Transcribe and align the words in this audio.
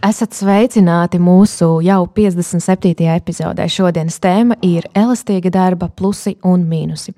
Esat 0.00 0.32
sveicināti 0.32 1.18
mūsu 1.20 1.66
jau 1.84 2.06
57. 2.16 3.04
epizodē. 3.12 3.66
Šodienas 3.68 4.16
tēma 4.24 4.56
ir 4.64 4.86
elastīga 4.96 5.50
darba 5.52 5.90
plusi 5.92 6.38
un 6.40 6.62
mīnusi. 6.64 7.12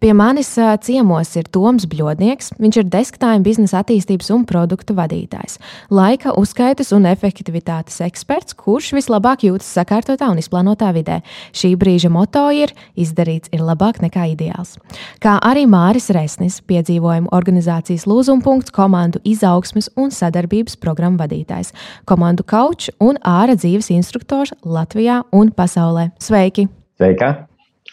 Pie 0.00 0.14
manis 0.16 0.54
ciemos 0.84 1.34
ir 1.36 1.50
Toms 1.52 1.84
Bļodnieks. 1.88 2.54
Viņš 2.56 2.78
ir 2.80 2.86
desktime 2.88 3.44
biznesa 3.44 3.82
attīstības 3.82 4.30
un 4.32 4.46
produktu 4.48 4.96
vadītājs, 4.96 5.58
laika 5.92 6.32
uzskaitas 6.40 6.94
un 6.96 7.04
efektivitātes 7.10 8.00
eksperts, 8.06 8.56
kurš 8.56 8.94
vislabāk 8.96 9.44
jūtas 9.44 9.68
sakārtotā 9.76 10.30
un 10.32 10.40
izplānotā 10.40 10.94
vidē. 10.96 11.20
Šī 11.52 11.74
brīža 11.76 12.08
moto 12.12 12.46
ir 12.56 12.72
izdarīts 12.96 13.52
ir 13.52 13.66
labāk 13.68 14.00
nekā 14.00 14.30
ideāls. 14.32 14.78
Kā 15.20 15.36
arī 15.44 15.66
Māris 15.68 16.08
Resnis, 16.16 16.62
piedzīvojumu 16.64 17.28
organizācijas 17.36 18.08
lūzumpunkts, 18.08 18.72
komandu 18.72 19.20
izaugsmes 19.28 19.92
un 20.00 20.08
sadarbības 20.08 20.80
programmu 20.80 21.20
vadītājs 21.20 21.76
komandu 22.14 22.46
kaučs 22.46 22.92
un 23.02 23.18
ārā 23.26 23.58
dzīves 23.58 23.90
instruktors 23.94 24.54
Latvijā 24.62 25.22
un 25.34 25.50
pasaulē. 25.54 26.12
Sveiki! 26.22 26.68
Sveika! 26.98 27.34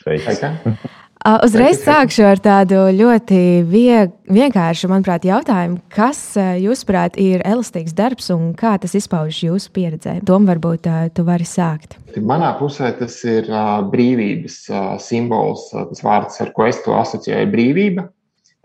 Sveika. 0.02 0.34
Sveika. 0.34 0.76
Uzreiz 1.46 1.84
sākšu 1.84 2.24
ar 2.26 2.40
tādu 2.42 2.80
ļoti 2.98 3.62
vieg, 3.70 4.14
vienkāršu, 4.26 4.90
manuprāt, 4.90 5.28
jautājumu. 5.30 5.78
Kas, 5.94 6.20
jūsuprāt, 6.58 7.20
ir 7.22 7.44
elastīgs 7.46 7.94
darbs 7.94 8.32
un 8.34 8.56
kā 8.58 8.72
tas 8.82 8.96
izpaužas 8.98 9.44
jūsu 9.46 9.70
pieredzē? 9.76 10.16
Tom, 10.26 10.50
varbūt 10.50 10.90
tu 11.14 11.26
vari 11.28 11.46
sākt. 11.46 12.00
Manā 12.18 12.56
pusē 12.58 12.90
tas 12.98 13.20
ir 13.30 13.52
brīvības 13.94 14.58
simbols, 15.06 15.70
tas 15.78 16.02
vārds, 16.02 16.42
ar 16.42 16.54
ko 16.58 16.66
es 16.72 16.82
to 16.88 16.98
asociēju, 16.98 17.46
ir 17.46 17.54
brīvība. 17.54 18.10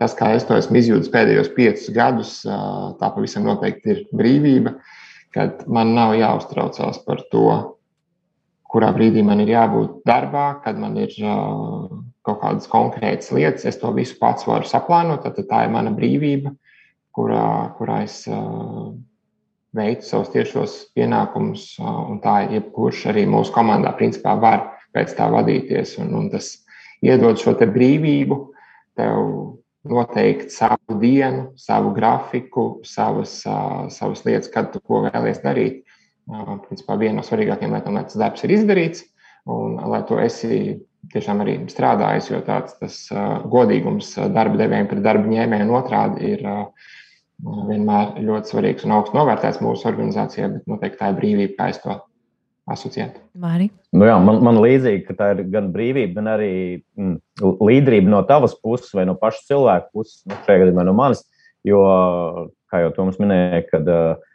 Tas, 0.01 0.17
kā 0.17 0.33
es 0.37 0.45
to 0.45 0.57
esmu 0.57 0.81
izjūtis 0.81 1.13
pēdējos 1.13 1.53
piecus 1.53 1.93
gadus, 1.93 2.37
tā 2.45 3.13
pavisam 3.13 3.45
noteikti 3.45 3.93
ir 3.93 4.03
brīvība. 4.17 4.73
Uh, 4.73 4.96
kad 5.37 5.65
man 5.69 5.93
nav 5.93 6.15
jāuztraucās 6.17 6.97
par 7.05 7.21
to, 7.31 7.47
kurā 8.67 8.89
brīdī 8.95 9.23
man 9.25 9.41
ir 9.43 9.53
jābūt 9.53 10.01
darbā, 10.07 10.47
kad 10.63 10.79
man 10.81 10.97
ir 10.99 11.13
uh, 11.21 11.87
kaut 12.25 12.41
kādas 12.41 12.69
konkrētas 12.71 13.29
lietas. 13.35 13.67
Es 13.69 13.77
to 13.79 13.93
visu 13.95 14.17
pats 14.19 14.47
varu 14.49 14.67
saplānot, 14.67 15.23
tad 15.23 15.47
tā 15.49 15.63
ir 15.67 15.73
mana 15.73 15.93
brīvība, 15.95 16.51
kurā, 17.15 17.75
kurā 17.77 18.01
es 18.07 18.23
uh, 18.31 18.89
veicu 19.77 20.09
savus 20.09 20.33
tiešos 20.33 20.77
pienākumus. 20.97 21.69
Uh, 21.79 22.17
tā 22.23 22.41
ir 22.47 22.57
jebkurš 22.59 23.05
arī 23.13 23.27
mūsu 23.29 23.53
komandā, 23.55 23.93
principā, 23.99 24.35
var 24.41 24.71
pēc 24.97 25.15
tā 25.15 25.29
vadīties. 25.31 25.95
Un, 26.03 26.13
un 26.17 26.31
tas 26.33 26.55
iedod 27.05 27.39
šo 27.39 27.53
brīvību 27.61 28.41
tev 28.97 29.56
noteikt 29.89 30.51
savu 30.53 30.97
dienu, 31.01 31.51
savu 31.59 31.93
grafiku, 31.95 32.67
savas, 32.87 33.39
savas 33.93 34.23
lietas, 34.27 34.51
kad 34.53 34.71
tu 34.73 34.81
ko 34.83 35.03
vēlies 35.07 35.41
darīt. 35.43 35.83
Principā 36.67 36.97
viena 36.99 37.21
no 37.21 37.23
svarīgākajām 37.23 37.75
lietām, 37.77 37.95
lai 37.95 38.03
tas 38.07 38.19
darbs 38.19 38.43
ir 38.43 38.51
izdarīts, 38.57 39.05
un 39.47 39.77
lai 39.91 40.01
to 40.09 40.19
esi 40.19 40.75
tiešām 41.13 41.39
arī 41.43 41.55
strādājis, 41.71 42.31
jo 42.33 42.41
tāds 42.43 42.75
tas 42.81 42.97
godīgums 43.47 44.11
darba 44.35 44.59
devējiem 44.59 44.89
pret 44.91 45.05
darba 45.05 45.31
ņēmējiem 45.31 45.71
otrādi 45.77 46.33
ir 46.33 46.43
vienmēr 47.45 48.17
ļoti 48.27 48.51
svarīgs 48.51 48.83
un 48.87 48.95
augsts 48.97 49.15
novērtēts 49.15 49.61
mūsu 49.63 49.87
organizācijā, 49.87 50.49
bet 50.57 50.67
noteikti 50.67 50.99
tā 50.99 51.13
ir 51.13 51.19
brīvība, 51.21 51.55
kā 51.59 51.69
es 51.71 51.79
to 51.83 51.95
asociēt. 52.71 53.17
Mari? 53.39 53.69
Nu 53.95 54.07
jā, 54.07 54.17
man, 54.21 54.41
man 54.45 54.59
līdzīgi, 54.61 55.03
ka 55.07 55.15
tā 55.17 55.31
ir 55.35 55.43
gan 55.53 55.71
brīvība, 55.73 56.19
gan 56.19 56.31
arī 56.35 56.51
mm, 56.99 57.15
līderība 57.63 58.11
no 58.11 58.21
tavas 58.27 58.55
puses 58.59 58.91
vai 58.97 59.07
no 59.07 59.15
paša 59.19 59.45
cilvēka 59.51 59.91
puses, 59.95 60.21
nu, 60.27 60.37
šajā 60.45 60.63
gadījumā 60.65 60.87
no 60.87 60.95
manis. 60.97 61.23
Jo, 61.67 61.81
kā 62.71 62.83
jau 62.83 62.93
Toms 62.95 63.19
minēja, 63.21 63.63
kad 63.71 63.87
uh, 63.91 64.26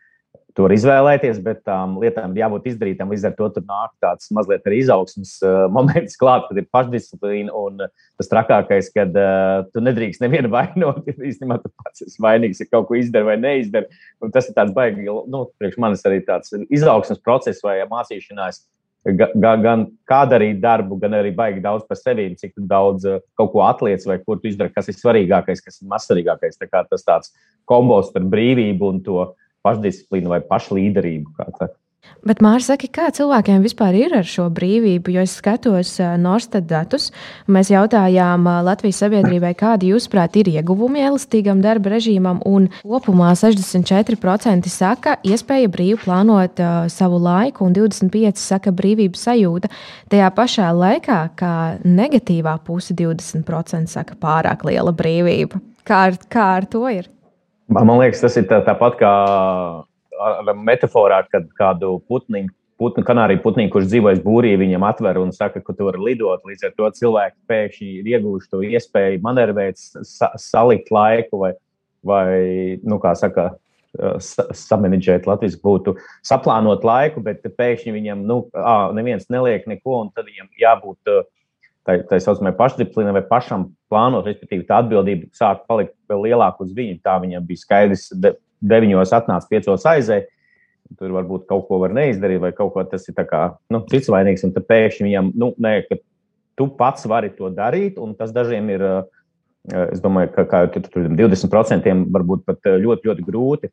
to 0.56 0.66
var 0.66 0.72
izvēlēties, 0.74 1.38
bet 1.44 1.62
tām 1.66 1.94
lietām 2.02 2.34
ir 2.34 2.42
jābūt 2.42 2.68
izdarītām. 2.72 3.12
Līdz 3.12 3.24
ar 3.28 3.36
to 3.38 3.48
tur 3.54 3.64
nāk 3.68 3.92
tāds 4.04 4.28
mazliet 4.36 4.66
arī 4.68 4.82
izaugsmas 4.82 5.34
moments 5.76 6.18
klāt, 6.20 6.48
kad 6.48 6.60
ir 6.60 6.68
pašdisciplīna. 6.74 7.52
Un 7.56 7.80
tas 8.20 8.30
trakākais, 8.30 8.90
kad 8.94 9.16
uh, 9.16 9.62
tu 9.72 9.84
nedrīkst 9.84 10.24
nevienu 10.24 10.52
vainot, 10.56 11.08
īstenībā 11.14 11.60
tu 11.62 11.72
pats 11.82 12.04
esi 12.06 12.20
vainīgs, 12.22 12.60
ja 12.62 12.68
kaut 12.68 12.90
ko 12.90 13.00
izdari 13.00 13.32
vai 13.32 13.38
neizdari. 13.40 13.88
Un 14.22 14.34
tas 14.34 14.50
ir 14.50 14.58
tāds 14.58 14.76
baigi, 14.76 15.08
nu, 15.08 15.46
priekš 15.60 15.80
manis 15.82 16.04
arī 16.08 16.22
tāds 16.26 16.52
izaugsmas 16.68 17.22
process 17.24 17.64
vai 17.64 17.80
mācīšanās. 17.88 18.64
Gan, 19.02 19.58
gan 19.64 19.80
kā 20.06 20.20
darīt 20.30 20.60
darbu, 20.62 20.94
gan 21.02 21.16
arī 21.18 21.32
baigi 21.34 21.58
daudz 21.64 21.82
par 21.88 21.98
sevi, 21.98 22.28
cik 22.38 22.52
daudz 22.70 23.02
kaut 23.34 23.50
ko 23.50 23.64
atliec, 23.66 24.04
vai 24.06 24.20
kur 24.22 24.38
tu 24.38 24.46
izdari, 24.46 24.70
kas 24.70 24.92
ir 24.92 24.94
svarīgākais, 24.94 25.64
kas 25.64 25.80
ir 25.80 25.88
mazsvarīgākais. 25.90 26.60
Tā 26.60 26.84
tas 26.86 27.02
tāds 27.02 27.32
kombos 27.66 28.12
starp 28.12 28.28
brīvību 28.30 28.92
un 28.92 29.00
to 29.02 29.18
uh, 29.24 29.32
pašdisciplīnu 29.66 30.34
vai 30.34 30.42
pašlīderību. 30.46 31.36
Bet, 32.22 32.38
Mārcis, 32.42 32.68
saka, 32.70 32.88
kā 32.90 33.08
cilvēkiem 33.14 33.64
vispār 33.64 33.96
ir 33.98 34.12
ar 34.14 34.26
šo 34.26 34.44
brīvību? 34.54 35.10
Jo 35.14 35.22
es 35.26 35.34
skatos 35.38 35.96
Norstat 36.22 36.68
datus, 36.70 37.08
mēs 37.50 37.70
jautājām 37.72 38.46
Latvijas 38.66 39.00
sabiedrībai, 39.02 39.52
kādi, 39.58 39.90
jūsuprāt, 39.90 40.38
ir 40.38 40.50
ieguvumi 40.52 41.02
elastīgam 41.02 41.62
darba 41.64 41.94
režīmam, 41.96 42.38
un 42.46 42.68
kopumā 42.82 43.32
64% 43.38 44.70
saka, 44.70 45.16
iespēja 45.26 45.70
brīvi 45.72 45.98
plānot 46.04 46.62
uh, 46.62 46.84
savu 46.92 47.18
laiku, 47.22 47.66
un 47.66 47.74
25% 47.78 48.38
saka, 48.38 48.74
brīvības 48.74 49.26
sajūta. 49.30 49.70
Tajā 50.12 50.30
pašā 50.36 50.70
laikā, 50.78 51.18
kā 51.38 51.56
negatīvā 51.86 52.58
puse, 52.66 52.94
20% 52.98 53.90
saka, 53.90 54.18
pārāk 54.18 54.66
liela 54.70 54.94
brīvība. 54.94 55.62
Kā 55.86 56.06
ar, 56.10 56.22
kā 56.30 56.52
ar 56.60 56.70
to 56.70 56.86
ir? 56.90 57.10
Man 57.72 57.98
liekas, 58.00 58.20
tas 58.24 58.36
ir 58.36 58.48
tā, 58.50 58.60
tāpat 58.66 58.98
kā 59.00 59.12
metaforā, 60.58 61.22
kad 61.32 61.48
kādu 61.58 61.96
putniņu, 62.10 62.52
putnu, 62.82 63.04
kanāriju 63.06 63.42
putniņu, 63.44 63.70
kurš 63.72 63.88
dzīvojas 63.92 64.22
būrī, 64.24 64.52
viņam 64.60 64.84
atver 64.88 65.20
un 65.22 65.32
saka, 65.34 65.62
ka 65.64 65.74
tu 65.76 65.86
vari 65.86 66.02
lidot. 66.10 66.42
Līdz 66.48 66.68
ar 66.68 66.74
to 66.78 66.90
cilvēki 66.98 67.36
pēkšņi 67.50 67.90
ir 68.00 68.10
ieguvuši 68.16 68.50
to 68.52 68.62
iespēju 68.66 69.22
manevrēt, 69.24 69.80
sa 70.08 70.32
salikt 70.40 70.92
laiku 70.94 71.44
vai, 71.44 71.52
vai 72.06 72.30
nu, 72.82 72.98
kā 73.02 73.14
saka, 73.18 73.52
samanģēt 74.56 75.26
Latvijas 75.28 75.58
būtu 75.60 75.96
saplānot 76.24 76.84
laiku, 76.86 77.20
bet 77.24 77.44
pēkšņi 77.44 77.92
viņam, 77.92 78.24
nu, 78.28 78.38
ā, 78.56 78.76
neviens 78.96 79.28
neliek 79.32 79.66
neko, 79.68 79.98
un 80.06 80.12
tad 80.16 80.30
viņam 80.30 80.48
jābūt 80.60 81.12
uh, 81.12 81.26
tā, 81.86 81.96
tā 82.08 82.18
saucamā 82.22 82.52
pašdisciplīna 82.56 83.14
vai 83.16 83.22
pašam 83.26 83.68
plānot, 83.92 84.26
respektīvi, 84.28 84.66
tā 84.68 84.80
atbildība 84.82 85.28
sāk 85.36 85.64
palikt 85.70 85.94
vēl 86.10 86.28
lielāka 86.28 86.64
uz 86.64 86.72
viņu. 86.76 87.00
Tā 87.04 87.18
viņam 87.22 87.48
bija 87.48 87.62
skaidrs, 87.62 88.08
de, 88.22 88.34
deviņos 88.72 89.14
atnāca, 89.18 89.50
piecos 89.50 89.86
aizēja. 89.88 90.28
Tur 90.98 91.14
varbūt 91.14 91.46
kaut 91.48 91.64
ko 91.70 91.78
var 91.80 91.94
neizdarīt, 91.96 92.42
vai 92.42 92.50
kaut 92.52 92.74
ko 92.74 92.82
tas 92.84 93.06
ir 93.08 93.16
kā, 93.16 93.42
nu, 93.72 93.80
cits 93.88 94.10
vainīgs. 94.12 94.44
Tad 94.44 94.66
pēkšņi 94.68 95.06
viņam, 95.08 95.30
nu, 95.40 95.52
nē, 95.62 95.76
ka 95.88 95.98
tu 96.58 96.68
pats 96.76 97.06
vari 97.08 97.32
to 97.32 97.48
darīt, 97.54 97.96
un 98.02 98.12
tas 98.18 98.34
dažiem 98.34 98.68
ir, 98.74 98.84
es 99.88 100.02
domāju, 100.04 100.34
ka 100.34 100.44
kā, 100.50 100.66
tur 100.74 101.08
20% 101.08 101.94
varbūt 102.12 102.44
pat 102.48 102.68
ļoti, 102.82 103.08
ļoti 103.08 103.24
grūti. 103.24 103.72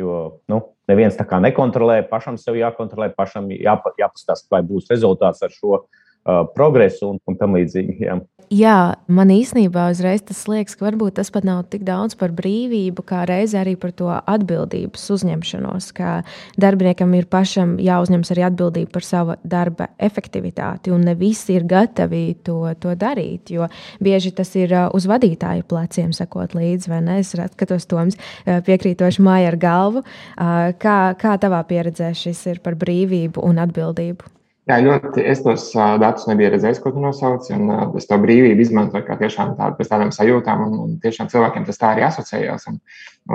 Jo 0.00 0.14
nu, 0.50 0.56
neviens 0.90 1.14
tā 1.14 1.26
kā 1.28 1.36
nekontrolē, 1.38 2.00
pašam 2.08 2.38
sev 2.40 2.56
jākontrolē, 2.58 3.12
pašam 3.14 3.52
jāpa, 3.52 3.92
jāpastāsta, 4.00 4.48
vai 4.50 4.64
būs 4.66 4.88
rezultāts 4.90 5.44
ar 5.44 5.52
šo 5.54 5.76
uh, 5.76 5.84
progresu 6.24 7.12
un, 7.12 7.18
un 7.28 7.36
tam 7.36 7.56
līdzīgi. 7.56 7.96
Jā. 8.00 8.16
jā, 8.52 8.78
man 9.12 9.30
īstenībā 9.32 9.86
uzreiz 9.92 10.22
tas 10.24 10.40
liekas, 10.48 10.76
ka 10.78 10.86
varbūt 10.86 11.18
tas 11.18 11.30
pat 11.34 11.44
nav 11.44 11.64
tik 11.72 11.84
daudz 11.84 12.16
par 12.18 12.32
brīvību, 12.36 13.04
kā 13.06 13.24
reizē 13.28 13.60
arī 13.60 13.74
par 13.80 13.92
to 13.96 14.08
atbildības 14.08 15.04
uzņemšanos. 15.14 15.90
Ka 15.96 16.14
darbiniekam 16.60 17.12
ir 17.18 17.28
pašam 17.30 17.76
jāuzņemas 17.82 18.32
arī 18.34 18.46
atbildība 18.48 18.94
par 18.96 19.06
sava 19.06 19.36
darba 19.44 19.90
efektivitāti, 19.98 20.92
un 20.94 21.04
ne 21.04 21.16
visi 21.18 21.58
ir 21.58 21.66
gatavi 21.68 22.24
to, 22.46 22.60
to 22.80 22.94
darīt. 22.98 23.52
Jo 23.52 23.68
bieži 24.04 24.32
tas 24.36 24.54
ir 24.56 24.72
uz 24.96 25.08
vadītāju 25.10 25.66
pleciem, 25.68 26.14
sakot 26.16 26.56
līdzi, 26.56 26.90
vai 26.92 27.02
ne? 27.04 27.18
Es 27.20 27.34
skatos, 27.34 27.88
Toms, 27.90 28.16
piekrītoši 28.44 29.24
māja 29.24 29.52
ar 29.52 29.58
galvu. 29.60 30.04
Kā, 30.80 30.98
kā 31.20 31.34
tavā 31.40 31.60
pieredzē 31.68 32.14
šis 32.16 32.46
ir 32.54 32.64
par 32.64 32.78
brīvību 32.80 33.44
un 33.44 33.60
atbildību? 33.60 34.34
Jā, 34.64 34.78
ļoti. 34.80 35.20
Es 35.28 35.42
tos 35.44 35.66
uh, 35.76 35.98
datus 36.00 36.24
nebiju 36.24 36.54
redzējis, 36.54 36.78
ko 36.80 36.94
tu 36.94 37.00
nosauc. 37.02 37.44
Un, 37.52 37.66
uh, 37.68 37.82
es 38.00 38.06
to 38.08 38.16
brīvību 38.20 38.64
izmantoju 38.64 39.04
kā 39.04 39.18
tiešām 39.20 39.52
tādu, 39.58 39.76
pēc 39.76 39.90
tādām 39.90 40.12
sajūtām, 40.14 40.62
un, 40.64 40.78
un 40.80 40.94
tiešām 41.02 41.28
cilvēkiem 41.32 41.66
tas 41.68 41.80
tā 41.82 41.90
arī 41.92 42.06
asociējās. 42.06 42.64
Un, 42.72 42.78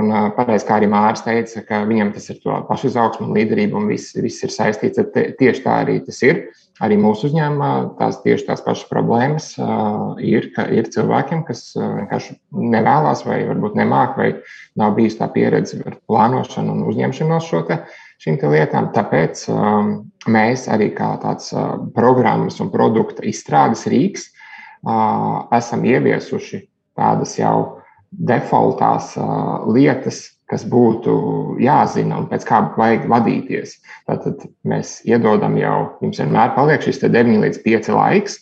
un 0.01 0.09
uh, 0.09 0.31
pareizi, 0.33 0.65
kā 0.65 0.79
arī 0.79 0.89
Mārcis 0.89 1.27
teica, 1.27 1.61
ka 1.67 1.83
viņam 1.89 2.15
tas 2.15 2.25
ir 2.33 2.39
to 2.41 2.57
pašu 2.65 2.89
izaugsmu 2.89 3.27
un 3.27 3.37
līderību, 3.37 3.77
un 3.77 3.93
viss, 3.93 4.17
viss 4.17 4.47
ir 4.47 4.55
saistīts. 4.55 5.05
Te, 5.13 5.27
tieši 5.37 5.63
tā 5.67 5.77
arī 5.83 5.99
tas 6.07 6.23
ir. 6.25 6.47
Arī 6.81 6.97
mūsu 6.97 7.27
uzņēmumā 7.29 7.71
tās 7.99 8.21
tieši 8.23 8.49
tās 8.49 8.65
pašas 8.65 8.89
problēmas 8.89 9.51
uh, 9.61 10.17
ir, 10.25 10.49
ka 10.55 10.65
ir 10.73 10.89
cilvēkiem, 10.89 11.45
kas 11.45 11.67
uh, 11.77 11.91
vienkārši 11.99 12.39
nevēlas 12.73 13.21
vai 13.27 13.43
varbūt 13.51 13.77
nemāk, 13.77 14.17
vai 14.17 14.31
nav 14.79 14.97
bijusi 14.97 15.19
tā 15.21 15.29
pieredze 15.35 15.83
ar 15.85 15.99
plānošanu 16.09 16.73
un 16.73 16.85
uzņemšanos 16.89 17.51
šo 17.51 17.67
te 17.69 17.83
šīm 18.23 18.39
lietām. 18.51 18.91
Tāpēc 18.95 19.45
um, 19.53 19.93
mēs 20.27 20.67
arī 20.71 20.91
kā 20.95 21.13
tāds 21.23 21.53
uh, 21.55 21.77
programmas 21.95 22.59
un 22.63 22.71
produkta 22.73 23.25
izstrādes 23.27 23.85
rīks 23.89 24.27
uh, 24.29 25.47
esam 25.55 25.85
ieviesuši 25.87 26.65
tādas 26.99 27.37
jau 27.39 27.81
defaultās 28.09 29.13
uh, 29.19 29.69
lietas, 29.69 30.25
kas 30.49 30.63
būtu 30.65 31.13
jāzina 31.61 32.17
un 32.19 32.29
pēc 32.29 32.45
kā 32.47 32.63
vajag 32.77 33.05
vadīties. 33.11 33.75
Tātad 34.09 34.47
mēs 34.67 34.97
iedodam 35.05 35.57
jau, 35.61 35.75
jums 36.01 36.21
vienmēr 36.23 36.55
paliek 36.55 36.81
šis 36.81 37.03
9 37.05 37.43
līdz 37.43 37.61
5 37.67 37.91
laiks, 37.93 38.39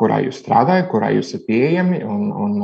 kurā 0.00 0.20
jūs 0.24 0.38
strādājat, 0.40 0.88
kurā 0.92 1.10
jūs 1.12 1.32
esat 1.32 1.46
pieejami, 1.48 2.02
un, 2.04 2.28
un 2.32 2.60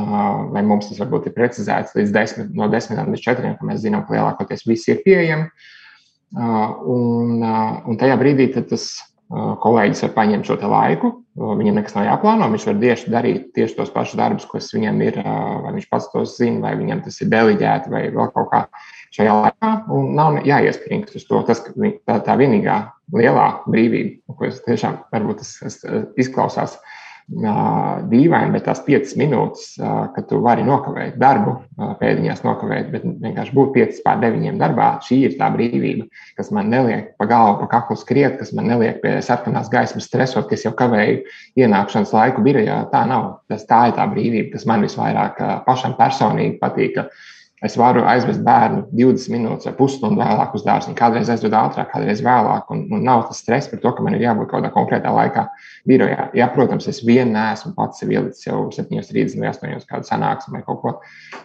vai 0.52 0.62
mums 0.64 0.88
tas 0.88 1.00
varbūt 1.00 1.28
ir 1.28 1.34
precizēts 1.36 1.96
līdz 1.96 2.12
10, 2.14 2.52
no 2.56 2.68
10 2.72 3.00
līdz 3.12 3.24
4, 3.24 3.54
ka 3.58 3.68
mēs 3.68 3.82
zinām, 3.84 4.04
ka 4.04 4.16
lielākoties 4.16 4.64
visi 4.68 4.92
ir 4.94 5.02
pieejami. 5.04 5.48
Un, 6.32 7.42
un 7.42 7.98
tajā 8.00 8.16
brīdī 8.20 8.48
tas 8.54 8.86
kolēģis 9.32 10.02
var 10.06 10.12
paņemt 10.16 10.48
šo 10.48 10.56
laiku, 10.68 11.10
viņam 11.36 11.78
nekas 11.78 11.94
nav 11.96 12.04
jāplāno, 12.04 12.48
viņš 12.52 12.66
var 12.68 12.80
tieši 12.82 13.12
darīt 13.12 13.46
tieši 13.56 13.76
tos 13.78 13.92
pašus 13.92 14.18
darbus, 14.20 14.48
kas 14.48 14.68
viņam 14.74 15.00
ir, 15.04 15.20
vai 15.24 15.72
viņš 15.76 15.86
pats 15.92 16.10
tos 16.12 16.36
zina, 16.36 16.60
vai 16.66 16.74
viņam 16.80 17.04
tas 17.06 17.20
ir 17.24 17.30
deliģēti, 17.32 17.92
vai 17.92 18.02
vēl 18.12 18.32
kaut 18.34 18.50
kā 18.52 18.62
šajā 19.16 19.36
laikā, 19.38 19.72
un 19.92 20.12
nav 20.18 20.40
jāiespringst 20.48 21.16
uz 21.20 21.24
to. 21.28 21.40
Tas 21.48 21.64
tā, 21.64 22.18
tā 22.26 22.36
vienīgā 22.40 22.78
lielā 23.16 23.46
brīvība, 23.68 24.36
ko 24.36 24.48
es 24.48 24.60
tiešām 24.66 25.00
varbūt 25.12 25.40
tas, 25.40 25.54
tas 25.62 25.80
izklausās 26.20 26.76
dīvaini, 27.32 28.52
bet 28.52 28.66
tās 28.66 28.82
piecas 28.84 29.14
minūtes, 29.16 29.76
kad 29.80 30.26
tu 30.28 30.40
vari 30.44 30.64
nokavēt 30.66 31.16
darbu, 31.20 31.54
pēdiņās 32.00 32.42
nokavēt, 32.44 32.90
bet 32.92 33.06
vienkārši 33.06 33.54
būt 33.56 33.72
5 33.76 34.00
pār 34.04 34.20
9 34.24 34.60
darbā, 34.60 34.88
šī 35.06 35.18
ir 35.28 35.36
tā 35.40 35.48
brīvība, 35.54 36.06
kas 36.36 36.52
man 36.52 36.68
neliek 36.72 37.12
pa 37.16 37.28
galvu, 37.30 37.62
pa 37.62 37.70
kaklu 37.78 37.96
skriet, 37.96 38.38
kas 38.40 38.52
man 38.56 38.68
neliek 38.68 39.00
pie 39.02 39.16
sarkanās 39.24 39.70
gaismas 39.72 40.08
stresot, 40.10 40.48
kas 40.50 40.66
jau 40.66 40.74
kavēju 40.76 41.22
ienākšanas 41.62 42.12
laiku 42.16 42.44
birojā. 42.44 42.82
Tā 42.92 43.04
nav. 43.08 43.30
Tas, 43.48 43.64
tā 43.68 43.86
ir 43.88 43.96
tā 43.96 44.06
brīvība, 44.12 44.52
kas 44.56 44.68
man 44.68 44.84
visvairāk 44.84 45.40
pašam 45.66 45.96
personīgi 45.98 46.58
patīk. 46.60 47.00
Es 47.62 47.76
varu 47.78 48.02
aizvest 48.10 48.42
bērnu 48.42 48.88
20 48.98 49.30
minūtes 49.30 49.68
vai 49.68 49.72
pusstundu 49.78 50.18
vēlāk 50.18 50.56
uz 50.58 50.64
dārziņu. 50.66 50.96
Kādreiz 50.98 51.28
aizvedu 51.30 51.54
ātrāk, 51.60 51.92
kādreiz 51.92 52.22
vēlāk. 52.26 52.72
Un, 52.74 52.80
un 52.90 53.04
nav 53.06 53.28
tas 53.28 53.38
stress 53.44 53.70
par 53.70 53.78
to, 53.84 53.92
ka 53.94 54.02
man 54.02 54.16
ir 54.16 54.24
jābūt 54.24 54.50
kaut 54.50 54.64
kādā 54.64 54.72
konkrētā 54.74 55.12
laikā 55.14 55.44
birojā. 55.86 56.32
Jā, 56.38 56.48
protams, 56.56 56.88
es 56.90 56.98
vien 57.06 57.30
neesmu 57.36 57.70
pats 57.76 58.02
sev 58.02 58.10
ielicis 58.10 58.48
jau 58.48 58.64
7.30 58.74 59.38
vai 59.38 59.52
8.00 59.52 59.86
kādu 59.92 60.10
sanāksmu 60.10 60.58
vai 60.58 60.64
kaut 60.66 60.82
ko, 60.82 60.96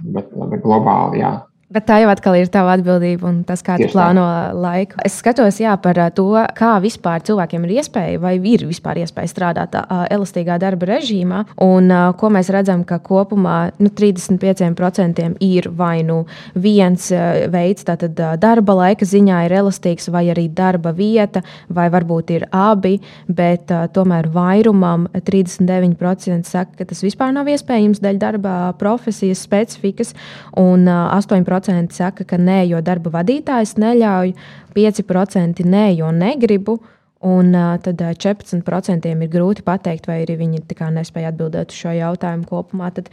bet, 0.02 0.34
bet 0.34 0.66
globāli, 0.66 1.22
jā, 1.22 1.36
Bet 1.68 1.84
tā 1.84 1.98
jau 2.00 2.08
atkal 2.08 2.38
ir 2.40 2.48
tava 2.48 2.78
atbildība 2.78 3.26
un 3.28 3.42
tas, 3.44 3.60
kā 3.60 3.76
tu 3.76 3.90
plāno 3.92 4.24
laiku. 4.56 5.02
Es 5.04 5.18
skatos 5.20 5.58
jā, 5.60 5.74
par 5.84 5.98
to, 6.16 6.30
kā 6.56 6.70
vispār 6.80 7.26
cilvēkiem 7.28 7.66
ir 7.68 7.74
iespēja 7.82 8.22
vai 8.24 8.38
ir 8.40 8.64
vispār 8.70 9.02
iespēja 9.02 9.28
strādāt 9.28 9.76
uh, 9.76 10.06
elastīgā 10.08 10.56
darba 10.64 10.88
režīmā. 10.94 11.42
Un 11.66 11.92
uh, 11.92 12.14
ko 12.16 12.30
mēs 12.32 12.48
redzam, 12.56 12.86
ka 12.88 13.02
kopumā 13.04 13.74
nu, 13.84 13.92
35% 13.92 15.26
ir 15.44 15.68
vai 15.76 16.06
nu 16.08 16.22
viens 16.56 17.10
uh, 17.12 17.50
veids, 17.52 17.84
tātad 17.90 18.16
uh, 18.16 18.38
darba 18.40 18.78
laika 18.80 19.04
ziņā 19.04 19.44
ir 19.50 19.58
elastīgs, 19.60 20.08
vai 20.16 20.24
arī 20.32 20.48
darba 20.48 20.96
vieta, 20.96 21.44
vai 21.68 21.90
varbūt 21.92 22.32
ir 22.38 22.48
abi, 22.56 22.96
bet 23.28 23.76
uh, 23.76 23.90
tomēr 23.92 24.32
vairumam 24.32 25.10
39% 25.20 26.48
saka, 26.48 26.80
ka 26.80 26.88
tas 26.94 27.04
vispār 27.04 27.36
nav 27.36 27.52
iespējams 27.52 28.00
dēļ 28.08 28.24
darba 28.24 28.56
profesijas 28.80 29.44
specifikas 29.44 30.16
un 30.56 30.88
uh, 30.88 31.12
8% 31.20 31.57
5% 31.58 31.96
saka, 31.96 32.24
ka 32.24 32.38
nē, 32.38 32.64
jo 32.72 32.82
darba 32.82 33.12
vadītājs 33.20 33.78
neļauj, 33.82 34.34
5% 34.78 35.66
nē, 35.66 35.88
jo 35.98 36.12
negribu. 36.12 36.80
Un 37.28 37.50
tad 37.82 37.98
14% 37.98 39.08
ir 39.10 39.30
grūti 39.34 39.64
pateikt, 39.66 40.06
vai 40.06 40.22
arī 40.22 40.36
viņi 40.38 40.62
nespēja 40.94 41.32
atbildēt 41.34 41.74
uz 41.74 41.80
šo 41.82 41.96
jautājumu 41.98 42.46
kopumā. 42.46 42.92
Tad, 42.94 43.10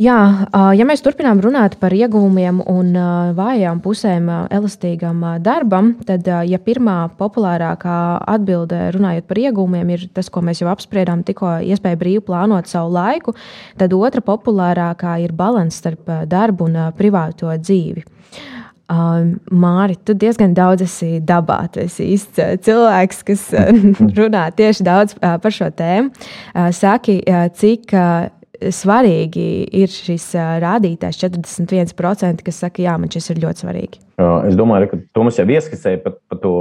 Jā, 0.00 0.16
ja 0.72 0.84
mēs 0.88 1.02
turpinām 1.04 1.42
runāt 1.44 1.74
par 1.80 1.92
ieguvumiem 1.92 2.62
un 2.72 2.94
vājām 3.36 3.82
pusēm 3.84 4.30
elastīgam 4.48 5.18
darbam, 5.44 5.90
tad, 6.08 6.24
ja 6.48 6.56
pirmā 6.56 7.10
populārākā 7.18 7.96
atbilde 8.32 8.78
runājot 8.96 9.26
par 9.28 9.42
ieguvumiem 9.42 9.92
ir 9.92 10.06
tas, 10.16 10.32
ko 10.32 10.40
mēs 10.46 10.62
jau 10.62 10.70
apspriedām, 10.72 11.20
tikko 11.28 11.58
iespēja 11.68 12.00
brīvi 12.00 12.24
plānot 12.30 12.70
savu 12.70 12.94
laiku, 12.96 13.36
tad 13.76 13.92
otra 13.92 14.24
populārākā 14.24 15.18
ir 15.26 15.36
līdzsvars 15.36 15.82
starp 15.82 16.08
darbu 16.32 16.70
un 16.70 16.80
privāto 16.96 17.52
dzīvi. 17.60 18.06
Māri, 18.90 20.00
tu 20.00 20.16
diezgan 20.16 20.56
daudz 20.56 20.88
esi 20.88 21.20
dabā. 21.22 21.60
Tu 21.70 21.84
esi 21.84 22.08
īsts 22.16 22.40
cilvēks, 22.64 23.22
kas 23.28 23.46
runā 24.18 24.48
tieši 24.56 24.88
daudz 24.88 25.20
par 25.20 25.52
šo 25.54 25.68
tēmu. 25.76 26.10
Saki, 26.72 27.20
cik 27.60 27.94
svarīgi 28.68 29.46
ir 29.80 29.90
šis 29.92 30.30
rādītājs 30.62 31.18
41%, 31.22 32.44
kas 32.46 32.62
saka, 32.64 32.82
jā, 32.84 32.96
man 33.00 33.12
šis 33.12 33.32
ir 33.32 33.42
ļoti 33.44 33.64
svarīgi. 33.64 34.00
Es 34.48 34.56
domāju, 34.58 34.90
ka 34.90 35.00
Tomas 35.16 35.38
jau 35.40 35.46
ieskicēja 35.48 36.02
par, 36.04 36.18
par 36.28 36.40
to 36.42 36.54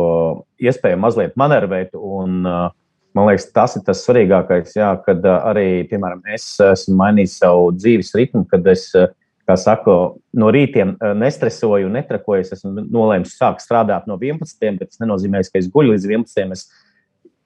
iespēju 0.63 0.99
mazliet 1.01 1.35
manervēt. 1.39 1.95
Un, 1.95 2.41
man 2.45 3.29
liekas, 3.29 3.49
tas 3.55 3.75
ir 3.75 3.83
tas 3.87 4.03
svarīgākais, 4.05 4.75
jā, 4.79 4.93
kad 5.05 5.25
arī, 5.35 5.83
piemēram, 5.91 6.23
es 6.35 6.51
esmu 6.63 6.95
mainījis 7.01 7.39
savu 7.41 7.71
dzīves 7.75 8.13
ritmu, 8.15 8.45
kad 8.51 8.67
es, 8.71 8.89
saku, 9.59 9.95
no 10.37 10.51
rītiem 10.53 10.93
nestresoju 11.17 11.89
un 11.89 11.97
netrakoju. 11.97 12.45
Es 12.45 12.53
esmu 12.59 12.85
nolēmis 12.85 13.33
sākt 13.39 13.65
strādāt 13.65 14.05
no 14.07 14.19
11, 14.21 14.77
bet 14.77 14.91
tas 14.91 15.01
nenozīmē, 15.01 15.41
ka 15.49 15.59
es 15.59 15.71
guļu 15.73 15.95
līdz 15.95 16.05
11. 16.13 16.53
Es 16.55 16.67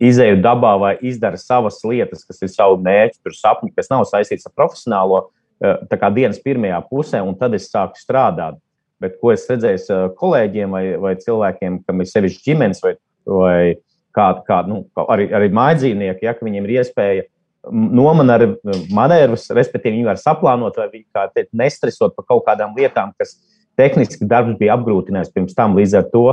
izēju 0.04 0.42
dabā 0.44 0.74
vai 0.82 0.94
izdara 1.06 1.40
savas 1.40 1.80
lietas, 1.88 2.26
kas 2.28 2.42
ir 2.44 2.52
savu 2.52 2.80
mērķu, 2.84 3.34
sapņu, 3.38 3.72
kas 3.78 3.90
nav 3.92 4.06
saistīts 4.10 4.48
ar 4.50 4.54
profesionālo, 4.58 5.24
kā 5.90 6.12
dienas 6.14 6.42
pirmajā 6.44 6.82
pusē, 6.90 7.22
un 7.24 7.38
tad 7.40 7.56
es 7.58 7.70
sāku 7.72 8.00
strādāt. 8.02 8.60
Bet 9.04 9.18
ko 9.20 9.34
es 9.34 9.44
redzēju 9.50 10.14
kolēģiem 10.20 10.76
vai, 10.76 10.84
vai 11.02 11.14
cilvēkiem, 11.20 11.82
kam 11.88 12.04
ir 12.04 12.08
sevišķi 12.08 12.46
ģimenes 12.48 12.84
vai, 12.84 12.94
vai 13.28 13.58
kāda, 14.16 14.44
kā, 14.48 14.62
nu, 14.70 14.84
arī, 15.10 15.28
arī 15.36 15.50
mājdzīvnieki, 15.56 16.28
ja 16.28 16.36
viņiem 16.40 16.68
ir 16.68 16.76
iespēja 16.80 17.26
nomanēt 17.72 18.60
manevrus, 18.94 19.48
respektīvi, 19.56 19.98
viņi 19.98 20.08
var 20.10 20.20
saplānot 20.20 20.78
vai 20.80 20.90
viņi 20.92 21.06
kā 21.16 21.28
teikt, 21.32 21.52
nestresot 21.56 22.16
par 22.16 22.28
kaut 22.28 22.44
kādām 22.48 22.76
lietām, 22.78 23.14
kas 23.20 23.38
tehniski 23.80 24.28
darbs 24.30 24.58
bija 24.60 24.76
apgrūtinājis 24.78 25.32
pirms 25.34 25.56
tam. 25.58 25.78
Līdz 25.80 25.96
ar 26.02 26.10
to 26.12 26.26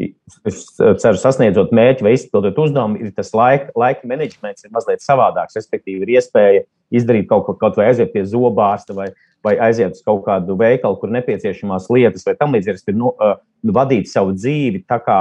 es 0.00 0.62
ceru, 0.76 1.18
sasniedzot 1.20 1.72
mērķi 1.74 2.06
vai 2.06 2.14
izpildot 2.16 2.58
uzdevumu, 2.64 3.00
ir 3.02 3.12
tas 3.16 3.32
laika, 3.36 3.68
laika 3.78 4.08
menedžments 4.08 4.64
ir 4.64 4.72
mazliet 4.72 5.04
savādāks. 5.04 5.58
Respektīvi, 5.58 6.06
ir 6.06 6.14
iespēja 6.16 6.64
izdarīt 6.94 7.28
kaut 7.28 7.44
ko, 7.46 7.56
kaut 7.60 7.76
vai 7.80 7.90
aiziet 7.90 8.12
pie 8.14 8.24
zobārsta 8.28 8.96
vai, 8.96 9.10
vai 9.44 9.56
aiziet 9.68 9.96
uz 9.96 10.02
kaut 10.04 10.24
kādu 10.26 10.56
veikalu, 10.60 10.98
kur 11.00 11.12
nepieciešamās 11.12 11.90
lietas 11.92 12.26
vai 12.28 12.36
tam 12.38 12.56
līdzīgi, 12.56 12.84
ir 12.88 12.98
nu, 12.98 13.12
uh, 13.16 13.38
vadīt 13.74 14.10
savu 14.10 14.34
dzīvi 14.36 14.84
tā 14.88 15.00
kā, 15.04 15.20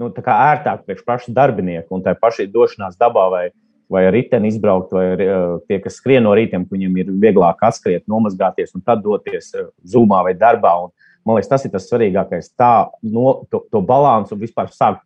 nu, 0.00 0.10
tā 0.14 0.24
kā 0.26 0.38
ērtāk 0.52 0.86
priekš 0.86 1.06
paša 1.06 1.36
darbinieka 1.36 1.94
un 1.94 2.04
tā 2.04 2.14
paša 2.18 2.46
došanās 2.52 2.98
dabā 3.00 3.26
vai, 3.32 3.46
vai 3.90 4.04
ar 4.08 4.14
riteni 4.14 4.50
izbraukt, 4.50 4.94
vai 4.94 5.06
ar, 5.14 5.24
uh, 5.24 5.56
tie, 5.66 5.80
kas 5.82 5.98
skrien 6.00 6.26
no 6.26 6.34
rītiem, 6.36 6.66
viņiem 6.70 7.02
ir 7.02 7.12
vieglāk 7.26 7.62
atskriet, 7.66 8.06
nomazgāties 8.10 8.74
un 8.78 8.86
tad 8.86 9.02
doties 9.06 9.52
uh, 9.54 9.70
zūmā 9.86 10.22
vai 10.26 10.34
darbā. 10.38 10.74
Un, 10.86 10.94
Man 11.26 11.38
liekas, 11.38 11.50
tas 11.50 11.64
ir 11.66 11.72
tas 11.74 11.88
svarīgākais. 11.90 12.52
Tā 12.58 12.72
no, 13.02 13.40
to, 13.50 13.64
to 13.72 13.82
balansu 13.82 14.38
vispār 14.38 14.70
sāk. 14.74 15.02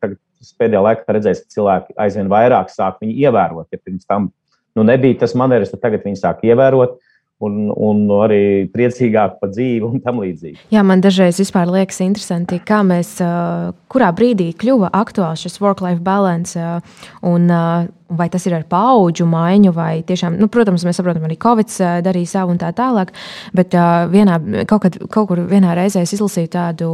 Pēdējā 0.60 0.80
laikā 0.84 1.14
redzēs, 1.16 1.42
ka 1.44 1.54
cilvēki 1.56 1.96
aizvien 2.00 2.28
vairāk 2.32 2.70
sāk 2.72 3.00
viņu 3.02 3.16
ievērot. 3.26 3.68
Ja 3.72 3.80
pirms 3.80 4.08
tam 4.08 4.30
nu, 4.76 4.84
nebija 4.86 5.18
tas 5.22 5.34
maneris, 5.36 5.72
tad 5.72 5.82
tagad 5.84 6.04
viņi 6.06 6.20
sāk 6.20 6.44
ievērot 6.48 6.98
un, 7.44 7.70
un 7.73 8.02
arī 8.20 8.42
priecīgāk 8.73 9.38
par 9.40 9.52
dzīvi 9.52 9.87
un 9.87 10.02
tam 10.04 10.20
līdzīgi. 10.25 10.66
Jā, 10.75 10.85
man 10.87 11.02
dažreiz 11.04 11.40
liekas 11.40 12.02
interesanti, 12.04 12.61
kā 12.61 12.82
mēs, 12.87 13.16
kurā 13.90 14.11
brīdī 14.16 14.50
kļuva 14.61 14.92
aktuāls 14.97 15.47
šis 15.47 15.61
work-life 15.62 16.02
balance 16.04 16.61
un 17.23 17.49
vai 18.11 18.26
tas 18.28 18.44
ir 18.47 18.56
ar 18.56 18.64
paudžu 18.66 19.25
maiņu, 19.30 19.73
vai 19.73 20.02
tiešām, 20.06 20.37
nu, 20.40 20.49
protams, 20.50 20.85
mēs 20.87 20.99
saprotam, 20.99 21.25
arī 21.28 21.37
Covid 21.40 21.70
darīja 22.04 22.32
savu 22.32 22.54
un 22.54 22.59
tā 22.59 22.73
tālāk. 22.75 23.12
Bet 23.54 23.76
uh, 23.78 24.09
vienā, 24.11 24.40
kaut, 24.66 24.82
kad, 24.82 24.99
kaut 25.14 25.28
kur 25.30 25.44
vienā 25.47 25.76
reizē 25.78 26.02
es 26.02 26.16
izlasīju 26.16 26.50
tādu 26.50 26.88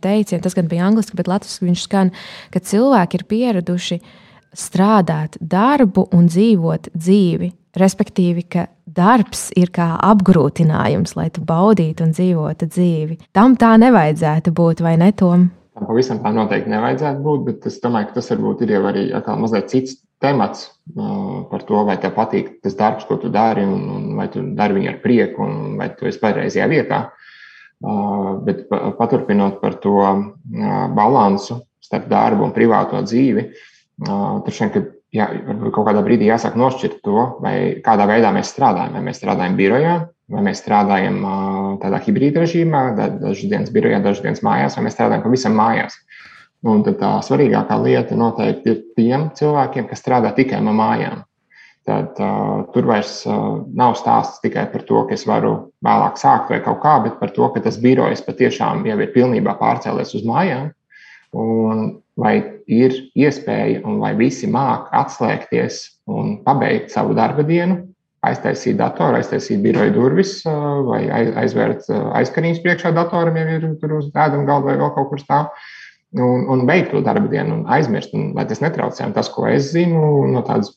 teicienu, 0.00 0.40
tas 0.44 0.56
gan 0.56 0.70
bija 0.70 0.86
angliski, 0.88 1.18
bet 1.18 1.28
latviešu 1.28 1.68
viņš 1.68 1.84
skan, 1.84 2.14
ka 2.54 2.62
cilvēki 2.64 3.20
ir 3.20 3.26
pieraduši 3.28 4.00
strādāt 4.56 5.36
darbu 5.40 6.06
un 6.16 6.30
dzīvot 6.32 6.88
dzīvi. 6.96 7.52
Respektīvi, 7.76 8.46
ka 8.48 8.70
darbs 8.96 9.50
ir 9.56 9.70
kā 9.74 9.92
apgrūtinājums, 10.02 11.14
lai 11.18 11.28
tu 11.34 11.44
baudītu 11.46 12.06
un 12.06 12.14
dzīvotu 12.16 12.68
dzīvi. 12.72 13.20
Tam 13.36 13.54
tā 13.60 13.74
nevajadzētu 13.80 14.54
būt, 14.56 14.82
vai 14.84 14.96
ne, 15.00 15.12
Tom? 15.16 15.50
Tam 15.76 15.90
pavisam 15.90 16.22
tā 16.24 16.32
noteikti 16.32 16.72
nevajadzētu 16.72 17.22
būt, 17.24 17.44
bet 17.46 17.68
es 17.70 17.78
domāju, 17.82 18.10
ka 18.10 18.18
tas 18.18 18.32
varbūt 18.32 18.64
ir 18.64 18.74
jau 18.76 18.82
arī 18.88 19.06
mazliet 19.36 19.70
cits 19.72 19.98
temats 20.24 20.70
uh, 20.96 21.44
par 21.50 21.64
to, 21.68 21.82
vai 21.84 21.98
tev 22.00 22.14
patīk 22.16 22.56
tas 22.64 22.76
darbs, 22.78 23.04
ko 23.04 23.18
tu 23.20 23.28
dari, 23.32 23.66
un, 23.68 23.82
un 23.92 24.10
vai 24.16 24.30
tu 24.32 24.42
dari 24.56 24.78
viņu 24.78 24.90
ar 24.94 24.98
prieku, 25.04 25.44
un 25.44 25.76
vai 25.80 25.90
tu 25.96 26.08
esi 26.08 26.22
pareizajā 26.22 26.68
vietā. 26.72 27.04
Uh, 27.84 28.38
bet 28.40 28.64
paturpinot 28.72 29.60
par 29.60 29.76
to 29.82 29.98
uh, 30.00 30.22
balansu 30.96 31.60
starp 31.84 32.08
darbu 32.10 32.48
un 32.48 32.54
privāto 32.56 32.98
dzīvi, 33.04 33.44
tad 34.02 34.48
šeit, 34.52 34.72
kad 34.74 34.88
jā, 35.16 35.26
kaut 35.72 35.86
kādā 35.88 36.02
brīdī 36.04 36.28
jāsāk 36.28 36.56
nošķirt 36.58 37.00
to, 37.04 37.24
vai 37.44 37.56
kādā 37.84 38.06
veidā 38.08 38.32
mēs 38.34 38.52
strādājam. 38.54 38.96
Vai 38.96 39.04
mēs 39.08 39.20
strādājam 39.20 39.56
birojā, 39.58 39.96
vai 40.32 40.42
mēs 40.48 40.62
strādājam 40.62 41.20
tādā 41.82 42.00
hibrīda 42.06 42.42
režīmā, 42.44 42.82
dažas 42.98 43.46
dienas 43.50 43.72
birojā, 43.74 44.00
dažas 44.04 44.24
dienas 44.24 44.44
mājās, 44.46 44.76
vai 44.78 44.86
mēs 44.86 44.98
strādājam 44.98 45.24
pavisam 45.26 45.56
mājās. 45.58 45.98
Un 46.66 46.82
tā 46.86 47.12
svarīgākā 47.22 47.76
lieta 47.82 48.16
noteikti 48.18 48.72
ir 48.72 48.82
tiem 48.98 49.30
cilvēkiem, 49.38 49.86
kas 49.90 50.02
strādā 50.02 50.32
tikai 50.34 50.60
no 50.64 50.74
mājām. 50.76 51.22
Tad 51.86 52.18
uh, 52.18 52.64
tur 52.74 52.88
vairs 52.88 53.20
uh, 53.30 53.60
nav 53.78 53.94
stāsts 53.94 54.40
tikai 54.42 54.64
par 54.72 54.82
to, 54.88 55.04
ka 55.06 55.14
es 55.14 55.22
varu 55.28 55.52
vēlāk 55.86 56.18
sākt 56.18 56.50
vai 56.50 56.58
kaut 56.64 56.80
kā, 56.82 56.96
bet 57.04 57.20
par 57.20 57.30
to, 57.36 57.46
ka 57.54 57.62
tas 57.62 57.78
birojs 57.78 58.24
patiešām 58.26 58.82
jau 58.88 58.96
ir 58.98 59.12
pilnībā 59.14 59.54
pārcēlies 59.60 60.16
uz 60.18 60.24
mājām. 60.26 60.72
Un 61.38 61.84
vai 62.16 62.36
ir 62.66 62.94
iespēja 63.16 63.82
un 63.86 64.00
vai 64.00 64.14
visi 64.16 64.48
māk 64.50 64.88
atslēgties 64.96 65.82
un 66.08 66.38
pabeigt 66.46 66.94
savu 66.94 67.14
darba 67.16 67.44
dienu, 67.46 67.82
aiztaisīt 68.26 68.78
datoru, 68.80 69.20
aiztaisīt 69.20 69.60
biroja 69.62 69.92
durvis 69.94 70.38
vai 70.88 71.04
aizvērt 71.12 71.90
aizkarības 71.92 72.62
priekšā 72.64 72.92
datoram, 72.96 73.36
ja 73.38 73.58
ir 73.58 73.66
tur 73.80 73.98
uz 74.00 74.08
ēdama 74.10 74.48
galda 74.48 74.72
vai 74.72 74.78
vēl 74.80 74.94
kaut 74.96 75.12
kur 75.12 75.22
stāv. 75.22 75.52
Un, 76.16 76.46
un 76.48 76.62
beigt 76.64 76.92
to 76.94 77.02
darba 77.04 77.28
dienu, 77.28 77.58
un 77.58 77.70
aizmirst, 77.76 78.14
un, 78.16 78.30
lai 78.36 78.46
tas 78.48 78.62
netraucē. 78.62 79.04
Un 79.04 79.12
tas, 79.12 79.28
ko 79.28 79.44
es 79.50 79.72
zinu 79.74 80.22
no 80.30 80.40
tādas 80.46 80.70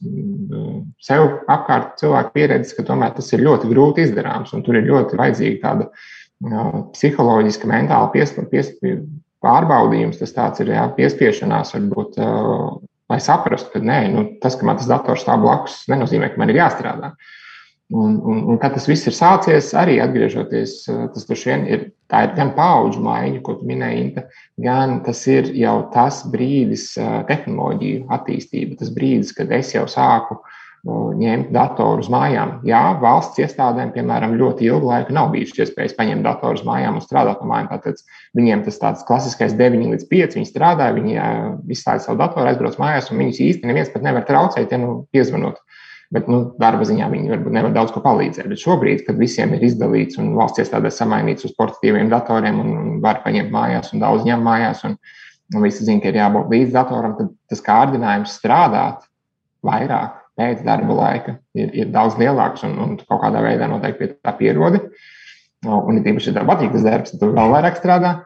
sev 1.05 1.27
apkārt 1.47 1.93
cilvēku 2.01 2.33
pieredzes, 2.35 2.73
ka 2.75 2.83
tomēr 2.87 3.13
tas 3.15 3.29
ir 3.31 3.45
ļoti 3.45 3.69
grūti 3.69 4.03
izdarāms, 4.03 4.51
un 4.57 4.65
tur 4.65 4.79
ir 4.79 4.89
ļoti 4.89 5.19
vajadzīga 5.21 5.61
tāda 5.63 5.87
uh, 5.87 6.81
psiholoģiska, 6.97 7.69
mentāla 7.71 8.09
pies, 8.11 8.33
pies, 8.51 8.73
pārbaudījums, 9.45 10.19
tas 10.21 10.33
tāds 10.35 10.63
ir 10.63 10.73
jā, 10.73 10.85
piespiešanās, 10.97 11.73
varbūt, 11.75 12.19
lai 13.09 13.19
saprastu, 13.23 13.73
ka 13.75 13.83
nē, 13.83 13.99
nu, 14.13 14.25
tas, 14.43 14.57
ka 14.59 14.67
man 14.67 14.79
tas 14.79 14.89
dators 14.89 15.25
stāv 15.25 15.43
blakus, 15.45 15.83
nenozīmē, 15.91 16.33
ka 16.33 16.41
man 16.41 16.51
ir 16.51 16.61
jāstrādā. 16.61 17.13
Un, 17.89 18.19
un, 18.21 18.43
un 18.51 18.57
kad 18.61 18.75
tas 18.75 18.85
viss 18.85 19.07
ir 19.09 19.15
sācies, 19.17 19.71
arī 19.73 19.95
atgriežoties, 20.03 20.83
tas 20.85 21.25
droši 21.25 21.49
vien 21.49 21.63
ir, 21.65 21.87
ir 21.89 22.35
gan 22.37 22.51
paudžu 22.53 23.01
maiņa, 23.01 23.39
ko 23.41 23.55
tu 23.57 23.65
minēji, 23.65 24.03
Inta, 24.03 24.25
gan 24.61 24.99
tas 25.07 25.23
ir 25.31 25.49
jau 25.57 25.79
tas 25.95 26.21
brīdis, 26.29 26.91
tehnoloģiju 27.31 28.05
attīstība, 28.13 28.77
tas 28.77 28.93
brīdis, 28.93 29.33
kad 29.33 29.49
es 29.57 29.73
jau 29.73 29.87
sāku 29.89 30.37
uh, 30.37 30.59
ņemt 30.87 31.49
datoru 31.51 31.99
uz 31.99 32.07
mājām. 32.11 32.59
Jā, 32.67 32.81
valsts 33.01 33.39
iestādēm, 33.41 33.91
piemēram, 33.91 34.37
ļoti 34.39 34.69
ilgu 34.69 34.87
laiku 34.87 35.15
nav 35.15 35.31
bijušas 35.33 35.65
iespējas 35.65 35.95
paņemt 35.97 36.23
datoru 36.23 36.55
uz 36.55 36.63
mājām 36.63 36.95
un 36.95 37.03
strādāt 37.03 37.41
no 37.43 37.49
mājām. 37.51 37.67
Tātad 37.73 37.99
viņiem 38.37 38.63
tas 38.63 38.79
tāds 38.79 39.03
klasiskais 39.07 39.55
9 39.59 39.91
līdz 39.91 40.07
5. 40.07 40.37
Viņi 40.39 40.47
strādā, 40.47 40.91
viņi 40.95 41.17
izslēdz 41.75 42.07
savu 42.07 42.21
datoru, 42.21 42.47
aizbrauc 42.47 42.79
mājās, 42.79 43.11
un 43.11 43.19
viņus 43.19 43.41
īsti 43.47 43.67
neviens 43.67 43.91
pat 43.91 44.05
nevar 44.07 44.23
traucēt, 44.27 44.71
ja 44.71 44.79
nu 44.79 45.03
piezvanot. 45.11 45.59
Bet 46.09 46.29
nu, 46.31 46.39
darba 46.57 46.87
ziņā 46.87 47.09
viņi 47.11 47.29
varbūt 47.35 47.53
nevar 47.53 47.73
daudz 47.75 47.91
ko 47.93 48.01
palīdzēt. 48.01 48.47
Bet 48.49 48.63
šobrīd, 48.63 49.03
kad 49.05 49.19
visiem 49.19 49.51
ir 49.53 49.67
izdalīts 49.67 50.17
un 50.17 50.31
valsts 50.39 50.63
iestādēs 50.63 50.97
samainīts 50.97 51.45
uz 51.45 51.53
portatīviem 51.59 52.09
datoriem 52.09 52.63
un, 52.63 52.71
un 52.79 52.95
var 53.03 53.19
paņemt 53.25 53.53
mājās 53.53 53.91
un 53.93 54.01
daudz 54.01 54.25
ņem 54.25 54.41
mājās, 54.41 54.81
un, 54.89 54.95
un 55.53 55.67
visi 55.67 55.85
zina, 55.85 56.01
ka 56.01 56.09
ir 56.09 56.17
jābūt 56.17 56.49
līdz 56.55 56.73
datoram, 56.73 57.13
tad 57.19 57.29
tas 57.51 57.61
kārdinājums 57.67 58.39
strādāt 58.39 59.05
vairāk 59.61 60.18
pēc 60.39 60.63
darba 60.65 60.95
laika 60.95 61.37
ir, 61.57 61.71
ir 61.83 61.93
daudz 61.93 62.17
lielāks 62.19 62.63
un, 62.67 62.77
un 62.79 62.97
kaut 63.03 63.23
kādā 63.25 63.43
veidā 63.45 63.67
noteikti 63.69 63.99
pie 63.99 64.11
tā 64.23 64.35
pierodi. 64.39 64.81
Un, 65.67 65.97
ja 65.99 66.03
tīpaši, 66.05 66.31
ja 66.31 66.39
tev 66.39 66.47
patīk 66.47 66.71
tas 66.71 66.85
darbs, 66.85 67.13
tad 67.13 67.23
tu 67.23 67.33
vēl 67.35 67.55
vairāk 67.55 67.79
strādā. 67.79 68.19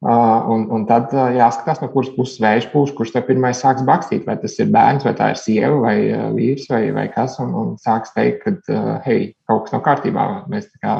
Un, 0.00 0.62
un 0.72 0.86
tad 0.88 1.12
jāskatās, 1.12 1.82
no 1.82 1.90
kuras 1.92 2.08
puses 2.14 2.40
vējš 2.40 2.70
pūš, 2.72 2.94
kurš 2.96 3.12
tev 3.12 3.26
pirmais 3.26 3.60
sāks 3.60 3.84
bakstīt. 3.86 4.24
Vai 4.26 4.38
tas 4.40 4.56
ir 4.58 4.70
bērns, 4.72 5.04
vai 5.04 5.12
tā 5.18 5.28
ir 5.34 5.38
sieva, 5.38 5.74
vai 5.84 5.96
vīrs, 6.34 6.66
vai, 6.72 6.86
vai 6.96 7.06
kas. 7.12 7.36
Un, 7.44 7.52
un 7.54 7.74
sāks 7.80 8.14
teikt, 8.16 8.46
ka, 8.46 8.78
hei, 9.04 9.34
kaut 9.50 9.66
kas 9.66 9.76
nav 9.76 9.84
kārtībā. 9.86 10.26
Mēs 10.50 10.70
tā 10.72 10.80
kā 10.82 10.96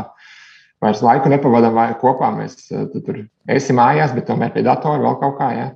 vairs 0.84 1.02
laiku 1.04 1.32
nepavadām 1.32 1.80
kopā. 2.02 2.28
Mēs 2.36 2.68
tur 2.68 3.24
esi 3.50 3.76
mājās, 3.76 4.12
bet 4.16 4.28
tomēr 4.28 4.52
pie 4.54 4.66
datora 4.68 5.00
vēl 5.02 5.18
kaut 5.24 5.40
kā. 5.40 5.50
Ja? 5.56 5.70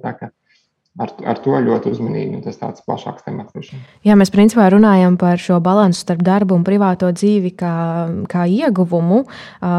Ar, 0.94 1.10
ar 1.26 1.38
to 1.42 1.50
ļoti 1.58 1.90
uzmanīgi. 1.90 2.36
Tas 2.44 2.60
tāds 2.60 2.84
plašāks 2.86 3.24
temats. 3.26 3.70
Jā, 4.06 4.14
mēs 4.14 4.30
principā 4.30 4.68
runājam 4.70 5.16
par 5.18 5.40
šo 5.42 5.56
balansu 5.58 6.04
starp 6.04 6.20
darbu 6.22 6.54
un 6.54 6.62
privāto 6.62 7.08
dzīvi 7.10 7.50
kā, 7.58 7.72
kā 8.30 8.44
ieguvumu 8.46 9.24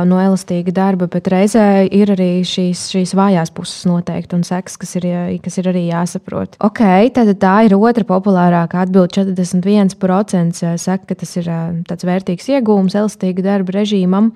no 0.09 0.17
elastīga 0.19 0.73
darba, 0.75 1.07
bet 1.11 1.29
reizē 1.31 1.85
ir 1.87 2.11
arī 2.11 2.43
šīs, 2.43 2.81
šīs 2.91 3.15
vājās 3.15 3.53
puses 3.55 3.85
noteikti 3.87 4.35
un 4.35 4.43
seks, 4.43 4.75
kas 4.81 4.91
ir, 4.99 5.07
kas 5.45 5.55
ir 5.61 5.69
arī 5.71 5.85
jāsaprot. 5.85 6.57
Ok, 6.67 6.83
tad 7.15 7.31
tā 7.39 7.53
ir 7.69 7.77
otra 7.79 8.03
populārākā 8.11 8.83
atbilde. 8.83 9.15
41% 9.15 10.75
saka, 10.83 11.07
ka 11.13 11.19
tas 11.23 11.31
ir 11.39 11.47
tāds 11.87 12.09
vērtīgs 12.11 12.51
iegūms 12.57 12.99
elastīga 12.99 13.47
darba 13.53 13.77
režīmam, 13.77 14.33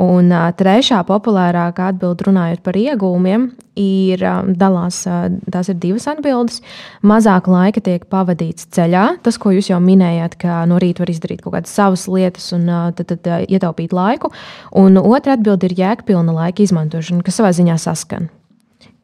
un 0.00 0.32
trešā 0.56 1.04
populārākā 1.12 1.92
atbilde 1.92 2.30
runājot 2.30 2.64
par 2.64 2.80
iegūmiem 2.80 3.50
ir 3.76 4.20
dalās, 4.56 5.04
tās 5.52 5.68
ir 5.72 5.78
divas 5.80 6.08
atbildes 6.08 6.21
atbildes. 6.22 6.62
Mazāk 7.02 7.50
laika 7.50 7.82
tiek 7.82 8.06
pavadīts 8.10 8.68
ceļā. 8.72 9.18
Tas, 9.22 9.38
ko 9.38 9.52
jūs 9.52 9.72
jau 9.72 9.80
minējāt, 9.82 10.38
ka 10.38 10.62
no 10.70 10.78
rīta 10.82 11.02
var 11.02 11.10
izdarīt 11.10 11.42
kaut 11.42 11.56
kādas 11.56 11.74
savas 11.74 12.06
lietas 12.08 12.52
un 12.54 12.68
tad, 12.96 13.10
tad 13.10 13.26
ietaupīt 13.48 13.92
laiku. 13.92 14.32
Un 14.78 14.96
otra 15.02 15.36
atbilde 15.36 15.68
ir 15.68 15.76
jēgpilna 15.78 16.34
laika 16.36 16.62
izmantošana, 16.62 17.24
kas 17.26 17.40
savā 17.40 17.52
ziņā 17.56 17.76
saskan. 17.82 18.30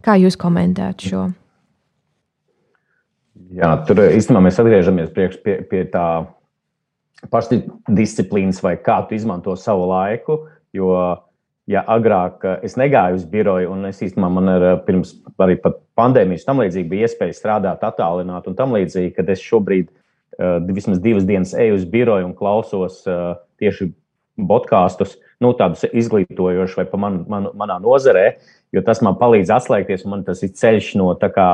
Kā 0.04 0.14
jūs 0.20 0.38
komentējat 0.38 1.10
šo? 1.10 1.28
Jā, 3.58 3.72
tur 3.88 4.04
īstenībā 4.04 4.44
mēs 4.44 4.58
atgriežamies 4.60 5.10
pie, 5.14 5.30
pie 5.66 5.84
tā 5.88 6.04
pašdisciplīnas, 7.32 8.60
vai 8.62 8.76
kā 8.78 9.00
tu 9.08 9.16
izmanto 9.16 9.56
savu 9.58 9.88
laiku. 9.90 10.44
Jo 10.76 10.92
ja 11.68 11.84
agrāk 11.86 12.44
eh, 12.46 12.58
es 12.66 12.76
negāju 12.80 13.20
uz 13.20 13.26
biroju, 13.28 13.70
un 13.74 13.88
es 13.90 14.00
īstenībā 14.04 14.30
man 14.32 14.50
ir 14.54 14.66
eh, 14.70 14.76
pirms 14.86 15.14
arī 15.44 15.58
pandēmijas 15.62 16.46
tam 16.48 16.62
līdzīgi 16.62 16.90
bija 16.90 17.08
iespēja 17.08 17.36
strādāt 17.36 17.84
attālināti 17.86 18.50
un 18.50 18.58
tam 18.58 18.74
līdzīgi, 18.76 19.14
kad 19.16 19.28
es 19.32 19.42
šobrīd 19.44 19.88
uh, 19.88 20.58
vismaz 20.74 21.00
divas 21.02 21.26
dienas 21.28 21.54
eju 21.54 21.76
uz 21.78 21.84
biroju 21.88 22.28
un 22.30 22.36
klausos 22.38 23.00
tieši 23.58 23.90
podkāstus, 24.48 25.16
nu, 25.42 25.52
tādus 25.58 25.84
izglītojošus 25.88 26.78
vai 26.78 26.86
pa 26.90 27.00
man, 27.00 27.20
man, 27.30 27.48
manā 27.58 27.78
nozarē, 27.82 28.26
jo 28.74 28.82
tas 28.86 29.02
man 29.02 29.18
palīdz 29.18 29.50
atslēgties, 29.56 30.04
un 30.06 30.14
man 30.14 30.24
tas 30.26 30.44
ir 30.46 30.54
ceļš 30.54 30.92
no 31.00 31.10
kā, 31.34 31.48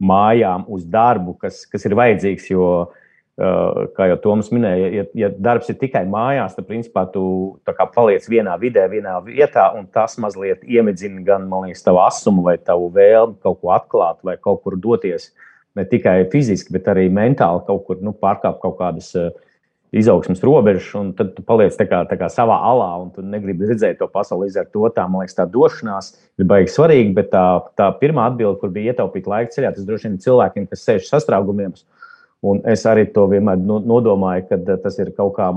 mājām 0.00 0.64
uz 0.72 0.86
darbu, 0.88 1.34
kas, 1.42 1.64
kas 1.68 1.84
ir 1.84 1.98
vajadzīgs, 1.98 2.46
jo 2.54 2.70
Eh, 2.80 2.99
kā 3.96 4.06
jau 4.10 4.16
Toms 4.20 4.50
minēja, 4.52 4.88
ja, 4.92 5.04
ja 5.16 5.30
darbs 5.32 5.70
ir 5.72 5.78
tikai 5.80 6.02
mājās, 6.10 6.56
tad 6.56 6.66
principā 6.68 7.06
tu 7.12 7.22
paliec 7.94 8.26
vienā 8.28 8.56
vidē, 8.60 8.84
vienā 8.92 9.16
vietā, 9.24 9.70
un 9.78 9.86
tas 9.88 10.18
mazliet 10.20 10.64
iemidzina 10.68 11.22
gan 11.24 11.46
liekas, 11.48 11.84
tavu 11.86 12.02
asumu 12.04 12.44
vai 12.46 12.58
tavu 12.58 12.90
vēlmi 12.94 13.38
kaut 13.42 13.60
ko 13.62 13.72
atklāt 13.76 14.20
vai 14.26 14.36
kaut 14.36 14.62
kur 14.64 14.76
doties. 14.76 15.30
Ne 15.78 15.86
tikai 15.86 16.24
fiziski, 16.32 16.74
bet 16.74 16.88
arī 16.90 17.06
mentāli 17.14 17.62
kaut 17.66 17.86
kur 17.86 18.00
nu, 18.02 18.12
pārkāpt 18.12 18.58
kaut 18.60 18.76
kādas 18.80 19.12
uh, 19.16 19.30
izaugsmas 19.90 20.42
robežas, 20.42 20.88
un 20.98 21.12
tad 21.18 21.32
tu 21.34 21.42
paliec 21.46 21.74
tā 21.78 21.86
kā, 21.90 22.02
tā 22.10 22.18
kā 22.18 22.28
savā 22.30 22.56
alā, 22.66 22.90
un 23.02 23.10
tu 23.14 23.22
negribi 23.26 23.70
redzēt 23.70 23.98
to 23.98 24.06
pasauli. 24.10 24.48
Līdz 24.48 24.60
ar 24.62 24.68
to 24.70 24.90
tā, 24.94 25.06
man 25.10 25.24
liekas, 25.24 25.38
tā 25.38 25.46
došanās 25.50 26.12
ir 26.38 26.50
baigi 26.50 26.74
svarīga, 26.74 27.14
bet 27.16 27.32
tā, 27.34 27.44
tā 27.78 27.88
pirmā 28.02 28.28
atbilde, 28.30 28.58
kur 28.60 28.74
bija 28.74 28.94
ietaupīt 28.94 29.30
laika 29.30 29.54
ceļā, 29.56 29.72
tas 29.74 29.86
droši 29.86 30.08
vien 30.08 30.20
cilvēkiem, 30.22 30.68
kas 30.70 30.84
sēž 30.86 31.08
sastraugumiem. 31.10 31.74
Un 32.40 32.62
es 32.68 32.86
arī 32.88 33.04
to 33.12 33.26
vienmēr 33.28 33.60
nodomāju, 33.60 34.46
ka 34.48 34.58
eh, 34.60 34.76
tas 34.80 34.96
ir 35.02 35.12
kaut 35.16 35.34
kā 35.36 35.50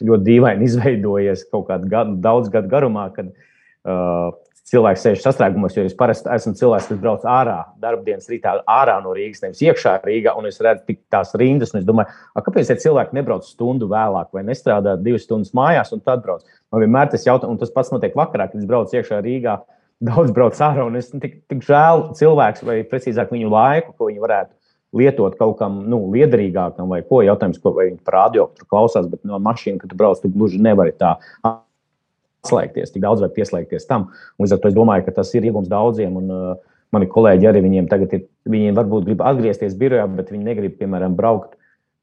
ļoti 0.00 0.26
dīvaini 0.28 0.64
izveidojies 0.68 1.48
kaut 1.52 1.68
kādā 1.68 1.90
gadu, 1.90 2.16
daudz 2.24 2.52
gadu 2.52 2.70
garumā, 2.72 3.10
kad 3.16 3.28
uh, 3.28 4.30
cilvēks 4.70 5.04
sēž 5.04 5.22
sastrēgumos. 5.24 5.74
Jo 5.76 5.84
es 5.88 5.96
parasti 5.98 6.30
esmu 6.32 6.54
cilvēks, 6.58 6.88
kas 6.90 7.00
brauc 7.02 7.26
ārā, 7.28 7.58
darbdienas 7.82 8.30
rītā 8.30 8.54
ārā 8.70 8.98
no 9.04 9.14
Rīgas, 9.16 9.42
nevis 9.44 9.62
iekšā 9.66 9.96
Rīgā, 10.04 10.34
un 10.38 10.48
es 10.50 10.60
redzu 10.62 10.96
tās 11.12 11.34
rindas. 11.40 11.74
Es 11.76 11.86
domāju, 11.88 12.12
kāpēc 12.46 12.70
ja 12.72 12.78
cilvēki 12.84 13.18
nebrauc 13.18 13.48
stundu 13.48 13.90
vēlāk 13.90 14.30
vai 14.36 14.46
nestrādā 14.46 14.96
divas 15.00 15.26
stundas 15.26 15.52
mājās 15.56 15.92
un 15.96 16.04
tad 16.04 16.24
brauc. 16.24 16.46
Man 16.72 16.84
vienmēr 16.84 17.10
tas 17.12 17.26
jautājums, 17.26 17.56
un 17.56 17.60
tas 17.60 17.74
pats 17.74 17.92
notiek 17.94 18.16
vakarā, 18.18 18.48
kad 18.50 18.62
es 18.62 18.68
braucu 18.68 18.96
iekšā 19.00 19.20
Rīgā. 19.26 19.58
Daudz 20.00 20.32
brauc 20.32 20.56
ārā, 20.64 20.86
un 20.88 20.96
es 20.96 21.10
tik, 21.12 21.42
tik 21.50 21.66
žēl 21.66 22.06
cilvēks, 22.16 22.64
vai 22.64 22.78
precīzāk 22.88 23.34
viņu 23.34 23.50
laiku, 23.52 23.92
ko 23.98 24.08
viņi 24.08 24.22
varētu 24.22 24.54
lietot 24.96 25.36
kaut 25.38 25.58
kam 25.60 25.82
nu, 25.90 26.02
liederīgākam, 26.14 26.88
vai 26.90 27.02
ko 27.06 27.20
jautājums, 27.22 27.60
ko 27.62 27.74
viņi 27.76 28.00
par 28.06 28.16
radio 28.24 28.48
tur 28.56 28.66
klausās, 28.70 29.06
bet 29.10 29.22
no 29.28 29.38
mašīnas, 29.42 29.82
kad 29.82 29.92
tu 29.92 29.98
brauc, 29.98 30.18
tu 30.22 30.30
gluži 30.32 30.58
nevari 30.62 30.94
tā 30.98 31.14
atslēgties, 31.46 32.90
tik 32.94 33.04
daudz 33.04 33.22
var 33.22 33.30
pieslēgties 33.36 33.86
tam. 33.88 34.08
Un 34.36 34.46
līdz 34.46 34.56
ar 34.56 34.62
to 34.62 34.72
es 34.72 34.76
domāju, 34.76 35.06
ka 35.06 35.14
tas 35.20 35.30
ir 35.36 35.46
iegums 35.46 35.70
daudziem. 35.70 36.18
Un, 36.18 36.34
uh, 36.34 36.76
mani 36.94 37.06
kolēģi 37.10 37.46
arī 37.46 37.62
viņiem 37.62 37.88
tagad 37.90 38.16
ir, 38.16 38.26
viņiem 38.50 38.74
varbūt 38.78 39.06
grib 39.06 39.22
atgriezties 39.22 39.78
birojā, 39.78 40.08
bet 40.16 40.32
viņi 40.34 40.48
negrib, 40.48 40.76
piemēram, 40.80 41.14
braukt 41.18 41.54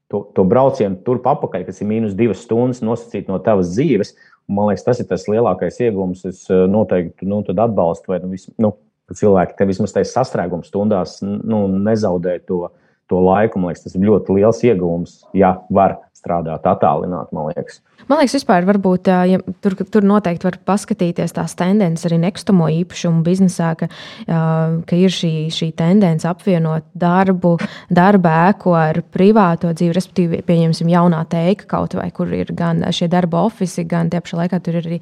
to, 0.08 0.22
to 0.32 0.44
braucienu 0.48 0.96
turp 1.04 1.26
apakaļ, 1.28 1.66
kas 1.68 1.82
ir 1.82 1.90
mīnus 1.90 2.16
divas 2.16 2.40
stundas 2.46 2.80
nosacīt 2.80 3.28
no 3.28 3.36
tavas 3.44 3.74
dzīves. 3.74 4.14
Un, 4.48 4.56
man 4.56 4.70
liekas, 4.70 4.86
tas 4.86 5.02
ir 5.02 5.08
tas 5.10 5.28
lielākais 5.28 5.82
iegūms. 5.84 6.24
Es 6.30 6.46
uh, 6.48 6.64
noteikti 6.70 7.28
nu, 7.28 7.42
atbalstu, 7.44 8.14
vai 8.14 8.22
nu, 8.24 8.32
vis, 8.32 8.48
nu, 8.56 8.72
cilvēki 9.16 9.56
te 9.58 9.66
vismaz 9.68 9.94
tajā 9.94 10.08
sastrēguma 10.10 10.66
stundās 10.66 11.18
nu, 11.22 11.64
nezaudē 11.68 12.38
to, 12.48 12.66
to 13.08 13.22
laiku. 13.24 13.60
Man 13.60 13.72
liekas, 13.72 13.86
tas 13.86 13.96
ir 13.96 14.06
ļoti 14.08 14.38
liels 14.38 14.62
iegūms, 14.66 15.18
ja 15.38 15.54
var 15.72 15.98
strādāt 16.18 16.66
attālināti, 16.68 17.34
man 17.36 17.48
liekas. 17.50 17.80
Man 18.08 18.20
liekas, 18.20 18.36
vispār 18.38 18.66
varbūt, 18.68 19.08
ja 19.28 19.38
tur, 19.64 19.74
tur 19.92 20.06
noteikti 20.06 20.46
var 20.46 20.56
paskatīties 20.68 21.34
tās 21.36 21.54
tendences 21.58 22.06
arī 22.08 22.20
nekustamo 22.22 22.68
īpašumu 22.80 23.24
biznesā, 23.26 23.72
ka, 23.78 23.88
ka 24.26 24.98
ir 24.98 25.12
šī, 25.14 25.32
šī 25.54 25.70
tendence 25.78 26.28
apvienot 26.28 26.86
darbu, 26.98 27.56
darba 27.92 28.34
ēku 28.48 28.74
ar 28.78 29.02
privāto 29.14 29.72
dzīvi, 29.74 29.96
respektīvi, 29.96 30.42
pieņemsim, 30.46 30.90
jaunā 30.94 31.24
teika 31.30 31.68
kaut 31.74 31.98
vai, 31.98 32.08
kur 32.14 32.32
ir 32.34 32.52
gan 32.56 32.84
šie 32.94 33.10
darba 33.12 33.44
ofici, 33.48 33.84
gan 33.88 34.12
tie 34.12 34.22
pašā 34.24 34.40
laikā 34.42 34.62
tur 34.64 34.78
ir 34.80 34.88
arī 34.88 35.00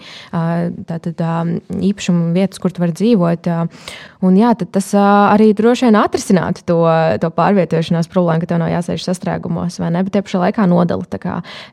tātad, 0.88 1.22
īpašumu 1.76 2.32
vietas, 2.36 2.60
kur 2.62 2.74
tu 2.74 2.82
vari 2.82 2.96
dzīvot. 2.96 3.50
Un 4.26 4.36
jā, 4.38 4.52
tas 4.58 4.88
arī 4.96 5.50
droši 5.56 5.86
vien 5.86 5.98
atrisinātu 6.00 6.64
to, 6.66 6.78
to 7.22 7.30
pārvietošanās 7.34 8.08
problēmu, 8.10 8.42
ka 8.42 8.50
tev 8.50 8.60
nav 8.62 8.72
jāsēž 8.72 9.04
sastrēgumos, 9.06 9.78
vai 9.82 9.92
ne? 9.94 10.02
Bet 10.06 10.16
tie 10.16 10.22
pašā 10.26 10.40
laikā 10.42 10.66
nodala. 10.70 11.04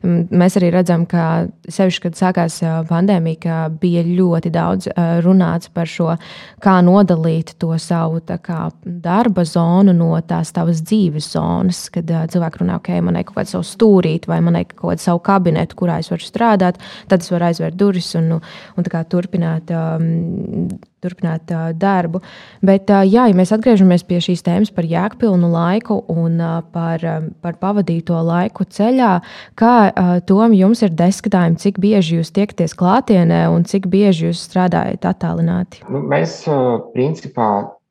Mēs 0.04 0.58
arī 0.60 0.70
redzam, 0.74 1.06
ka 1.10 1.46
sevišķi, 1.66 2.02
kad 2.06 2.18
sākās 2.18 2.60
pandēmija, 2.90 3.58
bija 3.80 4.04
ļoti 4.06 4.52
daudz 4.54 4.90
runāts 5.24 5.72
par 5.74 5.90
šo, 5.90 6.14
kā 6.62 6.76
nodalīt 6.86 7.54
to 7.60 7.72
savu 7.82 8.22
kā, 8.24 8.60
darba 8.84 9.44
zonu 9.48 9.94
no 9.96 10.12
tās 10.26 10.52
tavas 10.54 10.82
dzīves 10.84 11.32
zonas. 11.34 11.86
Kad 11.94 12.10
cilvēki 12.32 12.62
runā, 12.62 12.78
ok, 12.80 12.92
man 13.04 13.18
ir 13.18 13.26
kaut 13.28 13.40
kāda 13.40 13.56
savu 13.56 13.68
stūrīti 13.68 14.30
vai 14.30 14.40
man 14.44 14.60
ir 14.60 14.68
kaut 14.70 14.94
kāda 14.94 15.08
savu 15.08 15.22
kabinetu, 15.24 15.78
kurā 15.78 16.00
es 16.02 16.10
varu 16.12 16.24
strādāt, 16.24 16.80
tad 17.10 17.24
es 17.24 17.32
varu 17.32 17.50
aizvērt 17.50 17.78
durvis 17.80 18.14
un, 18.20 18.36
un 18.38 18.90
turpināt. 19.10 19.70
Um, 19.74 20.68
turpināt 21.04 21.52
uh, 21.54 21.68
darbu. 21.76 22.22
Bet, 22.64 22.90
uh, 22.90 23.04
jā, 23.04 23.28
ja 23.30 23.36
mēs 23.36 23.52
atgriežamies 23.54 24.06
pie 24.08 24.20
šīs 24.24 24.44
tēmas 24.46 24.72
par 24.74 24.88
jēgpilnu 24.88 25.50
laiku 25.52 26.00
un 26.12 26.40
uh, 26.40 26.58
par, 26.74 27.04
uh, 27.04 27.30
par 27.44 27.58
pavadīto 27.62 28.18
laiku 28.24 28.66
ceļā, 28.66 29.12
kā 29.60 29.74
uh, 29.88 30.12
Tom 30.26 30.56
jums 30.56 30.84
ir 30.86 30.94
deskatājumi, 30.96 31.60
cik 31.60 31.80
bieži 31.82 32.20
jūs 32.20 32.32
tiekties 32.34 32.76
klātienē 32.78 33.44
un 33.52 33.66
cik 33.68 33.88
bieži 33.92 34.30
jūs 34.30 34.44
strādājat 34.48 35.06
attālināti? 35.14 35.84
Nu, 35.88 36.04
mēs, 36.10 36.42
uh, 36.50 36.80
principā, 36.96 37.50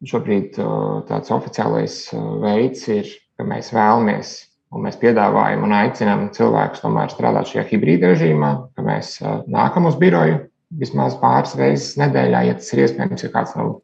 šobrīd 0.09 0.57
uh, 0.59 1.03
tāds 1.07 1.31
oficiālais 1.31 1.99
uh, 2.11 2.33
veids 2.43 2.89
ir, 2.91 3.13
ka 3.37 3.47
mēs 3.47 3.71
vēlamies 3.75 4.39
Un 4.73 4.87
mēs 4.87 4.97
piedāvājam 4.97 5.67
un 5.67 5.75
aicinām 5.77 6.23
cilvēkus 6.33 6.81
tomēr 6.81 7.11
strādāt 7.13 7.51
šajā 7.51 7.67
hibrīda 7.69 8.09
režīmā, 8.09 8.49
ka 8.73 8.85
mēs 8.85 9.19
nākam 9.53 9.85
uz 9.85 9.97
biroju, 10.01 10.39
vismaz 10.79 11.15
pāris 11.21 11.55
reizes 11.59 11.97
nedēļā, 12.01 12.47
ja 12.47 12.55
tas 12.57 12.71
ir 12.73 12.83
iespējams, 12.85 13.25
ja 13.25 13.31
kāds 13.33 13.53
nav 13.57 13.75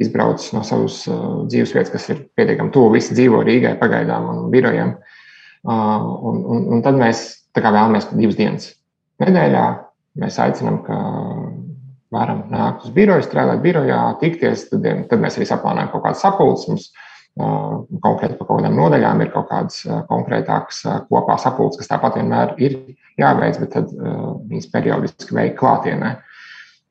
izbraucis 0.00 0.52
no 0.52 0.62
savas 0.66 1.00
uh, 1.08 1.42
dzīvesvietas, 1.48 1.92
kas 1.92 2.08
ir 2.12 2.22
pietiekami 2.36 2.72
tuvu. 2.74 2.92
Visi 2.96 3.16
dzīvo 3.16 3.40
Rīgai 3.46 3.76
pagaidām 3.80 4.28
un 4.32 4.42
birojiem. 4.52 4.94
Uh, 5.66 6.04
un, 6.30 6.42
un, 6.44 6.66
un 6.76 6.84
tad 6.84 6.98
mēs 7.00 7.24
vēlamies 7.56 8.10
divas 8.12 8.36
dienas 8.38 8.68
nedēļā. 9.24 9.64
Mēs 10.20 10.38
aicinām, 10.40 10.78
ka 10.84 10.96
varam 12.12 12.46
nākt 12.52 12.86
uz 12.86 12.92
biroju, 12.94 13.24
strādāt 13.24 13.60
birojā, 13.64 13.98
tikties. 14.20 14.68
Tad, 14.70 14.86
tad 15.10 15.24
mēs 15.24 15.36
arī 15.40 15.48
saplānojam 15.48 15.90
kaut 15.92 16.06
kādas 16.06 16.24
sapulces. 16.24 16.90
Uh, 16.90 17.06
konkrēti 18.00 18.38
par 18.38 18.48
kaut 18.48 18.62
kādām 18.62 18.78
nodaļām 18.78 19.20
ir 19.20 19.32
kaut 19.34 19.50
kādas 19.50 19.82
konkrētākas 20.08 20.78
kopā 21.10 21.36
sapulces, 21.40 21.82
kas 21.82 21.90
tāpat 21.90 22.16
vienmēr 22.16 22.54
ir 22.64 22.78
jāveic, 23.20 23.58
bet 23.60 23.74
tad 23.74 23.92
viņas 23.92 24.70
periodiski 24.72 25.36
veik 25.36 25.58
klātienē. 25.60 26.14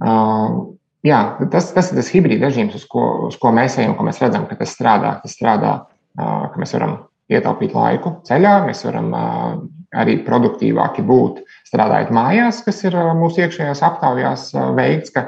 Uh, 0.04 0.76
jā, 1.08 1.20
tas, 1.54 1.72
tas 1.76 1.92
ir 1.92 2.02
tas 2.02 2.12
hibrīd 2.12 2.44
režīms, 2.44 2.76
uz 2.76 2.88
ko, 2.92 3.06
uz 3.30 3.38
ko 3.40 3.54
mēs 3.56 3.78
ejam, 3.80 3.96
ko 3.96 4.08
mēs 4.08 4.20
redzam, 4.24 4.48
ka 4.50 4.58
tas 4.60 4.74
strādā. 4.76 5.18
Tas 5.24 5.38
strādā, 5.38 5.76
uh, 6.20 6.48
ka 6.52 6.62
mēs 6.62 6.76
varam 6.76 6.98
ietaupīt 7.32 7.74
laiku 7.74 8.18
ceļā, 8.28 8.58
mēs 8.68 8.84
varam 8.86 9.14
uh, 9.16 9.56
arī 9.96 10.18
produktīvāki 10.26 11.04
būt 11.06 11.42
strādājot 11.68 12.12
mājās, 12.16 12.62
kas 12.66 12.84
ir 12.86 12.98
mūsu 13.18 13.44
iekšējās 13.46 13.82
aptaujās 13.86 14.48
veikts, 14.78 15.14
ka 15.16 15.28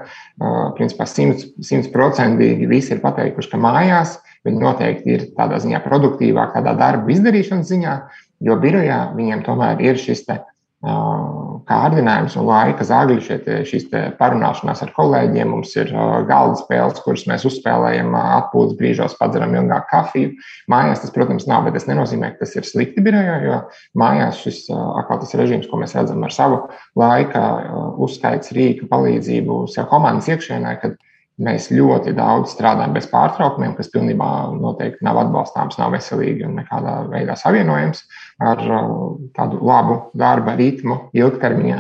principā 0.78 1.08
simtprocentīgi 1.08 2.70
visi 2.70 2.96
ir 2.96 3.02
pateikuši, 3.04 3.52
ka 3.54 3.62
mājās 3.62 4.18
viņi 4.48 4.62
noteikti 4.64 5.16
ir 5.16 5.26
tādā 5.38 5.60
ziņā 5.64 5.82
produktīvāki, 5.86 6.58
tādā 6.60 6.76
darba 6.80 7.14
izdarīšanas 7.14 7.72
ziņā, 7.72 7.96
jo 8.48 8.60
birojā 8.62 9.02
viņiem 9.18 9.44
tomēr 9.48 9.82
ir 9.84 10.00
šis 10.02 10.26
te 10.88 10.96
kārdinājums 11.68 12.38
un 12.40 12.48
laika 12.48 12.86
zagļi, 12.88 13.38
šīs 13.68 13.88
parunāšanās 14.20 14.84
ar 14.86 14.92
kolēģiem. 14.96 15.50
Mums 15.52 15.74
ir 15.76 15.92
galda 16.30 16.60
spēles, 16.62 17.02
kuras 17.04 17.26
mēs 17.30 17.46
uzspēlējam 17.50 18.16
atpūtas 18.18 18.78
brīžos, 18.80 19.18
padzeram 19.20 19.56
ilgāk 19.58 19.90
kafiju. 19.92 20.36
Mājās 20.72 21.04
tas, 21.04 21.14
protams, 21.16 21.48
nav, 21.50 21.66
bet 21.68 21.76
tas 21.78 21.90
nenozīmē, 21.90 22.34
ka 22.34 22.46
tas 22.46 22.56
ir 22.56 22.68
slikti 22.68 23.04
birojā, 23.04 23.40
jo 23.44 23.60
mājās 24.00 24.40
šis 24.46 24.64
tas 24.70 25.36
režīms, 25.42 25.68
ko 25.68 25.82
mēs 25.82 25.98
redzam 25.98 26.24
ar 26.24 26.36
savu 26.36 26.64
laika 27.00 27.44
uzskaits, 28.04 28.56
rīku 28.56 28.88
palīdzību 28.92 29.66
sev 29.74 29.90
komandas 29.92 30.32
iekšienē, 30.32 30.78
kad 30.84 30.96
Mēs 31.38 31.68
ļoti 31.70 32.16
daudz 32.18 32.56
strādājam 32.56 32.96
bez 32.96 33.06
pārtraukumiem, 33.12 33.76
kas 33.78 33.92
pilnībā 33.94 34.28
noteikti 34.58 35.06
nav 35.06 35.20
atbalstāms, 35.22 35.78
nav 35.78 35.92
veselīgi 35.94 36.48
un 36.48 36.56
nekādā 36.58 36.96
veidā 37.12 37.36
savienojams 37.38 38.02
ar 38.44 38.64
uh, 38.64 38.90
tādu 39.38 39.62
labu 39.66 40.00
darba 40.18 40.56
ritmu 40.60 41.08
ilgtermiņā. 41.18 41.80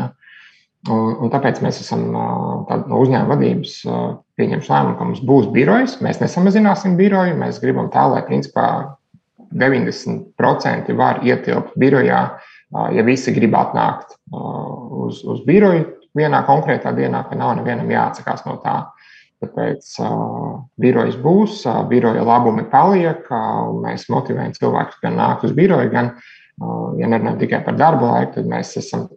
Un, 0.87 1.09
un 1.25 1.31
tāpēc 1.33 1.59
mēs 1.65 1.81
esam 1.83 2.05
uh, 2.15 2.75
no 2.87 3.01
uzņēmuma 3.03 3.33
vadības 3.33 3.79
uh, 3.87 4.05
pieņemši 4.39 4.71
lēmumu, 4.71 4.97
ka 4.97 5.07
mums 5.09 5.23
būs 5.25 5.49
birojas. 5.53 5.97
Mēs 6.05 6.21
nesamazināsim 6.23 6.95
biroju. 6.99 7.35
Mēs 7.39 7.59
gribam 7.63 7.91
tā, 7.93 8.07
lai 8.11 8.23
principā 8.27 8.67
90% 9.53 10.95
var 10.97 11.21
ietilpt 11.23 11.77
birojā, 11.79 12.21
ja 12.91 13.03
visi 13.07 13.31
grib 13.31 13.53
atnākt 13.55 14.17
uz, 14.35 15.21
uz 15.23 15.39
biroju 15.47 15.85
vienā 16.17 16.41
konkrētā 16.47 16.91
dienā, 16.95 17.23
ka 17.29 17.37
nav 17.39 17.55
nevienam 17.59 17.89
jāatsakās 17.91 18.43
no 18.47 18.57
tā. 18.63 18.81
Tāpēc 19.43 19.91
uh, 20.01 20.63
birojas 20.81 21.17
būs, 21.21 21.59
uh, 21.69 21.83
biroja 21.85 22.23
labumi 22.25 22.63
paliek, 22.71 23.21
uh, 23.29 23.67
un 23.69 23.83
mēs 23.83 24.07
motivējam 24.09 24.55
cilvēkus 24.55 24.97
gan 25.03 25.13
nākt 25.19 25.45
uz 25.45 25.53
biroju, 25.57 25.91
gan, 25.93 26.09
ja 26.97 27.09
nerunājam 27.09 27.41
tikai 27.41 27.61
par 27.65 27.77
darba 27.79 28.13
laiku, 28.13 28.37
tad 28.39 28.49
mēs 28.49 28.73
esam 28.79 29.07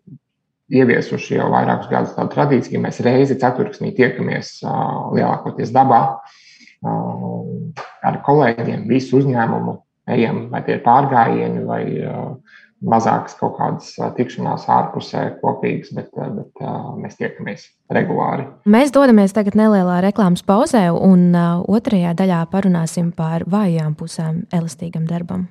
ieviesuši 0.71 1.39
jau 1.39 1.51
vairākus 1.53 1.91
gadus 1.91 2.15
tādu 2.17 2.35
tradīciju, 2.35 2.77
ka 2.77 2.85
mēs 2.87 3.03
reizi 3.07 3.39
ceturksnī 3.41 3.93
tiekamies 3.97 4.61
uh, 4.63 5.11
lielākoties 5.17 5.73
dabā 5.75 6.01
uh, 6.15 7.77
ar 8.07 8.21
kolēģiem, 8.27 8.87
visu 8.91 9.19
uzņēmumu, 9.21 9.77
ejam, 10.15 10.47
vai 10.53 10.63
tie 10.67 10.79
ir 10.79 10.85
pārgājieni 10.87 11.65
vai 11.67 11.83
uh, 12.05 12.59
mazākas 12.81 13.35
kaut 13.37 13.59
kādas 13.59 13.91
tikšanās 14.17 14.65
ārpusē 14.73 15.27
kopīgas, 15.43 15.91
bet, 15.93 16.15
bet 16.17 16.63
mēs 16.97 17.19
tiekamies 17.19 17.67
regulāri. 17.93 18.47
Mēs 18.65 18.95
dodamies 18.97 19.37
tagad 19.37 19.59
nelielā 19.61 19.99
reklāmas 20.07 20.41
pauzē, 20.49 20.87
un 20.89 21.29
otrajā 21.69 22.17
daļā 22.17 22.41
parunāsim 22.49 23.13
par 23.13 23.45
vājām 23.45 23.93
pusēm 24.01 24.47
elastīgam 24.49 25.05
darbam. 25.11 25.51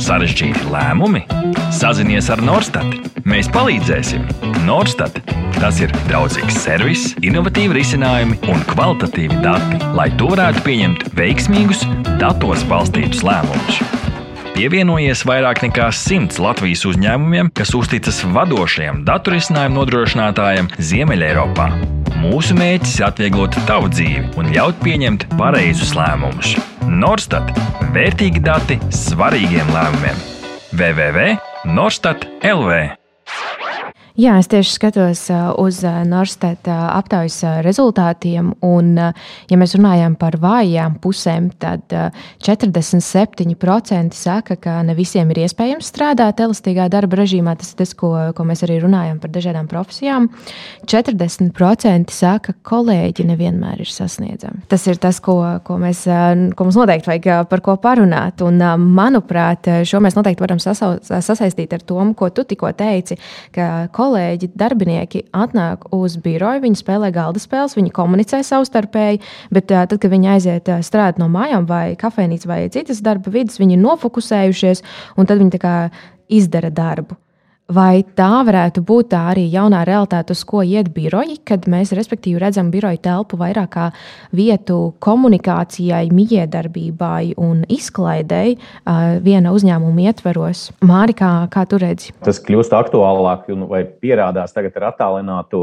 sarežģīti 0.00 0.70
lēmumi. 0.72 1.26
Sazinies 1.74 2.30
ar 2.32 2.42
Norstat. 2.44 2.96
Mēs 3.28 3.50
palīdzēsim. 3.52 4.26
Norstat 4.66 5.20
tas 5.60 5.80
ir 5.82 5.92
draudzīgs 6.08 6.56
servis, 6.62 7.02
innovatīvi 7.26 7.76
risinājumi 7.80 8.38
un 8.48 8.62
kvalitatīvi 8.70 9.42
dati, 9.44 9.80
lai 9.96 10.08
tu 10.16 10.30
varētu 10.32 10.64
pieņemt 10.64 11.10
veiksmīgus, 11.18 11.84
datos 12.22 12.64
balstītus 12.70 13.24
lēmumus. 13.26 13.82
Pievienojies 14.60 15.22
vairāk 15.24 15.62
nekā 15.64 15.86
simts 15.96 16.36
Latvijas 16.42 16.82
uzņēmumiem, 16.90 17.48
kas 17.56 17.72
uzticas 17.78 18.18
vadošajam 18.34 19.00
datorisinājumu 19.08 19.78
nodrošinātājam 19.78 20.68
Ziemeļeiropā. 20.90 21.70
Mūsu 22.20 22.58
mērķis 22.58 22.98
ir 23.00 23.06
atvieglot 23.08 23.56
tavu 23.70 23.88
dzīvi 23.94 24.26
un 24.36 24.52
ļaut 24.52 24.76
pieņemt 24.84 25.30
pareizus 25.40 25.96
lēmumus. 25.96 26.58
Norstat- 26.84 27.56
vērtīgi 27.96 28.44
dati 28.44 28.76
svarīgiem 28.92 29.72
lēmumiem. 29.72 30.24
www.norstat 30.76 32.28
LV 32.44 32.99
Jā, 34.18 34.34
es 34.40 34.48
tieši 34.50 34.72
skatos 34.74 35.20
uz 35.62 35.76
Norstēta 35.84 36.76
aptaujas 36.96 37.38
rezultātiem. 37.62 38.52
Un, 38.66 38.96
ja 38.98 39.58
mēs 39.58 39.76
runājam 39.78 40.16
par 40.18 40.34
vājām 40.42 40.96
pusēm, 41.02 41.50
tad 41.62 41.84
47% 42.42 44.16
saka, 44.18 44.56
ka 44.58 44.80
ne 44.86 44.96
visiem 44.98 45.30
ir 45.30 45.44
iespējams 45.44 45.92
strādāt 45.92 46.42
elastīgā 46.42 46.88
darba 46.90 47.20
režīmā. 47.22 47.54
Tas 47.60 47.70
ir 47.70 47.78
tas, 47.84 47.94
ko, 47.94 48.10
ko 48.34 48.46
mēs 48.48 48.64
arī 48.66 48.80
runājam 48.82 49.20
par 49.22 49.30
dažādām 49.34 49.70
profesijām. 49.70 50.26
40% 50.90 52.10
saka, 52.14 52.50
ka 52.50 52.74
kolēģi 52.74 53.28
nevienmēr 53.30 53.84
ir 53.84 53.90
sasniedzami. 53.94 54.64
Tas 54.70 54.88
ir 54.90 54.98
tas, 55.02 55.22
ko, 55.22 55.38
ko, 55.66 55.78
mēs, 55.82 56.02
ko 56.58 56.66
mums 56.66 56.80
noteikti 56.80 57.12
vajag 57.12 57.46
par 57.50 57.62
ko 57.62 57.78
parunāt. 57.82 58.42
Un, 58.42 58.58
manuprāt, 58.90 59.70
šo 59.86 60.02
mēs 60.02 60.18
noteikti 60.18 60.42
varam 60.42 60.58
sasaistīt 60.58 61.78
ar 61.78 61.86
to, 61.86 62.02
ko 62.18 62.32
tu 62.34 62.46
tikko 62.48 62.74
teici 62.74 63.20
kolēģi, 64.00 64.50
darbinieki 64.58 65.24
atnāk 65.36 65.86
uz 65.96 66.16
biroju, 66.24 66.64
viņi 66.64 66.80
spēlē 66.80 67.12
galda 67.14 67.42
spēles, 67.42 67.76
viņi 67.78 67.94
komunicē 67.96 68.42
savstarpēji, 68.46 69.22
bet 69.52 69.70
tad, 69.70 69.96
kad 70.00 70.12
viņi 70.12 70.34
aiziet 70.34 70.74
strādāt 70.86 71.20
no 71.20 71.28
mājām 71.32 71.68
vai 71.68 71.96
kafejnīcā 72.00 72.50
vai 72.50 72.60
citas 72.72 73.04
darba 73.04 73.32
vidas, 73.34 73.60
viņi 73.60 73.76
ir 73.76 73.84
nofokusējušies 73.84 74.86
un 75.16 75.28
tad 75.28 75.42
viņi 75.42 75.64
izdara 76.30 76.70
darbu. 76.70 77.18
Vai 77.70 78.02
tā 78.18 78.40
varētu 78.42 78.82
būt 78.82 79.12
tā 79.12 79.20
arī 79.30 79.44
jaunā 79.52 79.84
realitāte, 79.86 80.34
uz 80.34 80.40
ko 80.48 80.64
iet 80.66 80.88
biroji, 80.90 81.36
kad 81.46 81.68
mēs 81.70 81.92
respektīvi 81.94 82.40
redzam 82.42 82.72
biroju 82.72 82.98
telpu 83.04 83.38
vairāk 83.38 83.70
kā 83.70 83.84
vietu 84.34 84.78
komunikācijai, 84.98 86.08
miedarbībai 86.10 87.36
un 87.38 87.62
izklaidēji 87.70 88.56
viena 89.22 89.52
uzņēmuma 89.54 90.08
ietveros? 90.10 90.64
Māri, 90.82 91.14
kā, 91.20 91.30
kā 91.52 91.62
tu 91.70 91.78
redzi? 91.78 92.10
Tas 92.26 92.42
kļūst 92.42 92.74
aktuālāk 92.74 93.46
vai 93.70 93.84
pierādās 93.86 94.56
tagad 94.56 94.80
ar 94.80 94.90
attālināto. 94.90 95.62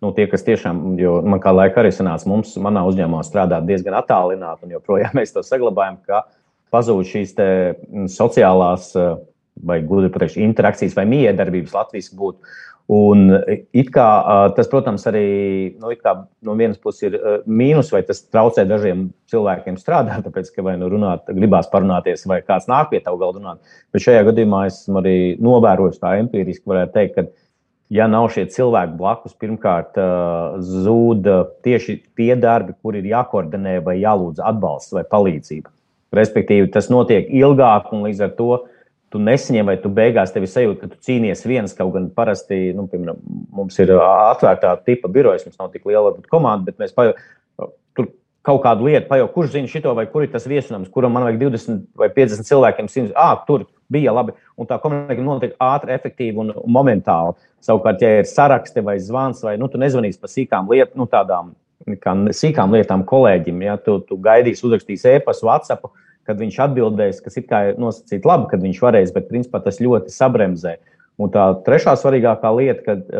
Nu, 0.00 0.12
tie, 0.16 0.24
kas 0.32 0.44
tiešām, 0.44 0.94
jo 1.00 1.18
man 1.28 1.40
kā 1.40 1.52
laika 1.52 1.82
arī 1.82 1.90
sanāca, 1.92 2.28
mums, 2.28 2.54
manā 2.60 2.86
uzņēmumā 2.88 3.20
strādāt 3.24 3.66
diezgan 3.68 3.98
attālināti, 3.98 4.64
un 4.64 4.76
joprojām 4.76 5.16
mēs 5.18 5.32
to 5.32 5.44
saglabājam, 5.44 5.98
ka 6.04 6.22
pazūd 6.72 7.08
šīs 7.08 7.34
sociālās 8.12 8.92
uh, 8.96 9.18
vai 9.66 9.80
gluži 9.86 10.10
pateikt, 10.12 10.40
interakcijas 10.40 10.96
vai 10.98 11.06
miedarbības 11.10 11.76
Latvijas 11.76 12.12
būtu. 12.16 12.56
Un 12.90 13.28
it 13.70 13.92
kā 13.94 14.04
tas, 14.56 14.66
protams, 14.70 15.04
arī 15.06 15.26
nu, 15.78 15.92
kā, 16.00 16.16
no 16.42 16.56
vienas 16.58 16.80
puses 16.82 17.06
ir 17.06 17.18
mīnus, 17.46 17.92
vai 17.94 18.00
tas 18.06 18.24
traucē 18.26 18.64
dažiem 18.66 19.04
cilvēkiem 19.30 19.76
strādāt, 19.78 20.24
tāpēc, 20.26 20.50
ka 20.56 20.64
vai 20.66 20.74
nu 20.80 20.88
runāt, 20.90 21.30
gribās 21.30 21.70
parunāties, 21.70 22.26
vai 22.26 22.40
kāds 22.42 22.66
nāk 22.70 22.90
pie 22.90 22.98
tavu 23.04 23.20
galda 23.20 23.38
runāt. 23.38 23.76
Bet 23.94 24.02
šajā 24.06 24.24
gadījumā 24.32 24.64
esmu 24.72 24.98
arī 25.02 25.14
novērojis 25.38 26.02
tā 26.02 26.16
empiriski, 26.18 26.66
varētu 26.72 26.96
teikt, 26.96 27.14
ka, 27.14 27.46
ja 27.94 28.10
nav 28.10 28.26
šie 28.34 28.48
cilvēki 28.50 28.98
blakus, 28.98 29.38
pirmkārt, 29.38 30.02
zūd 30.58 31.30
tieši 31.62 32.00
tie 32.18 32.32
darbi, 32.42 32.74
kur 32.82 32.98
ir 32.98 33.06
jākoordinē 33.12 33.78
vai 33.86 34.00
jālūdz 34.00 34.42
atbalsts 34.50 34.98
vai 34.98 35.06
palīdzība. 35.06 35.70
Respektīvi, 36.18 36.72
tas 36.74 36.90
notiek 36.90 37.30
ilgāk 37.30 37.92
un 37.94 38.08
līdz 38.08 38.26
ar 38.26 38.34
to 38.34 38.50
tu 39.10 39.20
nesaņem, 39.22 39.66
vai 39.66 39.76
tu 39.82 39.90
beigās 39.92 40.32
tevi 40.34 40.48
sajūti, 40.50 40.80
ka 40.80 40.92
tu 40.92 41.00
cīnies 41.06 41.42
viens. 41.48 41.74
Kaut 41.76 41.92
gan 41.96 42.08
parasti 42.14 42.70
nu, 42.76 42.86
piemēram, 42.90 43.18
mums 43.56 43.78
ir 43.82 43.92
atvērtā 43.96 44.76
tipa 44.86 45.10
birojas, 45.12 45.44
mums 45.46 45.58
nav 45.58 45.72
tik 45.74 45.88
liela 45.90 46.06
varbūt, 46.08 46.30
komanda, 46.30 46.70
bet 46.70 46.78
mēs 46.82 46.94
pajau, 46.96 47.16
tur 47.98 48.10
kaut 48.46 48.62
kādu 48.64 48.86
lietu 48.86 49.10
pajau, 49.10 49.28
kurš 49.34 49.54
zina 49.56 49.70
šito, 49.70 49.94
vai 49.98 50.06
kur 50.10 50.24
ir 50.24 50.32
tas 50.32 50.46
viesunams, 50.50 50.92
kuram 50.94 51.16
man 51.16 51.26
vajag 51.26 51.40
20 51.42 51.82
vai 51.98 52.10
50 52.14 52.48
cilvēkiem. 52.48 52.90
Simts, 52.92 53.14
ah, 53.18 53.34
tur 53.46 53.66
bija 53.90 54.14
labi. 54.14 54.36
Un 54.60 54.68
tā 54.70 54.78
komunikācija 54.82 55.26
notiek 55.26 55.56
ātri, 55.62 55.96
efektīvi 55.96 56.38
un 56.44 56.54
momentāli. 56.70 57.34
Savukārt, 57.66 58.02
ja 58.04 58.20
ir 58.20 58.30
saraksti 58.30 58.84
vai 58.86 58.96
zvans, 59.02 59.42
vai 59.44 59.56
nu, 59.60 59.68
tu 59.68 59.80
nezvanīsi 59.80 60.22
par 60.22 60.30
sīkām 60.32 60.70
lietām, 60.70 61.02
nu, 61.02 61.08
tādām 61.10 61.50
kā 62.00 62.14
sīkām 62.36 62.76
lietām 62.76 63.02
kolēģim, 63.08 63.64
ja 63.64 63.76
tu, 63.80 63.98
tu 64.06 64.18
gaidīsi, 64.20 64.64
uzrakstīs 64.68 65.06
e-pastu, 65.16 65.48
WhatsApp 65.48 65.90
kad 66.30 66.38
viņš 66.38 66.60
atbildēs, 66.62 67.18
kas 67.24 67.40
it 67.40 67.50
kā 67.50 67.64
ir 67.72 67.82
nosacīts 67.82 68.28
labi, 68.28 68.46
kad 68.52 68.62
viņš 68.62 68.80
varēs, 68.84 69.10
bet 69.16 69.28
principā 69.30 69.58
tas 69.64 69.82
ļoti 69.82 70.14
sabremzē. 70.14 70.76
Un 71.20 71.28
tā 71.34 71.50
trešā 71.66 71.96
svarīgākā 72.00 72.50
lieta, 72.56 72.84
kad, 72.86 73.10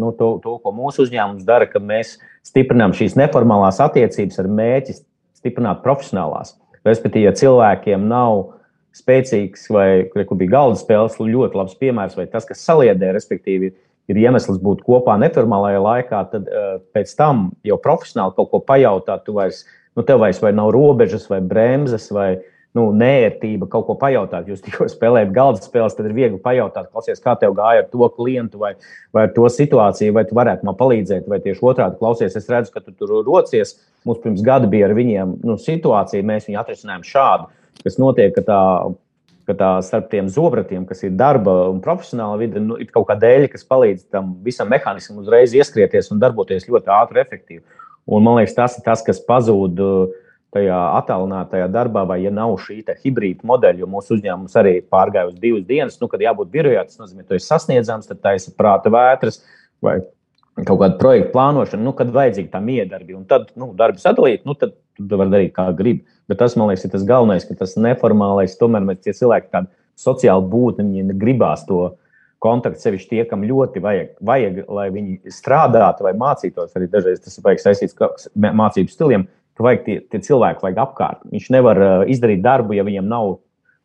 nu, 0.00 0.10
to, 0.18 0.30
to, 0.42 0.56
ko 0.62 0.72
mūsu 0.74 1.04
uzņēmums 1.04 1.46
dara, 1.46 1.68
ka 1.70 1.78
mēs 1.78 2.16
stiprinām 2.46 2.96
šīs 2.96 3.14
neformālās 3.20 3.78
attiecības 3.84 4.40
ar 4.42 4.48
mērķi 4.50 4.96
stiprināt 5.38 5.84
profesionālās. 5.84 6.56
Respektīvi, 6.88 7.28
ja 7.28 7.34
cilvēkiem 7.36 8.08
nav 8.10 8.56
spēcīgs 8.94 9.68
vai 9.74 9.88
kur 10.10 10.38
bija 10.40 10.56
galda 10.56 10.80
spēles, 10.80 11.20
ļoti 11.20 11.60
labs 11.60 11.76
piemērs, 11.78 12.16
vai 12.18 12.26
tas, 12.30 12.46
kas 12.48 12.64
saliedē, 12.66 13.12
respektīvi, 13.14 13.70
ir 14.10 14.20
iemesls 14.20 14.58
būt 14.62 14.82
kopā 14.86 15.14
neformālajā 15.22 15.84
laikā, 15.84 16.24
tad 16.32 16.50
uh, 16.50 16.74
pēc 16.94 17.14
tam 17.18 17.46
jau 17.66 17.78
profesionāli 17.82 18.34
kaut 18.36 18.50
ko 18.50 18.60
pajautāt, 18.66 19.24
tu 19.28 19.36
vairs, 19.38 19.62
nu, 19.94 20.02
tev 20.06 20.20
vairs 20.24 20.42
vai 20.42 20.52
nav 20.56 20.72
robežas 20.74 21.28
vai 21.30 21.40
bremzes 21.44 22.10
vai 22.14 22.28
uh, 22.34 22.50
nu, 22.74 22.88
nērtība 22.98 23.68
kaut 23.70 23.86
ko 23.86 23.94
pajautāt. 23.98 24.48
Jūs 24.50 24.62
tikko 24.64 24.88
spēlējat 24.90 25.30
galda 25.34 25.62
spēles, 25.62 25.94
tad 25.94 26.08
ir 26.08 26.16
viegli 26.16 26.40
pajautāt, 26.42 26.90
klausies, 26.90 27.22
kā 27.22 27.36
tev 27.38 27.54
gāja 27.58 27.84
ar 27.84 27.90
to 27.92 28.08
klientu 28.16 28.58
vai, 28.62 28.72
vai 29.14 29.28
ar 29.28 29.34
to 29.36 29.46
situāciju, 29.50 30.14
vai 30.16 30.24
tu 30.26 30.38
varētu 30.38 30.66
man 30.66 30.78
palīdzēt, 30.80 31.28
vai 31.30 31.38
tieši 31.44 31.62
otrādi 31.62 32.00
klausies. 32.00 32.34
Es 32.34 32.50
redzu, 32.50 32.74
ka 32.74 32.82
tu 32.82 32.94
tur 32.98 33.20
rocies. 33.22 33.76
Mums 34.04 34.20
pirms 34.24 34.42
gada 34.44 34.68
bija 34.70 34.88
ar 34.88 34.96
viņiem 34.98 35.38
nu, 35.46 35.56
situācija, 35.60 36.26
mēs 36.26 36.50
viņu 36.50 36.60
atrisinājām 36.60 37.06
šādu, 37.08 37.48
kas 37.86 37.98
notiek, 38.02 38.34
ka 38.36 38.46
tā. 38.50 38.60
Ka 39.44 39.52
tā 39.52 39.66
starp 39.84 40.06
tiem 40.08 40.24
zobratiem, 40.32 40.86
kas 40.88 41.02
ir 41.04 41.10
darba 41.20 41.66
un 41.68 41.82
profesionāla 41.84 42.38
vide, 42.40 42.62
nu, 42.64 42.78
ir 42.80 42.88
kaut 42.88 43.04
kāda 43.10 43.26
dēļa, 43.26 43.50
kas 43.52 43.66
palīdz 43.68 44.06
tam 44.08 44.30
visam 44.40 44.70
mehānismam 44.72 45.18
uzreiz 45.20 45.52
ieskrieties 45.52 46.08
un 46.14 46.22
darboties 46.22 46.64
ļoti 46.64 46.88
ātri, 46.88 47.20
efektīvi. 47.20 47.60
Un, 48.08 48.24
man 48.24 48.38
liekas, 48.38 48.54
tas 48.56 48.78
ir 48.78 48.86
tas, 48.86 49.02
kas 49.04 49.20
pazūd 49.28 49.82
uh, 49.84 50.16
tajā 50.54 50.78
attālinātajā 51.00 51.66
darbā, 51.74 52.04
vai 52.08 52.20
ja 52.22 52.32
nav 52.34 52.54
šī 52.62 52.80
hibrīda 53.02 53.46
modeļa, 53.46 53.82
jo 53.82 53.90
mūsu 53.90 54.16
uzņēmums 54.16 54.56
arī 54.60 54.74
pārgāja 54.90 55.32
uz 55.32 55.38
divas 55.42 55.66
dienas, 55.68 55.98
nu, 56.00 56.08
kad 56.10 56.22
jābūt 56.22 56.52
birojā, 56.52 56.84
tas 56.86 57.00
nozīmē, 57.02 57.24
ka 57.24 57.32
tu 57.32 57.38
esi 57.38 57.50
sasniedzams, 57.50 58.08
tad 58.10 58.22
taisa 58.22 58.54
prāta 58.56 58.92
vētras 58.94 59.42
vai 59.84 59.98
kaut 60.62 60.78
kāda 60.80 60.98
projekta 61.00 61.32
plānošana, 61.34 61.82
nu, 61.82 61.92
kad 61.98 62.12
vajadzīga 62.14 62.52
tā 62.52 62.62
miedarbi. 62.62 63.16
Un 63.18 63.26
tad, 63.30 63.50
nu, 63.58 63.72
darbi 63.76 64.02
sadalīt, 64.02 64.44
nu, 64.46 64.54
tad 64.58 64.76
tu 65.00 65.18
vari 65.18 65.32
darīt 65.32 65.54
kā 65.56 65.66
gribi. 65.74 66.04
Bet 66.30 66.38
tas, 66.40 66.54
man 66.56 66.70
liekas, 66.70 66.86
ir 66.86 66.94
tas 66.94 67.06
galvenais, 67.08 67.46
ka 67.48 67.56
tas 67.58 67.74
neformālais, 67.80 68.54
tomēr 68.60 68.86
mēs 68.86 69.02
tie 69.02 69.16
cilvēki 69.16 69.50
tādi 69.52 69.72
sociāli 69.98 70.46
būtni, 70.50 71.02
viņi 71.02 71.18
gribās 71.18 71.66
to 71.68 71.96
kontaktu 72.44 72.82
sevišķi 72.82 73.10
tie, 73.10 73.22
kam 73.28 73.44
ļoti 73.48 73.82
vajag, 73.82 74.10
vajag, 74.24 74.60
lai 74.76 74.86
viņi 74.94 75.32
strādātu 75.32 76.06
vai 76.06 76.12
mācītos. 76.20 76.74
Arī 76.76 76.88
dažreiz 76.92 77.22
tas 77.24 77.38
ir 77.40 77.62
saistīts 77.62 77.96
ar 78.04 78.56
mācību 78.60 78.92
stiliem 78.92 79.26
ka 79.54 79.66
vajag 79.66 79.82
tie, 79.86 79.96
tie 80.10 80.20
cilvēki 80.26 80.64
vajag 80.64 80.80
apkārt. 80.84 81.24
Viņš 81.32 81.50
nevar 81.54 81.80
uh, 81.80 81.96
izdarīt 82.10 82.42
darbu, 82.44 82.76
ja 82.76 82.86
viņam 82.86 83.10
nav 83.10 83.34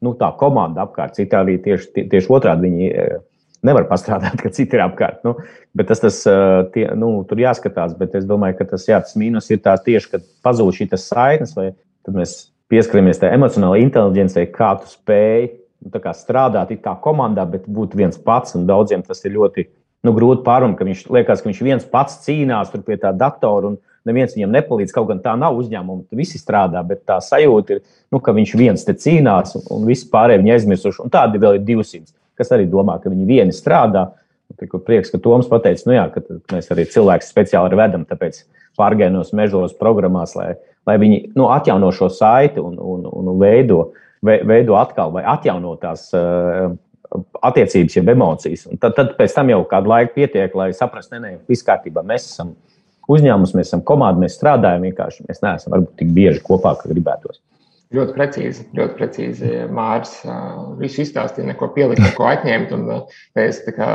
nu, 0.06 0.14
tā 0.18 0.32
komanda 0.40 0.86
apkārt. 0.86 1.18
Citādi 1.20 1.60
tieši, 1.64 1.92
tie, 1.96 2.06
tieši 2.12 2.32
otrādi 2.34 2.70
viņi 2.70 2.90
uh, 2.90 3.20
nevar 3.66 3.88
pastrādāt, 3.90 4.40
ka 4.42 4.52
citi 4.56 4.78
ir 4.78 4.86
apkārt. 4.86 5.22
Nu, 5.28 5.36
tas, 5.84 6.02
tas 6.02 6.22
uh, 6.30 6.64
tie, 6.74 6.88
nu, 6.98 7.12
tur 7.30 7.42
jāskatās. 7.42 7.96
Bet 8.00 8.16
es 8.20 8.28
domāju, 8.30 8.60
ka 8.62 8.70
tas, 8.74 8.88
jā, 8.90 9.02
tas 9.04 9.18
mīnus 9.20 9.50
ir 9.54 9.62
tās 9.66 9.84
tieši, 9.86 10.14
kad 10.16 10.30
pazūd 10.46 10.80
šī 10.80 10.90
saiknes, 10.96 11.56
vai 11.58 11.72
tad 12.08 12.16
mēs 12.18 12.38
pieskaramies 12.70 13.20
tai 13.22 13.34
emocionālajai 13.36 13.88
inteligencei, 13.88 14.46
kā 14.54 14.76
tu 14.80 14.90
spēj 14.92 15.50
nu, 15.86 16.02
strādāt 16.16 16.74
kā 16.84 16.96
komandā, 17.04 17.46
bet 17.50 17.68
būt 17.68 17.98
viens 17.98 18.18
pats. 18.18 18.56
Daudziem 18.56 19.04
tas 19.06 19.24
ir 19.26 19.36
ļoti 19.38 19.68
nu, 20.06 20.14
grūti 20.16 20.46
pārunāt, 20.48 20.78
ka 20.80 20.88
viņš 20.88 21.06
liekas, 21.12 21.44
ka 21.44 21.50
viņš 21.50 21.62
viens 21.66 21.88
pats 21.90 22.22
cīnās 22.26 22.72
pie 22.74 23.00
tā 23.02 23.14
datora. 23.16 23.74
Un, 23.74 23.80
neviens 24.10 24.36
viņam 24.36 24.54
nepalīdz. 24.58 24.94
Kaut 24.96 25.08
gan 25.12 25.22
tā 25.24 25.36
nav 25.40 25.58
uzņēmuma, 25.62 26.10
visi 26.18 26.42
strādā, 26.42 26.82
bet 26.86 27.06
tā 27.08 27.20
sajūta 27.24 27.78
ir, 27.78 27.84
nu, 28.14 28.22
ka 28.24 28.34
viņš 28.36 28.56
viens 28.60 28.86
te 28.86 28.96
cīnās 28.98 29.56
un, 29.60 29.66
un 29.76 29.86
visi 29.90 30.10
pārējie 30.12 30.42
viņa 30.42 30.56
aizmirsuši. 30.58 31.04
Un 31.06 31.14
tādi 31.14 31.42
vēl 31.42 31.60
ir 31.60 31.68
200, 31.68 32.12
kas 32.40 32.54
arī 32.56 32.68
domā, 32.72 32.98
ka 33.04 33.12
viņi 33.14 33.30
vieni 33.30 33.56
strādā. 33.56 34.10
Tikko 34.60 34.82
prieks, 34.82 35.12
ka 35.14 35.20
Toms 35.22 35.48
pateica, 35.50 35.86
nu 35.86 35.94
jā, 35.94 36.08
ka 36.10 36.24
mēs 36.56 36.72
arī 36.74 36.88
cilvēkus 36.90 37.30
speciāli 37.30 37.78
vedam, 37.78 38.02
tāpēc 38.10 38.42
pārgājienos 38.80 39.30
mežos, 39.38 39.76
programmās, 39.78 40.34
lai, 40.40 40.56
lai 40.90 40.98
viņi 41.02 41.20
nu, 41.38 41.50
atjauno 41.54 41.92
šo 41.94 42.10
saiti 42.14 42.62
un, 42.64 42.80
un, 42.82 43.06
un 43.06 43.30
veido, 43.42 43.92
veido 44.26 44.78
atkal 44.80 45.14
vai 45.14 45.22
atjauno 45.30 45.76
tās 45.80 46.08
uh, 46.18 46.74
attiecības, 47.42 47.98
jeb 47.98 48.10
emocijas. 48.14 48.66
Un 48.70 48.80
tad, 48.82 48.96
tad 48.98 49.14
pēc 49.18 49.36
tam 49.36 49.52
jau 49.54 49.62
kādu 49.70 49.92
laiku 49.92 50.16
pietiek, 50.20 50.56
lai 50.56 50.72
saprastu, 50.78 51.16
ka 51.16 51.24
nē, 51.24 51.36
viss 51.50 51.66
kārtībā, 51.66 52.04
mēs 52.06 52.28
esam 52.30 52.54
uzņēmums, 53.10 53.56
mēs 53.58 53.72
esam 53.72 53.86
komanda, 53.86 54.22
mēs 54.24 54.38
strādājam 54.40 54.88
vienkārši. 54.88 55.28
Mēs 55.30 55.44
neesam 55.46 55.76
varbūt 55.76 55.96
tik 56.02 56.12
bieži 56.16 56.44
kopā, 56.46 56.76
kā 56.80 56.92
gribētos. 56.92 57.42
Ļoti 57.90 58.14
precīzi, 58.14 58.64
ļoti 58.78 58.96
precīzi. 59.00 59.52
Mārs 59.74 60.12
visu 60.78 61.02
izstāstīja, 61.02 61.48
neko 61.48 61.72
pielikt, 61.74 62.04
neko 62.04 62.28
atņemt. 62.30 62.74
Un 62.78 62.84
es 63.42 63.64
kā, 63.66 63.88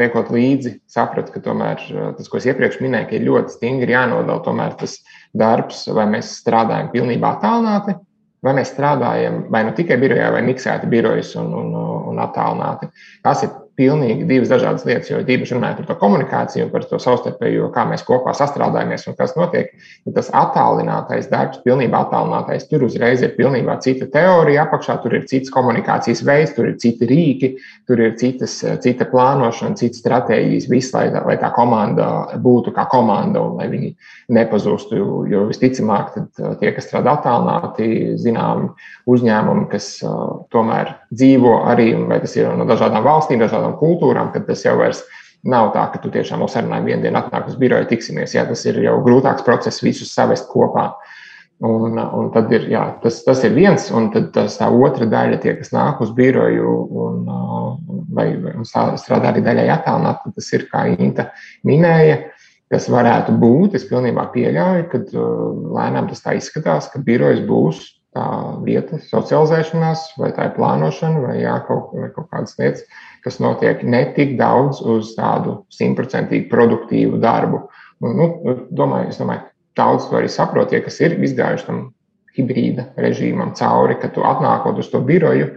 liekot 0.00 0.32
līdzi, 0.34 0.72
sapratu, 0.90 1.36
ka 1.36 1.44
tomēr 1.44 1.78
tas, 2.18 2.26
ko 2.26 2.40
es 2.40 2.48
iepriekš 2.50 2.80
minēju, 2.82 3.12
ir 3.14 3.28
ļoti 3.28 3.54
stingri 3.54 3.94
jānodala 3.94 4.42
tomēr 4.42 4.74
tas 4.80 4.96
darbs, 5.30 5.84
vai 5.94 6.08
mēs 6.10 6.32
strādājam 6.40 6.90
pilnībā 6.90 7.36
attālināti, 7.36 7.94
vai 8.42 8.56
mēs 8.58 8.74
strādājam 8.74 9.44
vai 9.54 9.62
nu 9.68 9.76
tikai 9.78 10.00
birojā, 10.02 10.32
vai 10.34 10.42
miksēti 10.50 10.90
birojas 10.90 11.30
un, 11.38 11.54
un, 11.54 11.70
un 12.10 12.22
attālināti. 12.26 12.90
Tas 13.22 13.46
ir 13.46 13.54
pilnīgi 13.80 14.26
divas 14.28 14.50
dažādas 14.52 14.84
lietas, 14.84 15.08
jo 15.08 15.20
īpaši 15.24 15.56
runājot 15.56 15.80
par 15.80 15.88
to 15.88 15.96
komunikāciju 16.02 16.66
un 16.66 16.72
par 16.74 16.84
to 16.88 17.00
savstarpējo, 17.00 17.70
kā 17.72 17.86
mēs 17.88 18.04
kopā 18.04 18.34
sastrādājamies 18.36 19.06
un 19.08 19.16
kas 19.16 19.32
notiek. 19.38 19.72
Tas 20.16 20.28
attālinātais 20.36 21.30
darbs, 21.32 21.62
pilnībā 21.64 22.04
attālinātais, 22.04 22.66
tur 22.68 22.84
uzreiz 22.86 23.24
ir 23.24 23.32
pilnībā 23.38 23.78
cita 23.84 24.08
teorija 24.12 24.66
apakšā, 24.66 24.98
tur 25.02 25.16
ir 25.16 25.26
cits 25.30 25.52
komunikācijas 25.54 26.22
veids, 26.26 26.54
tur 26.56 26.68
ir 26.68 26.76
citi 26.82 27.08
rīki, 27.08 27.52
tur 27.88 28.02
ir 28.04 28.16
citas, 28.20 28.58
cita 28.84 29.08
plānošana, 29.08 29.78
citas 29.80 30.02
stratēģijas, 30.04 30.68
viss, 30.70 30.92
lai, 30.96 31.06
lai 31.14 31.38
tā 31.40 31.52
komanda 31.56 32.10
būtu 32.40 32.74
kā 32.76 32.84
komanda 32.90 33.42
un 33.46 33.56
lai 33.60 33.70
viņi 33.72 33.92
nepazustu. 34.36 35.00
Jo 35.30 35.46
visticamāk, 35.48 36.12
tie, 36.60 36.74
kas 36.76 36.88
strādā 36.88 37.16
attālināti, 37.16 38.18
zinām, 38.20 38.74
uzņēmumi, 39.10 39.66
kas 39.72 39.92
uh, 40.04 40.42
tomēr 40.52 40.94
dzīvo 41.14 41.54
arī, 41.70 41.92
vai 42.08 42.20
tas 42.22 42.36
ir 42.36 42.50
no 42.56 42.66
dažādām 42.68 43.04
valstīm, 43.06 43.40
dažādām 43.42 43.69
kultūrām, 43.78 44.32
tad 44.34 44.46
tas 44.48 44.64
jau 44.66 44.76
vairs 44.80 45.04
nav 45.46 45.70
tā, 45.74 45.86
ka 45.92 46.00
tu 46.02 46.10
tiešām 46.12 46.42
uz 46.44 46.54
sarunām 46.54 46.84
vienu 46.84 47.04
dienu 47.06 47.20
atnāk 47.20 47.48
uz 47.48 47.56
biroju, 47.60 47.88
tiksimies. 47.90 48.34
Jā, 48.36 48.44
tas 48.48 48.64
ir 48.68 48.82
jau 48.84 48.98
grūtāks 49.04 49.46
process 49.46 49.82
visus 49.84 50.12
savest 50.14 50.50
kopā. 50.50 50.90
Un, 51.60 51.98
un 52.00 52.30
tad 52.32 52.52
ir, 52.56 52.70
jā, 52.72 52.86
tas, 53.02 53.18
tas 53.26 53.42
ir 53.44 53.52
viens, 53.52 53.90
un 53.92 54.08
tad 54.14 54.30
tas, 54.32 54.56
tā 54.56 54.70
otra 54.72 55.04
daļa, 55.04 55.40
tie, 55.42 55.52
kas 55.58 55.74
nāk 55.76 56.00
uz 56.00 56.12
biroju 56.16 56.70
un, 57.02 57.18
vai, 58.16 58.30
vai 58.40 58.54
strādā 58.64 59.28
arī 59.28 59.42
daļai 59.44 59.66
attālināt, 59.74 60.24
tas 60.36 60.48
ir, 60.56 60.64
kā 60.72 60.86
Inta 60.94 61.28
minēja, 61.68 62.16
kas 62.72 62.88
varētu 62.88 63.36
būt. 63.42 63.76
Es 63.76 63.84
pilnībā 63.88 64.30
pieļauju, 64.32 64.88
ka 64.88 65.02
lēnām 65.76 66.08
tas 66.08 66.24
tā 66.24 66.36
izskatās, 66.40 66.88
ka 66.92 67.02
birojas 67.04 67.44
būs 67.44 67.84
tā 68.16 68.26
vieta 68.66 68.98
socializēšanās, 69.04 70.06
vai 70.18 70.32
tā 70.34 70.48
ir 70.48 70.56
plānošana, 70.56 71.22
vai, 71.26 71.36
jā, 71.44 71.54
kaut, 71.68 71.92
vai 71.94 72.10
kaut 72.14 72.30
kādas 72.32 72.56
lietas, 72.58 72.82
kas 73.24 73.38
notiek 73.42 73.84
ne 73.86 74.02
tik 74.16 74.36
daudz 74.40 74.82
uz 74.82 75.14
tādu 75.18 75.60
simtprocentīgi 75.74 76.48
produktīvu 76.50 77.20
darbu. 77.22 77.64
Un, 78.00 78.16
nu, 78.18 78.56
domāju, 78.74 79.12
es 79.12 79.20
domāju, 79.20 79.46
daudz 79.78 80.08
to 80.10 80.18
arī 80.18 80.30
saprot, 80.32 80.72
tie, 80.72 80.82
kas 80.82 80.98
ir 81.04 81.18
izgājuši 81.20 81.68
tam 81.68 81.82
hibrīda 82.36 82.88
režīmam 83.00 83.54
cauri, 83.58 83.98
ka 84.00 84.10
tu 84.14 84.24
atnākot 84.26 84.78
uz 84.80 84.90
to 84.90 85.00
biroju, 85.04 85.52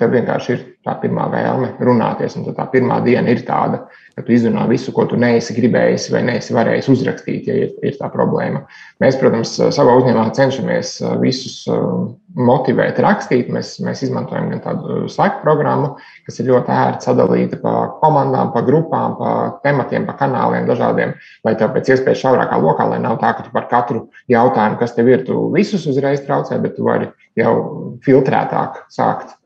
tev 0.00 0.10
vienkārši 0.10 0.52
ir 0.54 0.62
tā 0.86 0.94
pirmā 0.98 1.28
vēlme 1.30 1.74
runāties, 1.84 2.34
un 2.38 2.48
tā 2.56 2.64
pirmā 2.72 2.98
diena 3.04 3.30
ir 3.30 3.42
tāda, 3.46 3.84
ka 4.16 4.24
tu 4.24 4.32
izrunā 4.34 4.64
visu, 4.68 4.92
ko 4.96 5.04
tu 5.08 5.18
neesi 5.20 5.54
gribējis 5.54 6.08
vai 6.14 6.22
neesi 6.26 6.54
varējis 6.56 6.88
uzrakstīt, 6.90 7.46
ja 7.46 7.58
ir, 7.66 7.74
ir 7.86 7.98
tā 7.98 8.08
problēma. 8.12 8.64
Mēs, 9.02 9.18
protams, 9.20 9.52
savā 9.76 9.94
uzņēmumā 10.00 10.32
cenšamies 10.36 10.96
uh, 11.04 11.14
visus 11.22 11.60
uh, 11.70 12.08
motivēt, 12.34 12.98
rakstīt. 13.04 13.52
Mēs, 13.54 13.76
mēs 13.84 14.02
izmantojam 14.08 14.50
gan 14.54 14.64
tādu 14.64 15.04
Slack 15.12 15.44
programmu, 15.44 15.92
kas 16.26 16.40
ir 16.40 16.50
ļoti 16.50 16.74
ērti 16.74 17.10
sadalīta 17.10 17.60
pa 17.62 17.76
komandām, 18.02 18.50
pa 18.56 18.64
grupām, 18.66 19.16
pa 19.20 19.32
tematiem, 19.64 20.08
pa 20.08 20.16
kanāliem 20.20 20.68
dažādiem, 20.70 21.14
lai 21.46 21.56
tev 21.60 21.74
pēc 21.76 21.94
iespējas 21.94 22.24
šaurākā 22.24 22.60
lokā, 22.62 22.88
lai 22.90 23.00
nav 23.04 23.20
tā, 23.22 23.34
ka 23.36 23.46
tu 23.46 23.54
par 23.54 23.68
katru 23.70 24.06
jautājumu, 24.32 24.80
kas 24.80 24.96
tev 24.96 25.12
ir, 25.12 25.24
tu 25.28 25.46
visus 25.54 25.86
uzreiz 25.90 26.24
traucē, 26.26 26.58
bet 26.62 26.78
tu 26.78 26.88
vari 26.88 27.12
jau 27.38 27.54
filtrētāk 28.04 28.84
sākt 28.92 29.36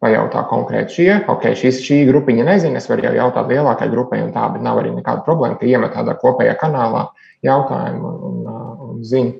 pajautā 0.00 0.46
konkrēti 0.48 0.96
šie, 0.96 1.10
ok, 1.28 1.50
šis, 1.60 1.82
šī 1.84 1.98
grupiņa 2.08 2.46
nezina, 2.48 2.80
es 2.80 2.88
varu 2.88 3.04
jau 3.04 3.12
jautāt 3.18 3.50
lielākai 3.52 3.90
grupai 3.92 4.22
un 4.24 4.32
tā, 4.32 4.46
bet 4.54 4.64
nav 4.64 4.80
arī 4.80 4.94
nekāda 4.94 5.24
problēma, 5.26 5.58
ka 5.60 5.68
iemet 5.68 5.92
tādā 5.92 6.16
kopējā 6.20 6.56
kanālā 6.60 7.04
jautājumu 7.44 8.12
un, 8.30 8.38
un, 8.54 8.80
un 8.86 9.02
zina, 9.04 9.36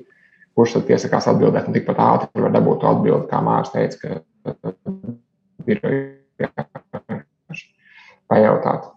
kurš 0.57 0.77
tad 0.77 0.85
piesakās 0.89 1.29
atbildēt, 1.31 1.67
un 1.69 1.77
tikpat 1.77 2.01
ātri 2.05 2.45
var 2.45 2.53
dabūt 2.53 2.83
to 2.83 2.91
atbildi, 2.91 3.27
kā 3.31 3.41
Mārs 3.41 3.73
teica, 3.73 3.97
ka 3.97 4.73
ir 5.65 5.81
pajautāt. 8.29 8.91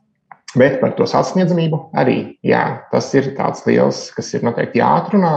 Bet 0.54 0.78
par 0.82 0.92
to 0.98 1.08
sasniedzamību 1.10 1.80
arī, 1.98 2.18
jā, 2.46 2.62
tas 2.92 3.08
ir 3.16 3.32
tāds 3.38 3.64
liels, 3.66 4.06
kas 4.14 4.28
ir 4.36 4.44
noteikti 4.46 4.78
jāatrunā 4.78 5.32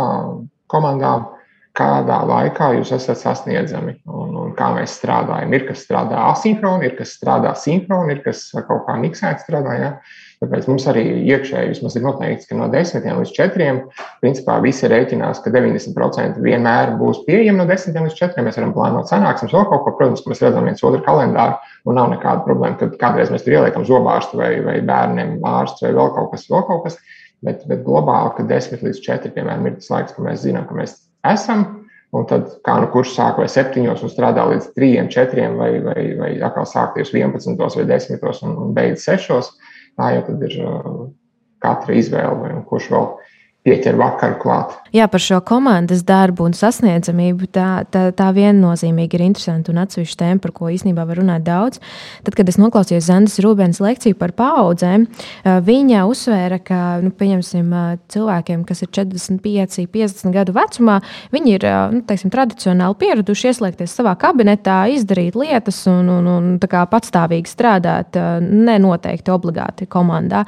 komandām 0.70 1.26
kādā 1.78 2.22
laikā 2.26 2.72
jūs 2.78 2.92
esat 2.96 3.20
sasniedzami 3.22 4.00
un, 4.10 4.34
un 4.42 4.54
kā 4.58 4.72
mēs 4.74 4.96
strādājam. 4.98 5.54
Ir 5.54 5.68
kas 5.68 5.84
strādā 5.86 6.24
asinhroni, 6.32 6.90
ir 6.90 6.96
kas 6.98 7.14
strādā 7.20 7.54
sinhroni, 7.58 8.16
ir 8.16 8.24
kas 8.26 8.48
kaut 8.56 8.88
kā 8.88 8.96
miksēti 9.02 9.46
strādā. 9.46 9.76
Ja? 9.78 9.92
Tāpēc 10.42 10.68
mums 10.70 10.86
arī 10.90 11.04
iekšēji 11.34 11.72
vismaz 11.72 11.96
ir 11.98 12.04
noteikts, 12.06 12.46
ka 12.50 12.58
no 12.58 12.68
10 12.74 13.06
līdz 13.20 13.32
4. 13.34 13.70
principā 14.22 14.58
visi 14.62 14.90
rēķinās, 14.90 15.42
ka 15.42 15.54
90% 15.54 16.42
vienmēr 16.46 16.94
būs 17.00 17.24
pieejami 17.30 17.62
no 17.62 17.66
10 17.70 17.98
līdz 18.06 18.18
4. 18.20 18.46
Mēs 18.46 18.60
varam 18.60 18.74
plānot 18.76 19.10
sanāksmes 19.10 19.54
vēl 19.54 19.66
kaut 19.72 19.86
ko, 19.86 19.96
protams, 19.98 20.22
ka 20.22 20.34
mēs 20.34 20.44
redzam 20.46 20.70
viens 20.70 20.86
otru 20.86 21.02
kalendāru 21.06 21.58
un 21.90 21.98
nav 21.98 22.12
nekāda 22.14 22.46
problēma, 22.46 22.78
kad 22.82 22.98
kādreiz 23.02 23.34
mēs 23.34 23.46
tur 23.46 23.58
ieliekam 23.58 23.86
zobārstu 23.90 24.38
vai, 24.42 24.52
vai 24.66 24.78
bērniem 24.86 25.40
ārstu 25.46 25.88
vai 25.88 25.96
vēl 25.98 26.14
kaut 26.18 26.34
kas, 26.36 26.46
vēl 26.54 26.66
kaut 26.70 26.86
kas. 26.86 27.02
Bet, 27.46 27.66
bet 27.70 27.84
globāli, 27.86 28.34
ka 28.34 28.46
10 28.50 28.82
līdz 28.86 29.02
4 29.06 29.34
piemēram, 29.34 29.66
ir 29.70 29.78
tas 29.78 29.92
laiks, 29.94 30.16
kad 30.18 30.26
mēs 30.26 30.42
zinām, 30.46 30.66
ka 30.70 30.78
mēs 30.78 30.96
esam. 31.34 31.66
Un 32.16 32.24
tad, 32.24 32.54
kā 32.64 32.78
nu 32.80 32.88
kurš 32.88 33.18
sāk 33.18 33.42
vai 33.42 33.50
septiņos 33.52 34.06
un 34.06 34.12
strādā 34.14 34.46
līdz 34.48 34.70
trījiem, 34.78 35.10
četriem, 35.12 35.58
vai, 35.60 35.74
vai, 35.84 36.04
vai 36.16 36.30
atkal 36.40 36.64
sākties 36.70 37.12
11 37.12 37.60
vai 37.60 37.84
10 37.90 38.24
un, 38.48 38.54
un 38.64 38.70
beidz 38.78 39.04
sešos, 39.04 39.50
tā 40.00 40.14
jau 40.16 40.22
tad 40.30 40.46
ir 40.48 40.56
uh, 40.64 41.02
katra 41.64 41.98
izvēle, 42.00 42.38
vai 42.40 42.54
kurš 42.70 42.88
vēl 42.94 43.10
pieķer 43.68 43.98
vakaru 44.00 44.38
klāt. 44.40 44.76
Jā, 44.96 45.06
par 45.12 45.20
šo 45.22 45.42
komandas 45.44 46.06
darbu 46.08 46.46
un 46.48 46.54
sasniedzamību 46.56 47.50
tā, 47.52 47.84
tā, 47.92 48.08
tā 48.16 48.28
viennozīmīgi 48.36 49.18
ir 49.18 49.24
interesanta 49.26 49.74
un 49.74 49.82
atsevišķa 49.82 50.20
tēma, 50.22 50.42
par 50.44 50.54
ko 50.56 50.70
īstenībā 50.72 51.04
var 51.10 51.20
runāt 51.20 51.44
daudz. 51.46 51.82
Tad, 52.24 52.38
kad 52.38 52.48
es 52.48 52.58
noklausījos 52.62 53.10
Zandas 53.10 53.36
Rūbens 53.44 53.82
lekciju 53.84 54.16
par 54.20 54.32
paudzēm, 54.38 55.06
viņa 55.44 56.06
uzsvēra, 56.08 56.62
ka 56.64 56.80
nu, 57.04 57.12
cilvēkiem, 57.12 58.64
kas 58.68 58.86
ir 58.86 58.92
45, 58.96 59.88
50 59.92 60.36
gadu 60.36 60.56
vecumā, 60.56 60.98
viņi 61.36 61.56
ir 61.58 61.68
nu, 61.98 62.02
teiksim, 62.08 62.32
tradicionāli 62.34 62.98
pieraduši 63.04 63.52
ieslēgties 63.52 63.98
savā 64.00 64.16
kabinetā, 64.20 64.80
izdarīt 64.96 65.36
lietas 65.36 65.82
un, 65.92 66.08
un, 66.16 66.32
un 66.32 66.50
patstāvīgi 66.58 67.52
strādāt, 67.52 68.16
nenoteikti 68.48 69.36
obligāti 69.36 69.90
komandā. 69.92 70.46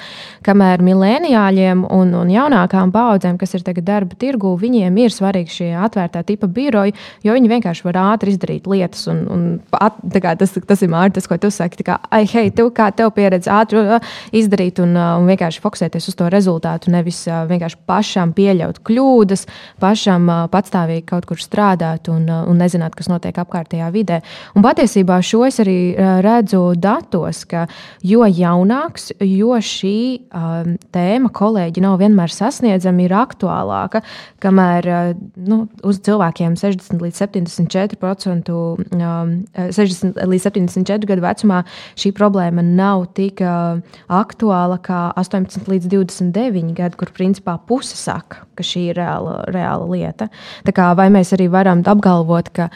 Kamēr 0.48 0.84
milēniāļiem 0.86 1.84
un, 1.84 2.16
un 2.24 2.34
jaunākām 2.34 2.96
paudzēm 2.96 3.09
paudzēm, 3.10 3.40
kas 3.42 3.56
ir 3.58 3.66
tagad 3.66 3.88
darba 3.88 4.18
tirgu, 4.20 4.54
viņiem 4.60 4.98
ir 5.02 5.14
svarīgi 5.14 5.56
šie 5.60 5.70
atvērtā 5.82 6.24
tipa 6.28 6.50
biroji, 6.52 6.96
jo 7.26 7.36
viņi 7.36 7.52
vienkārši 7.52 7.86
var 7.88 8.00
ātri 8.14 8.34
izdarīt 8.36 8.70
lietas. 8.70 9.06
Un, 9.12 9.24
un 9.34 9.46
at, 9.80 9.98
kā, 10.22 10.36
tas, 10.40 10.56
tas 10.70 10.84
ir 10.86 10.92
Mārcis, 10.94 11.28
ko 11.30 11.40
tu 11.42 11.52
saki. 11.54 11.84
Kā, 11.86 12.00
ai, 12.14 12.26
hei, 12.30 12.50
tu 12.56 12.68
kā 12.76 12.90
tev 12.96 13.14
pieredze 13.16 13.52
ātri 13.54 13.82
uh, 13.82 14.16
izdarīt 14.36 14.82
un, 14.84 14.96
uh, 14.98 15.16
un 15.20 15.30
vienkārši 15.30 15.64
fokusēties 15.64 16.10
uz 16.12 16.18
to 16.20 16.30
rezultātu, 16.32 16.92
nevis 16.94 17.22
uh, 17.30 17.46
vienkārši 17.50 17.80
pašam 17.90 18.34
pieļaut 18.38 18.82
kļūdas, 18.86 19.46
pašam 19.82 20.30
patstāvīgi 20.52 21.08
kaut 21.10 21.28
kur 21.30 21.42
strādāt 21.42 22.10
un, 22.12 22.28
un 22.30 22.60
nezināt, 22.60 22.96
kas 22.98 23.10
notiek 23.12 23.38
apkārtējā 23.42 23.90
vidē. 23.96 24.20
Un 24.58 24.66
patiesībā 24.66 25.20
šo 25.26 25.46
es 25.48 25.60
arī 25.64 25.80
redzu 26.24 26.74
datos, 26.80 27.46
ka 27.50 27.66
jo 28.06 28.28
jaunāks, 28.28 29.14
jo 29.24 29.58
šī 29.64 29.96
um, 30.20 30.76
tēma 30.94 31.32
kolēģi 31.36 31.84
nav 31.86 32.00
vienmēr 32.02 32.34
sasniedzama 33.00 33.06
ir 33.06 33.14
aktuālāka, 33.16 34.02
kamēr 34.42 34.88
eh, 34.88 35.14
nu, 35.36 35.68
uz 35.84 36.00
cilvēkiem 36.04 36.56
60 36.56 37.02
līdz 37.02 37.16
74%, 37.20 38.50
um, 38.52 39.46
60 39.56 40.20
līdz 40.26 40.44
74 40.48 41.08
gadu 41.08 41.22
vecumā 41.22 41.64
šī 41.96 42.12
problēma 42.14 42.62
nav 42.64 43.14
tik 43.16 43.42
uh, 43.42 43.80
aktuāla 44.08 44.80
kā 44.82 45.14
18 45.16 45.68
līdz 45.68 45.88
29 45.90 46.74
gadu, 46.76 46.98
kur 46.98 47.12
principā 47.12 47.58
puse 47.58 47.96
saka, 47.96 48.46
ka 48.56 48.64
šī 48.64 48.90
ir 48.92 49.00
reāla, 49.00 49.44
reāla 49.50 49.88
lieta. 49.90 50.30
Tā 50.66 50.74
kā, 50.74 50.94
vai 50.96 51.10
mēs 51.10 51.34
arī 51.34 51.50
varam 51.50 51.84
apgalvot, 51.86 52.50
ka 52.54 52.70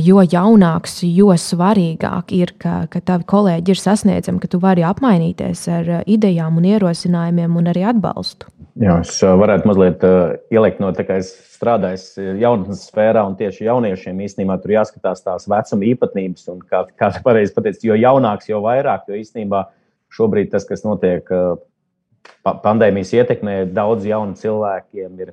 jo 0.00 0.22
jaunāks, 0.22 1.02
jo 1.02 1.34
svarīgāk 1.34 2.32
ir, 2.32 2.54
ka, 2.58 2.86
ka 2.90 3.00
tavi 3.00 3.26
kolēģi 3.28 3.74
ir 3.74 3.80
sasniedzami, 3.80 4.40
ka 4.40 4.50
tu 4.50 4.60
vari 4.62 4.86
apmainīties 4.86 5.66
ar 5.68 5.94
idejām 6.06 6.60
un 6.60 6.70
ierosinājumiem 6.72 7.58
un 7.58 7.72
arī 7.72 7.86
atbalstu? 7.90 8.55
Jā, 8.76 8.98
es 9.00 9.14
varētu 9.24 9.68
mazliet 9.70 10.02
uh, 10.04 10.34
ielikt 10.52 10.82
no 10.82 10.90
tā, 10.92 11.06
ka 11.08 11.16
es 11.22 11.30
strādāju 11.54 12.34
jaunatnes 12.42 12.82
sfērā, 12.90 13.22
un 13.24 13.36
tieši 13.38 13.64
jauniešiem 13.70 14.18
īstenībā 14.26 14.58
tur 14.60 14.74
jāskatās 14.74 15.24
tās 15.24 15.48
vecuma 15.48 15.88
īpatnības. 15.88 16.44
Un, 16.52 16.60
kā 16.60 16.82
kā 17.00 17.08
pareizi 17.24 17.54
pateikt, 17.56 17.86
jo 17.88 17.96
jaunāks, 17.96 18.50
jo 18.50 18.60
vairāk, 18.64 19.08
jo 19.08 19.16
īstenībā 19.16 19.62
šobrīd 20.12 20.52
tas, 20.52 20.66
kas 20.68 20.84
notiek 20.84 21.32
uh, 21.32 21.56
pandēmijas 22.44 23.14
ietekmē, 23.16 23.62
daudz 23.72 24.06
jaunu 24.08 24.36
cilvēkiem 24.36 25.24
ir 25.24 25.32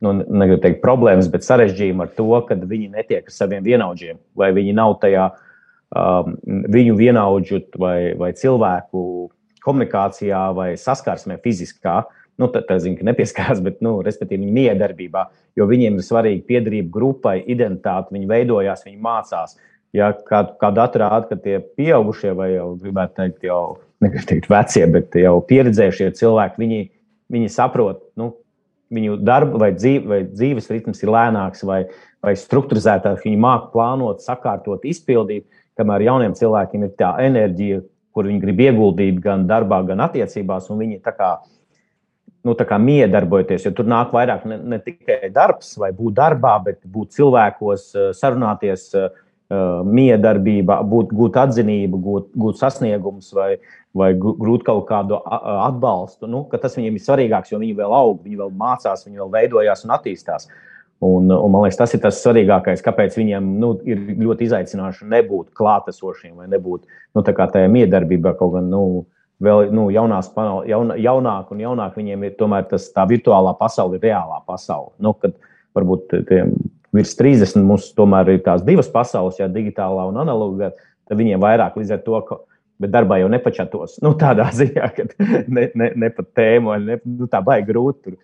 nu, 0.00 0.14
negribu 0.24 0.62
teikt 0.64 0.80
problēmas, 0.84 1.28
bet 1.30 1.44
sarežģījumi 1.44 2.06
ar 2.06 2.14
to, 2.16 2.30
ka 2.48 2.56
viņi 2.56 2.90
netiek 2.94 3.28
ar 3.28 3.34
saviem 3.34 3.64
vienaudžiem, 3.66 4.20
vai 4.36 4.50
viņi 4.56 4.74
nav 4.76 4.96
tajā 5.02 5.28
um, 5.92 6.38
viņu 6.46 6.96
vienaudžu 6.98 7.60
vai, 7.80 8.14
vai 8.18 8.32
cilvēku 8.36 9.02
komunikācijā 9.64 10.46
vai 10.56 10.72
saskarsmē 10.80 11.36
fiziskā. 11.44 12.00
Nu, 12.40 12.48
tad, 12.48 12.64
tad 12.70 12.80
zinu, 12.80 12.96
ka 12.96 13.04
nepieskārās, 13.04 13.58
bet, 13.64 13.82
nu, 13.84 13.98
respektīvi, 14.04 14.46
viņa 14.46 14.56
miedarbībā, 14.56 15.26
jo 15.60 15.66
viņiem 15.68 15.98
ir 15.98 16.06
svarīga 16.06 16.46
piedarība 16.48 16.88
grupai, 16.94 17.36
identitāte, 17.52 18.14
viņi 18.16 18.30
veidojās, 18.30 18.86
viņi 18.86 18.96
mācās. 19.04 19.58
Ja 19.96 20.12
kādu 20.14 20.54
kā 20.60 20.70
atrāda, 20.70 21.26
ka 21.28 21.36
tie 21.36 21.58
pieaugušie, 21.60 22.32
vai 22.38 22.52
jau 22.54 22.70
gribētu 22.80 23.18
teikt, 23.18 23.44
jau 23.50 23.62
negribu 24.00 24.28
teikt 24.30 24.48
vecie, 24.48 24.86
bet 24.94 25.18
jau 25.18 25.34
pieredzējušie 25.50 26.12
cilvēki, 26.16 26.62
viņi, 26.62 26.80
viņi 27.34 27.52
saprot, 27.52 28.00
nu, 28.16 28.32
viņu 28.94 29.18
darba 29.26 29.60
vai, 29.66 29.70
dzīve, 29.76 30.06
vai 30.08 30.20
dzīves 30.30 30.70
ritms 30.72 31.04
ir 31.04 31.12
lēnāks 31.14 31.64
vai, 31.66 31.82
vai 32.24 32.34
struktūrizētāks, 32.38 33.26
viņi 33.26 33.40
māca 33.42 33.70
plānot, 33.74 34.24
sakārtot, 34.24 34.86
izpildīt, 34.88 35.46
kamēr 35.78 36.08
jauniem 36.08 36.34
cilvēkiem 36.38 36.86
ir 36.86 36.96
tā 36.98 37.14
enerģija, 37.26 37.84
kur 38.16 38.26
viņi 38.26 38.42
grib 38.42 38.64
ieguldīt 38.64 39.20
gan 39.22 39.46
darbā, 39.50 39.84
gan 39.86 40.02
attiecībās, 40.08 40.70
viņi 40.72 41.02
tā 41.04 41.14
kā, 41.14 41.34
nu, 42.46 42.54
miedarbojoties, 42.56 43.66
jo 43.66 43.72
tur 43.76 43.88
nāk 43.90 44.14
vairāk 44.16 44.46
ne, 44.48 44.60
ne 44.74 44.78
tikai 44.82 45.28
darbs 45.34 45.74
vai 45.80 45.90
būt 45.96 46.16
darbā, 46.16 46.56
bet 46.64 46.80
būt 46.84 47.12
cilvēkos, 47.18 47.90
sarunāties, 48.16 48.90
miedarbībā, 49.50 50.78
būt, 50.86 51.12
gūt 51.16 51.36
atzinību, 51.42 51.98
gūt, 52.04 52.26
gūt 52.38 52.60
sasniegumus 52.60 53.32
vai, 53.34 53.56
vai 53.96 54.12
gūt 54.14 54.62
kaut 54.66 54.84
kādu 54.88 55.18
atbalstu. 55.26 56.28
Nu, 56.30 56.44
tas 56.52 56.76
viņiem 56.78 56.96
ir 56.96 57.04
svarīgāks, 57.04 57.50
jo 57.50 57.58
viņi 57.58 57.74
vēl 57.80 57.94
aug, 57.96 58.20
viņi 58.22 58.38
vēl 58.44 58.52
mācās, 58.60 59.02
viņi 59.06 59.24
vēl 59.24 59.32
veidojās 59.34 59.82
un 59.86 59.96
attīstās. 59.96 60.46
Un, 61.00 61.32
un 61.32 61.48
man 61.50 61.64
liekas, 61.64 61.80
tas 61.80 61.94
ir 61.96 62.02
tas 62.04 62.18
svarīgākais, 62.20 62.82
kāpēc 62.84 63.14
viņiem 63.16 63.46
nu, 63.58 63.72
ir 63.88 64.02
ļoti 64.20 64.46
izaicinoši 64.46 65.08
nebūt 65.08 65.48
klātesošiem 65.56 66.36
vai 66.36 66.48
nebūt 66.52 66.84
nu, 67.16 67.24
tajā 67.24 67.70
miedarbībā 67.72 68.36
kaut 68.38 68.58
gan. 68.58 68.68
Nu, 68.70 69.06
Vēl 69.40 69.70
nu, 69.72 69.86
jaunās, 69.92 70.28
jaun, 70.68 70.92
jaunāk 71.00 71.54
un 71.54 71.62
jaunāk 71.62 71.96
viņiem 71.96 72.26
ir 72.28 72.36
tomēr 72.36 72.66
tas, 72.68 72.90
tā 72.92 73.06
virtuālā 73.08 73.54
pasaule, 73.56 73.96
ir 73.96 74.10
reālā 74.10 74.42
pasaule. 74.44 74.92
Nu, 75.00 75.14
kad 75.16 75.32
varbūt 75.76 76.12
tiem 76.28 76.52
virs 76.92 77.14
30 77.16 77.64
mums 77.64 77.88
tomēr 77.96 78.34
ir 78.34 78.42
tās 78.44 78.64
divas 78.66 78.90
pasaules, 78.92 79.38
ja 79.40 79.48
digitālā 79.48 80.04
un 80.10 80.18
analogā, 80.20 80.74
tad 81.08 81.20
viņiem 81.20 81.40
vairāk 81.40 81.78
līdz 81.80 81.94
ar 81.96 82.02
to, 82.04 82.20
bet 82.80 82.92
darbā 82.92 83.20
jau 83.20 83.30
nepačatos. 83.32 83.96
Nu, 84.04 84.12
tādā 84.18 84.50
ziņā, 84.60 84.90
ka 84.96 85.08
ne, 85.48 85.70
ne, 85.72 85.88
ne 86.04 86.12
pat 86.16 86.30
tēmu, 86.36 86.76
ne, 86.84 87.00
nu, 87.06 87.30
tā 87.30 87.42
baigi 87.46 87.70
grūti 87.70 88.10
tur 88.10 88.20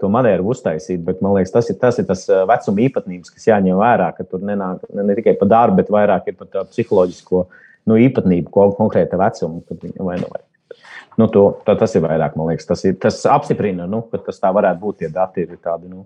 to 0.00 0.08
manēru 0.08 0.48
uztaisīt. 0.54 1.02
Bet 1.04 1.20
man 1.24 1.36
liekas, 1.36 1.52
tas 1.52 1.68
ir 1.72 1.76
tas, 1.80 1.98
ir 2.00 2.08
tas 2.08 2.24
vecuma 2.48 2.84
īpatnības, 2.86 3.32
kas 3.34 3.48
jāņem 3.50 3.76
vērā, 3.76 4.08
ka 4.16 4.24
tur 4.24 4.44
nenāk 4.46 4.86
ne, 4.88 5.04
ne 5.10 5.16
tikai 5.18 5.36
par 5.36 5.50
darbu, 5.52 5.82
bet 5.82 5.92
vairāk 5.92 6.30
ir 6.30 6.38
par 6.38 6.68
psiholoģisko 6.70 7.44
nu, 7.86 7.96
īpatnību, 8.02 8.50
ko 8.52 8.68
konkrēta 8.78 9.18
vecuma, 9.20 9.62
kad 9.68 9.82
viņa 9.86 10.06
vai 10.06 10.18
nu. 10.22 10.30
Nu, 11.16 11.30
to, 11.32 11.46
tā, 11.64 11.76
tas 11.80 11.94
ir 11.96 12.04
vairāk, 12.04 12.34
man 12.36 12.50
liekas, 12.50 12.68
tas, 12.68 12.82
ir, 12.84 12.98
tas 13.00 13.22
apstiprina, 13.32 13.86
nu, 13.88 14.02
ka 14.10 14.20
tas 14.26 14.40
tā 14.42 14.50
varētu 14.52 14.82
būt. 14.82 14.98
Tie 15.00 15.08
dati 15.12 15.46
ir 15.46 15.56
tādi, 15.56 15.88
nu, 15.88 16.04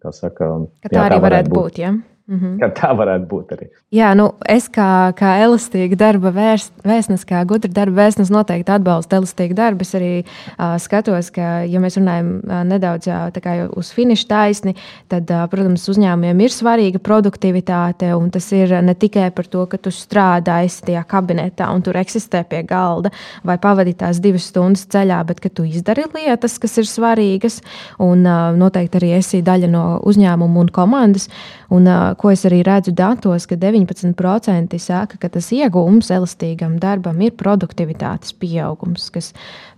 kā 0.00 0.14
saka, 0.16 0.48
ka 0.80 0.88
tā 0.88 0.96
jā, 0.96 1.06
arī 1.10 1.18
varētu 1.26 1.52
būt. 1.52 1.58
būt 1.60 1.80
ja? 1.82 1.92
Mm 2.26 2.40
-hmm. 2.40 2.58
Ka 2.58 2.68
tā 2.72 2.96
varētu 2.96 3.26
būt 3.28 3.50
arī. 3.52 3.66
Jā, 3.92 4.14
nu, 4.16 4.30
es 4.48 4.68
kā, 4.68 5.12
kā 5.12 5.44
elastīga 5.44 5.96
darba 5.96 6.30
vēst, 6.32 6.72
vēstnes, 6.84 7.24
kā 7.28 7.44
gudra 7.44 7.70
darba 7.70 8.00
vēstnes, 8.02 8.30
noteikti 8.32 8.72
atbalstu 8.72 9.16
elastīgu 9.16 9.54
darbu. 9.54 9.82
Es 9.82 9.94
arī 9.94 10.24
uh, 10.24 10.78
skatos, 10.78 11.30
ka, 11.30 11.68
ja 11.68 11.80
mēs 11.80 11.98
runājam 12.00 12.40
uh, 12.40 12.62
nedaudz 12.64 13.08
uh, 13.08 13.28
kā, 13.42 13.68
uz 13.76 13.92
finiša 13.92 14.26
taisni, 14.28 14.74
tad, 15.08 15.30
uh, 15.30 15.44
protams, 15.50 15.88
uzņēmumiem 15.88 16.40
ir 16.40 16.50
svarīga 16.50 16.98
produktivitāte. 16.98 18.14
Un 18.14 18.30
tas 18.30 18.52
ir 18.52 18.82
ne 18.82 18.94
tikai 18.94 19.30
par 19.30 19.44
to, 19.46 19.66
ka 19.66 19.76
tu 19.76 19.90
strādā 19.90 20.64
tajā 20.86 21.04
kabinetā 21.04 21.74
un 21.74 21.82
tur 21.82 21.94
eksistē 21.94 22.44
pie 22.48 22.62
galda 22.62 23.10
vai 23.44 23.58
pavadi 23.58 23.92
tās 23.92 24.20
divas 24.20 24.48
stundas 24.48 24.86
ceļā, 24.86 25.26
bet 25.26 25.40
ka 25.40 25.48
tu 25.48 25.64
izdari 25.64 26.04
lietas, 26.14 26.58
kas 26.58 26.78
ir 26.78 26.84
svarīgas. 26.84 27.60
Un 27.98 28.24
uh, 28.24 28.56
noteikti 28.56 28.96
arī 28.96 29.12
esi 29.18 29.42
daļa 29.42 29.68
no 29.68 30.00
uzņēmuma 30.00 30.60
un 30.60 30.68
komandas. 30.68 31.28
Un, 31.70 31.86
uh, 31.86 32.13
ko 32.18 32.30
es 32.32 32.44
arī 32.48 32.62
redzu 32.64 32.94
datos, 32.96 33.44
ka 33.46 33.58
19% 33.60 34.78
saka, 34.80 35.18
ka 35.20 35.28
tas 35.28 35.50
iegūms 35.52 36.08
elastīgam 36.14 36.78
darbam 36.80 37.20
ir 37.20 37.34
produktivitātes 37.36 38.32
pieaugums, 38.40 39.10
kas 39.12 39.32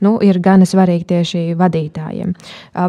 nu, 0.04 0.16
ir 0.22 0.38
gan 0.44 0.62
svarīgi 0.62 1.08
tieši 1.10 1.42
vadītājiem. 1.58 2.34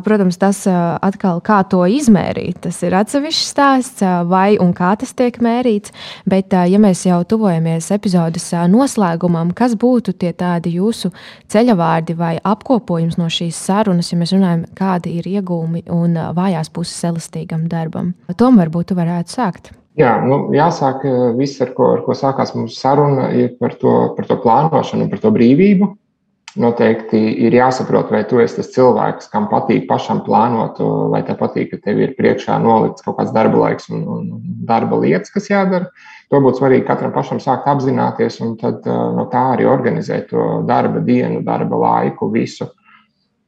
Protams, 0.06 0.38
tas 0.38 0.62
atkal 0.70 1.42
kā 1.46 1.62
to 1.72 1.82
izmērīt, 1.90 2.60
tas 2.68 2.82
ir 2.86 2.96
atsevišķs 3.00 3.50
stāsts, 3.54 4.06
vai 4.30 4.60
un 4.62 4.76
kā 4.78 4.94
tas 5.00 5.16
tiek 5.18 5.40
mērīts. 5.42 5.96
Bet, 6.30 6.54
ja 6.54 6.82
mēs 6.82 7.06
jau 7.08 7.24
tuvojamies 7.26 7.90
epizodes 7.96 8.52
noslēgumam, 8.70 9.56
kas 9.58 9.74
būtu 9.80 10.14
tie 10.22 10.34
tādi 10.38 10.76
jūsu 10.78 11.12
ceļavārdi 11.50 12.18
vai 12.20 12.36
apkopojums 12.44 13.18
no 13.18 13.32
šīs 13.34 13.58
sarunas, 13.70 14.12
ja 14.14 14.22
mēs 14.22 14.36
runājam, 14.36 14.68
kādi 14.78 15.18
ir 15.18 15.32
iegūmi 15.38 15.88
un 15.94 16.18
vājās 16.38 16.70
puses 16.74 17.02
elastīgam 17.10 17.66
darbam? 17.72 18.14
Tomēr 18.38 18.68
varbūt 18.68 18.92
varētu 18.98 19.32
sākt. 19.38 19.72
Jā, 19.98 20.18
nu, 20.22 20.52
jāsāk 20.54 21.06
viss, 21.38 21.58
ar 21.64 21.72
ko, 21.78 21.94
ar 21.96 22.04
ko 22.06 22.14
sākās 22.18 22.54
mūsu 22.54 22.78
saruna, 22.78 23.32
ir 23.34 23.56
par 23.58 23.74
to, 23.82 23.94
par 24.18 24.28
to 24.30 24.38
plānošanu, 24.44 25.08
par 25.10 25.24
to 25.24 25.32
brīvību. 25.34 25.96
Noteikti 26.58 27.20
ir 27.46 27.54
jāsaprot, 27.54 28.10
vai 28.14 28.24
tu 28.26 28.40
esi 28.42 28.58
tas 28.58 28.70
cilvēks, 28.74 29.28
kam 29.30 29.46
patīk 29.52 29.86
pašam 29.90 30.24
plānot, 30.26 30.80
vai 31.12 31.20
tev 31.26 31.38
patīk, 31.42 31.70
ka 31.74 31.82
tev 31.84 32.00
ir 32.02 32.16
priekšā 32.18 32.56
nolikts 32.64 33.06
kaut 33.06 33.20
kāds 33.20 33.34
darba 33.36 33.60
laiks 33.62 33.92
un, 33.94 34.06
un 34.10 34.32
darba 34.66 34.98
lietas, 35.04 35.34
kas 35.34 35.52
jādara. 35.52 35.92
To 36.34 36.42
būtu 36.42 36.62
svarīgi 36.62 36.88
katram 36.88 37.14
pašam 37.14 37.42
sākt 37.44 37.70
apzināties 37.70 38.40
un 38.46 38.56
tad 38.58 38.86
no 38.86 39.28
tā 39.34 39.44
arī 39.54 39.68
organizēt 39.70 40.32
to 40.32 40.48
darba 40.70 41.04
dienu, 41.06 41.44
darba 41.46 41.78
laiku, 41.84 42.32
visu. 42.34 42.72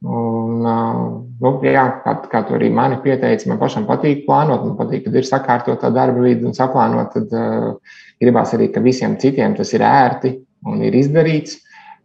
Un, 0.00 0.62
nu, 0.64 1.50
jā, 1.60 1.82
kā, 2.00 2.14
kā 2.32 2.40
to 2.48 2.54
arī 2.56 2.70
mani 2.72 2.96
pieteica, 3.04 3.50
man 3.50 3.58
pašam 3.60 3.84
patīk 3.88 4.22
plānot, 4.24 4.62
man 4.64 4.78
patīk, 4.78 5.04
kad 5.04 5.18
ir 5.20 5.26
sakārtota 5.28 5.90
darba 5.92 6.22
vidi 6.24 6.46
un 6.48 6.56
saplānot. 6.56 7.12
Tad 7.12 7.34
uh, 7.36 7.98
gribās 8.22 8.54
arī, 8.56 8.70
ka 8.72 8.80
visiem 8.80 9.18
citiem 9.20 9.58
tas 9.58 9.74
ir 9.76 9.84
ērti 9.84 10.38
un 10.70 10.80
ir 10.86 10.96
izdarīts. 10.96 11.58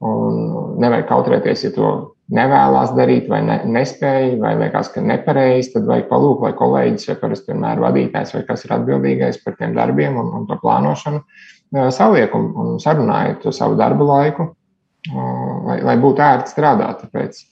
Un 0.03 0.75
nevajag 0.83 1.07
kautrēties, 1.07 1.63
ja 1.63 1.71
to 1.71 1.93
nevēlas 2.35 2.91
darīt, 2.97 3.29
vai 3.31 3.39
ne, 3.47 3.61
nespēja, 3.77 4.35
vai 4.43 4.51
liekas, 4.59 4.91
ka 4.91 4.99
nepareizi. 4.99 5.71
Tad 5.77 5.87
vajag 5.87 6.11
palūkt, 6.11 6.43
lai 6.43 6.53
kolēģis, 6.59 7.07
vai 7.13 7.17
parasti 7.23 7.53
vienmēr 7.53 7.79
vadītājs, 7.79 8.35
vai 8.35 8.43
kas 8.49 8.67
ir 8.67 8.75
atbildīgais 8.75 9.39
par 9.45 9.55
tiem 9.55 9.71
darbiem 9.77 10.19
un, 10.19 10.35
un 10.35 10.45
to 10.51 10.59
plānošanu, 10.59 11.23
uh, 11.23 11.87
saliek 11.95 12.35
un, 12.35 12.51
un 12.59 12.77
sarunājiet 12.83 13.39
to 13.47 13.55
savu 13.55 13.79
darbu 13.79 14.11
laiku, 14.11 14.51
uh, 14.51 15.51
lai, 15.71 15.79
lai 15.93 15.99
būtu 16.03 16.27
ērti 16.27 16.57
strādāt. 16.57 17.05
Tāpēc 17.07 17.45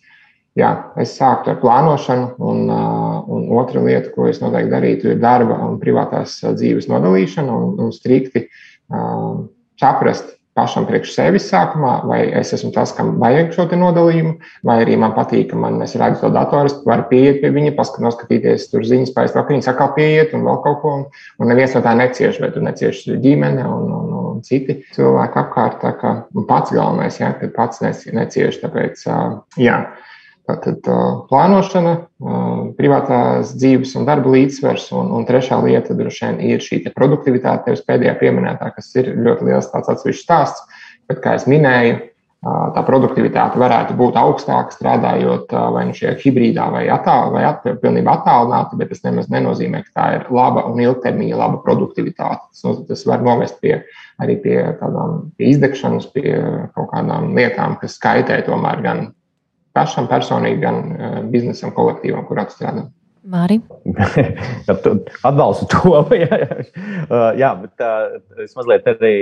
jā, 0.60 0.72
es 1.02 1.16
sāktu 1.18 1.54
ar 1.54 1.60
plānošanu, 1.64 2.36
un, 2.44 2.70
un 2.70 3.50
otra 3.58 3.82
lieta, 3.84 4.12
ko 4.14 4.30
es 4.30 4.42
noteikti 4.44 4.74
darītu, 4.74 5.12
ir 5.14 5.24
darba 5.24 5.58
un 5.66 5.80
privātās 5.82 6.40
dzīves 6.44 6.90
nodalīšana 6.92 7.58
un, 7.58 7.76
un 7.88 7.92
strikti 7.96 8.48
uh, 8.48 9.44
saprast 9.82 10.36
pašam 10.54 10.86
priekš 10.86 11.16
sevis 11.16 11.48
sākumā, 11.50 11.94
vai 12.06 12.20
es 12.38 12.54
esmu 12.54 12.70
tas, 12.76 12.92
kam 12.94 13.16
vajag 13.22 13.56
šo 13.56 13.66
nodalījumu, 13.80 14.36
vai 14.68 14.76
arī 14.84 14.98
man 15.02 15.16
patīk, 15.18 15.48
ka 15.50 15.58
man 15.58 15.82
es 15.82 15.96
redzu 15.98 16.22
to 16.22 16.30
datoru, 16.36 16.70
es 16.70 16.76
varu 16.86 17.08
pieiet 17.10 17.42
pie 17.42 17.50
viņa, 17.56 17.74
paskat, 17.78 18.04
noskatīties 18.06 18.68
tur 18.70 18.86
ziņas, 18.86 19.16
pēc 19.16 19.34
viņi 19.50 19.66
atkal 19.72 19.96
pieiet 19.98 20.36
un 20.38 20.46
vēl 20.46 20.62
kaut 20.66 20.80
ko, 20.84 20.94
un, 21.00 21.06
un 21.42 21.50
neviens 21.50 21.74
no 21.74 21.82
tā 21.86 21.96
necieš, 21.98 22.38
vai 22.44 22.52
tu 22.54 22.62
necieš 22.62 23.02
ģimene 23.26 23.66
un, 23.66 23.90
un, 23.98 24.16
un 24.36 24.46
citi 24.46 24.78
cilvēki 24.94 25.42
apkārt, 25.42 25.82
tā 25.82 25.96
kā 25.98 26.16
pats 26.46 26.74
galvenais, 26.76 27.18
jā, 27.18 27.34
kad 27.42 27.56
pats 27.58 27.82
necieš, 27.82 28.62
tāpēc, 28.62 29.08
jā. 29.58 29.80
Tātad 30.44 30.84
plānošana, 31.30 31.94
privātās 32.76 33.54
dzīves 33.56 33.94
un 33.96 34.08
darba 34.10 34.34
līdzsvars, 34.34 34.90
un, 34.92 35.14
un 35.16 35.28
trešā 35.28 35.62
lieta 35.64 35.96
droši 35.96 36.26
vien 36.26 36.42
ir 36.52 36.64
šī 36.64 36.82
produktivitāte, 36.92 37.70
tevis 37.70 37.86
pēdējā 37.88 38.18
pieminētā, 38.20 38.74
kas 38.76 38.92
ir 39.00 39.14
ļoti 39.24 39.48
liels 39.48 39.72
tāds 39.72 39.94
atsevišķs 39.94 40.26
stāsts. 40.26 40.82
Bet, 41.08 41.22
kā 41.24 41.38
jau 41.38 41.48
minēju, 41.54 41.96
tā 42.44 42.84
produktivitāte 42.84 43.60
varētu 43.60 43.96
būt 43.96 44.20
augstāka 44.20 44.76
strādājot 44.76 45.54
vai 45.76 45.86
nu 45.88 45.96
šajā 45.96 46.18
hibrīdā, 46.20 46.68
vai, 46.76 46.84
attāl, 46.92 47.32
vai 47.32 47.46
at, 47.48 47.64
pilnībā 47.80 48.18
attālināti, 48.18 48.80
bet 48.82 48.92
tas 48.92 49.04
nemaz 49.06 49.32
nenozīmē, 49.32 49.84
ka 49.88 49.96
tā 49.96 50.08
ir 50.18 50.30
laba 50.34 50.66
un 50.68 50.84
ilgtermiņa 50.84 51.40
laba 51.40 51.64
produktivitāte. 51.64 52.44
Tas, 52.52 52.84
tas 52.90 53.08
var 53.08 53.24
novest 53.24 53.64
pie, 53.64 53.78
arī 54.20 54.36
pie 54.44 54.60
tādām 54.82 55.30
pie 55.40 55.54
izdegšanas, 55.56 56.12
pie 56.12 56.36
kaut 56.76 56.92
kādām 56.92 57.32
lietām, 57.38 57.80
kas 57.80 57.96
kaitē 58.04 58.44
tomēr 58.44 58.84
gan 58.84 59.06
pašam 59.78 60.08
personīgi, 60.12 60.62
gan 60.64 60.80
uh, 60.94 61.18
biznesam, 61.34 61.74
kolektīvam, 61.76 62.26
kurā 62.28 62.46
strādā. 62.52 62.88
Māri. 63.24 63.62
Atbalstu 65.28 65.68
to. 65.72 65.92
jā, 66.24 66.40
jā. 67.40 67.52
Uh, 67.54 67.62
bet 67.64 67.86
uh, 67.86 68.18
es 68.44 68.56
mazliet 68.58 68.90
arī 68.96 69.14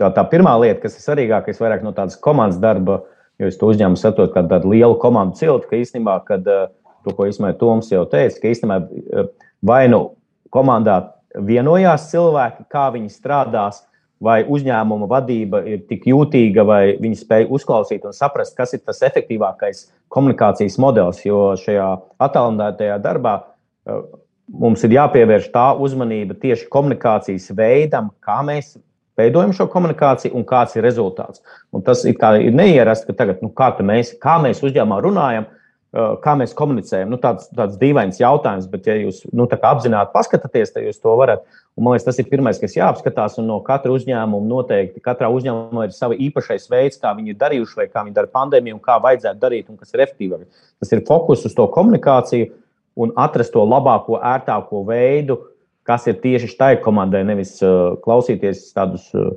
tā, 0.00 0.08
tā 0.14 0.24
pirmā 0.30 0.54
lieta, 0.62 0.80
kas 0.84 0.96
ir 0.98 1.04
svarīgākā, 1.04 1.52
ir 1.52 1.66
vairāk 1.66 1.84
no 1.84 1.92
tādas 1.96 2.16
komandas 2.20 2.60
darba, 2.62 3.02
jo 3.40 3.50
es 3.50 3.58
to 3.60 3.68
uzņēmumu 3.72 4.00
saprotu 4.00 4.34
kā 4.36 4.44
tādu 4.48 4.72
lielu 4.72 4.96
komandu 5.02 5.36
ciltu, 5.40 5.68
ka 5.70 5.80
īstenībā, 5.80 6.18
kad 6.28 6.48
uh, 6.48 6.68
to, 7.04 7.12
ko 7.12 7.28
īstenībā 7.28 7.54
Toms 7.60 7.92
jau 7.92 8.06
teica, 8.10 8.40
ka 8.40 8.52
īstenībā 8.54 9.26
vai 9.64 9.84
nu 9.92 10.06
komandā 10.54 11.00
vienojās 11.34 12.08
cilvēki, 12.12 12.66
kā 12.70 12.88
viņi 12.94 13.10
strādās, 13.12 13.82
vai 14.22 14.42
uzņēmuma 14.46 15.08
vadība 15.10 15.62
ir 15.68 15.84
tik 15.88 16.06
jūtīga, 16.08 16.64
vai 16.66 16.82
viņi 17.00 17.20
spēj 17.20 17.48
uzklausīt 17.54 18.06
un 18.06 18.14
saprast, 18.16 18.56
kas 18.56 18.74
ir 18.76 18.84
tas 18.84 19.02
efektīvākais 19.06 19.88
komunikācijas 20.14 20.78
modelis. 20.82 21.24
Jo 21.26 21.54
šajā 21.60 21.88
attēlinātajā 22.22 22.98
darbā 23.04 23.36
eh, 23.42 24.00
mums 24.48 24.84
ir 24.86 24.96
jāpievērš 24.98 25.50
tā 25.54 25.68
uzmanība 25.80 26.38
tieši 26.40 26.68
komunikācijas 26.72 27.50
veidam, 27.56 28.12
kā 28.24 28.40
mēs 28.46 28.76
veidojam 29.18 29.52
šo 29.54 29.66
komunikāciju 29.70 30.34
un 30.34 30.46
kāds 30.48 30.76
ir 30.76 30.86
rezultāts. 30.86 31.42
Un 31.74 31.84
tas 31.86 32.04
ir, 32.08 32.16
ir 32.42 32.54
neierasts, 32.54 33.06
ka 33.06 33.16
tagad, 33.16 33.42
nu, 33.44 33.50
kā, 33.54 33.70
mēs, 33.82 34.14
kā 34.22 34.38
mēs 34.42 34.62
uzņēmumā 34.64 35.00
runājam, 35.04 35.46
kā 35.94 36.34
mēs 36.38 36.54
komunicējam. 36.58 37.12
Nu, 37.12 37.18
tāds, 37.22 37.46
tāds 37.54 37.76
dīvains 37.78 38.18
jautājums, 38.18 38.66
bet, 38.70 38.88
ja 38.88 38.96
jūs 38.98 39.20
nu, 39.30 39.46
apzināti 39.46 40.14
paskatāties, 40.14 40.72
tad 40.74 40.86
jūs 40.88 40.98
to 41.02 41.14
varat. 41.20 41.44
Un, 41.74 41.84
man 41.86 41.94
liekas, 41.94 42.08
tas 42.08 42.18
ir 42.18 42.28
pirmais, 42.30 42.58
kas 42.58 42.74
jāapskatās. 42.74 43.38
No 43.44 43.60
katra 43.66 43.94
uzņēmuma 43.94 44.50
noteikti 44.50 45.02
katrā 45.04 45.30
uzņēmumā 45.34 45.86
ir 45.86 45.94
sava 45.94 46.18
īpašais 46.18 46.66
veids, 46.72 46.98
kā 47.02 47.14
viņi 47.14 47.34
ir 47.34 47.40
darījuši, 47.40 47.78
vai 47.78 47.88
kā 47.90 48.04
viņi 48.06 48.16
dara 48.18 48.30
pandēmiju, 48.34 48.78
un 48.78 48.84
kā 48.84 48.98
vajadzētu 49.06 49.42
darīt, 49.42 49.70
un 49.70 49.78
kas 49.78 49.94
ir 49.94 50.04
efektīvāk. 50.06 50.46
Tas 50.82 50.94
ir 50.94 51.04
fokus 51.06 51.46
uz 51.46 51.54
to 51.54 51.68
komunikāciju 51.74 52.50
un 52.98 53.14
atrast 53.18 53.54
to 53.54 53.62
labāko, 53.66 54.18
ērtāko 54.22 54.84
veidu, 54.86 55.38
kas 55.84 56.06
ir 56.08 56.16
tieši 56.22 56.48
šai 56.54 56.70
komandai, 56.84 57.22
nevis 57.28 57.56
uh, 57.62 57.94
klausīties 58.04 58.66
tādus 58.76 59.06
uh, 59.16 59.30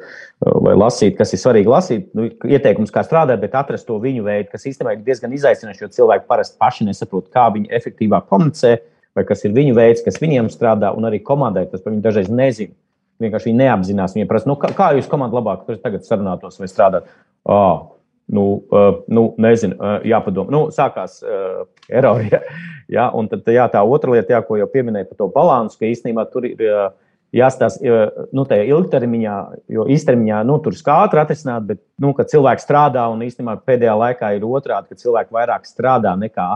vai 0.64 0.76
lasīt, 0.78 1.18
kas 1.20 1.34
ir 1.36 1.42
svarīgi 1.42 1.72
lasīt, 1.72 2.10
nu, 2.18 2.30
ieteikums, 2.48 2.94
kā 2.94 3.04
strādāt, 3.06 3.42
bet 3.44 3.58
atrast 3.60 3.88
to 3.90 4.00
viņu 4.04 4.26
veidu, 4.28 4.50
kas 4.54 4.68
īstenībā 4.70 4.96
ir 4.96 5.04
diezgan 5.08 5.36
izaicinoši, 5.36 5.84
jo 5.84 5.92
cilvēki 6.00 6.28
parasti 6.30 6.60
paši 6.62 6.88
nesaprot, 6.88 7.28
kā 7.34 7.50
viņi 7.56 7.72
efektīvāk 7.80 8.30
komunicē, 8.32 8.78
vai 9.18 9.26
kas 9.28 9.44
ir 9.48 9.56
viņu 9.58 9.76
veids, 9.78 10.06
kas 10.06 10.22
viņiem 10.24 10.52
strādā, 10.54 10.94
un 10.96 11.10
arī 11.10 11.20
komandai 11.26 11.66
tas 11.72 11.84
par 11.84 11.96
viņu 11.96 12.06
dažreiz 12.06 12.32
nezina. 12.32 12.76
Vienkārši 13.18 13.50
viņi 13.50 13.64
neapzinās. 13.64 14.14
Viņi 14.14 14.28
prasa, 14.30 14.46
nu, 14.46 14.56
kā, 14.62 14.70
kā 14.78 14.92
jūs 14.94 15.08
komanda 15.10 15.40
labāk 15.40 15.64
tagad 15.82 16.06
sarunātos 16.06 16.60
vai 16.62 16.68
strādāt? 16.70 17.08
Oh, 17.50 17.97
Nu, 18.28 18.64
uh, 18.72 19.00
nu, 19.08 19.30
nezinu, 19.40 19.78
uh, 19.80 20.02
jāpadomā. 20.04 20.52
Nu, 20.52 20.66
sākās 20.76 21.22
uh, 21.24 21.66
erori. 21.88 22.30
Ja, 22.36 22.42
ja, 22.92 23.06
un 23.16 23.28
tad 23.32 23.48
jā, 23.52 23.66
tā 23.72 23.82
otra 23.84 24.14
lieta, 24.14 24.34
jā, 24.36 24.40
ko 24.48 24.56
jau 24.60 24.68
pieminēja 24.72 25.10
par 25.10 25.18
to 25.20 25.28
balansu, 25.32 25.76
ka 25.80 25.88
īstenībā 25.88 26.24
tur 26.32 26.46
ir 26.48 26.62
uh, 26.64 26.86
jāstāsta 27.36 27.84
uh, 27.84 28.28
nu, 28.36 28.46
tajā 28.48 28.68
ilgtermiņā, 28.68 29.36
jo 29.76 29.88
īstermiņā 29.96 30.42
nu, 30.48 30.56
tur 30.64 30.76
skātri 30.76 31.24
atrisināt, 31.24 31.68
bet 31.68 31.82
nu, 32.04 32.14
cilvēks 32.16 32.68
strādā 32.68 33.08
un 33.12 33.24
īstenībā 33.28 33.58
pēdējā 33.68 33.96
laikā 34.04 34.34
ir 34.36 34.48
otrādi, 34.48 34.92
ka 34.92 35.04
cilvēki 35.04 35.36
vairāk 35.36 35.68
strādā 35.68 36.16
nekā 36.20 36.48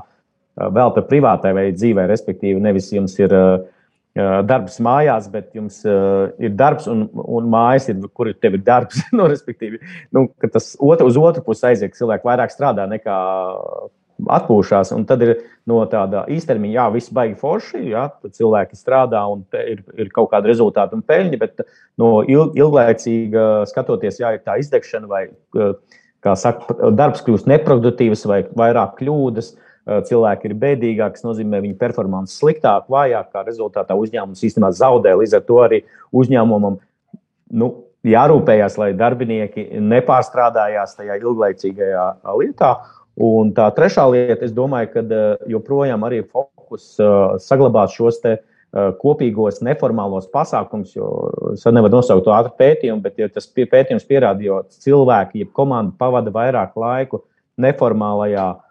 vēl 0.59 0.95
par 0.95 1.07
privātai 1.07 1.53
vai 1.55 1.69
dzīvē, 1.75 2.07
respektīvi, 2.11 2.63
nevis 2.63 2.91
jums 2.95 3.15
ir. 3.19 3.35
Uh, 3.35 3.77
darbs 4.15 4.75
mājās, 4.83 5.29
bet 5.31 5.53
jums 5.55 5.77
uh, 5.87 6.33
ir 6.41 6.51
darbs 6.59 6.87
un, 6.91 7.05
un 7.15 7.47
mājas, 7.51 7.87
ir, 7.91 8.01
kur 8.13 8.31
tev 8.35 8.57
ir 8.57 8.65
darbs. 8.65 8.99
nu, 9.17 9.27
respektīvi, 9.31 9.79
nu, 10.11 10.27
tas 10.51 10.73
otru, 10.79 11.07
uz 11.07 11.19
otru 11.19 11.45
pusi 11.45 11.69
aiziet, 11.71 11.95
cilvēki 11.95 12.27
vairāk 12.27 12.51
strādā 12.51 12.87
nekā 12.91 13.15
atpūšās. 14.21 14.91
Tad 15.07 15.23
ir 15.25 15.31
no 15.69 15.79
tāda 15.89 16.25
īstermiņa, 16.29 16.75
jā, 16.75 16.89
viss 16.93 17.13
baigi 17.15 17.39
forši, 17.39 17.85
jā, 17.93 18.03
cilvēki 18.27 18.77
strādā 18.77 19.23
un 19.31 19.45
ir, 19.57 19.81
ir 19.97 20.11
kaut 20.13 20.29
kāda 20.33 20.51
rezultāta 20.51 20.97
un 20.97 21.07
peļņa, 21.07 21.41
bet 21.41 21.63
no 22.01 22.19
ilg, 22.27 22.53
ilglaicīga 22.59 23.63
skatoties, 23.71 24.19
jā, 24.21 24.35
ir 24.35 24.45
tā 24.45 24.59
izdegšana 24.61 25.09
vai, 25.09 25.23
kā 26.21 26.35
saka, 26.37 26.91
darbs 26.93 27.23
kļūst 27.25 27.49
neproduktīvs 27.49 28.27
vai 28.29 28.43
vairāk 28.51 28.99
kļūdas. 28.99 29.55
Uh, 29.55 29.67
cilvēki 30.07 30.49
ir 30.49 30.57
bēdīgāki, 30.61 31.17
tas 31.17 31.25
nozīmē, 31.25 31.61
viņu 31.63 31.77
performance 31.79 32.37
sliktāk, 32.39 32.87
vājāk, 32.91 33.31
kā 33.33 33.43
rezultātā 33.47 33.97
uzņēmums 33.97 34.43
īstenībā 34.47 34.71
zaudē. 34.77 35.15
Līdz 35.19 35.37
ar 35.39 35.45
to 35.47 35.59
arī 35.63 35.81
uzņēmumam 36.17 36.77
nu, 37.61 37.69
jārūpējas, 38.07 38.77
lai 38.81 38.91
darbinieki 38.97 39.67
nepārstrādājās 39.81 40.95
tajā 40.99 41.19
ilglaicīgajā 41.21 42.05
lietā. 42.39 42.75
Un 43.21 43.51
tā 43.53 43.67
trešā 43.75 44.05
lieta, 44.09 44.45
es 44.47 44.55
domāju, 44.55 44.93
ka 44.93 45.03
joprojām 45.51 46.07
arī 46.07 46.23
fokus 46.23 46.95
saglabāt 47.43 47.93
šos 47.93 48.21
kopīgos 49.01 49.59
neformālos 49.67 50.29
pasākumus, 50.31 50.93
jo 50.95 51.09
es 51.51 51.65
nevaru 51.67 51.97
nosaukt 51.97 52.23
to 52.23 52.31
ātru 52.31 52.53
pētījumu, 52.61 53.03
bet 53.03 53.19
ja 53.19 53.27
tas 53.27 53.49
pētījums 53.51 54.07
pierāda, 54.07 54.39
jo 54.45 54.61
cilvēki, 54.85 55.43
ja 55.43 55.49
komanda 55.51 55.91
pavada 55.99 56.31
vairāk 56.31 56.77
laiku 56.79 57.19
neformālajā 57.59 58.45
uh, 58.53 58.61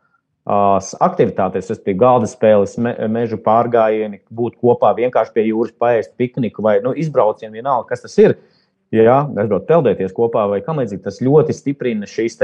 aktivitātes, 0.46 1.68
bija 1.84 1.98
galda 2.00 2.28
spēles, 2.30 2.78
me, 2.80 2.94
meža 3.12 3.36
pārgājieni, 3.44 4.22
būt 4.30 4.56
kopā 4.60 4.94
vienkārši 4.96 5.34
pie 5.34 5.44
jūras, 5.50 5.74
paēst 5.78 6.16
pikniku 6.16 6.62
vai 6.62 6.80
nu, 6.84 6.94
izbraucienu, 6.96 7.52
vienalga, 7.58 7.88
kas 7.92 8.06
tas 8.06 8.16
ir. 8.18 8.38
Jā, 8.90 9.20
aizbraukt, 9.38 9.68
peldēties 9.68 10.10
kopā 10.16 10.48
vai 10.50 10.58
kam 10.66 10.80
līdzīgi. 10.80 11.04
Tas 11.04 11.20
ļoti 11.22 11.54
stiprina 11.54 12.08
šīs 12.10 12.40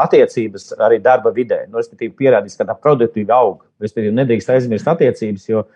attiecības 0.00 0.70
arī 0.80 0.96
darba 1.04 1.28
vidē. 1.36 1.66
Nu, 1.68 1.76
respektīvi, 1.76 2.14
pierādījis, 2.22 2.56
ka 2.56 2.64
tā 2.70 2.76
produktīvi 2.78 3.34
aug. 3.36 3.66
Respektīvi, 3.84 4.14
nedrīkst 4.16 4.54
aizmirst 4.54 4.88
attiecības, 4.88 5.44
jo 5.50 5.66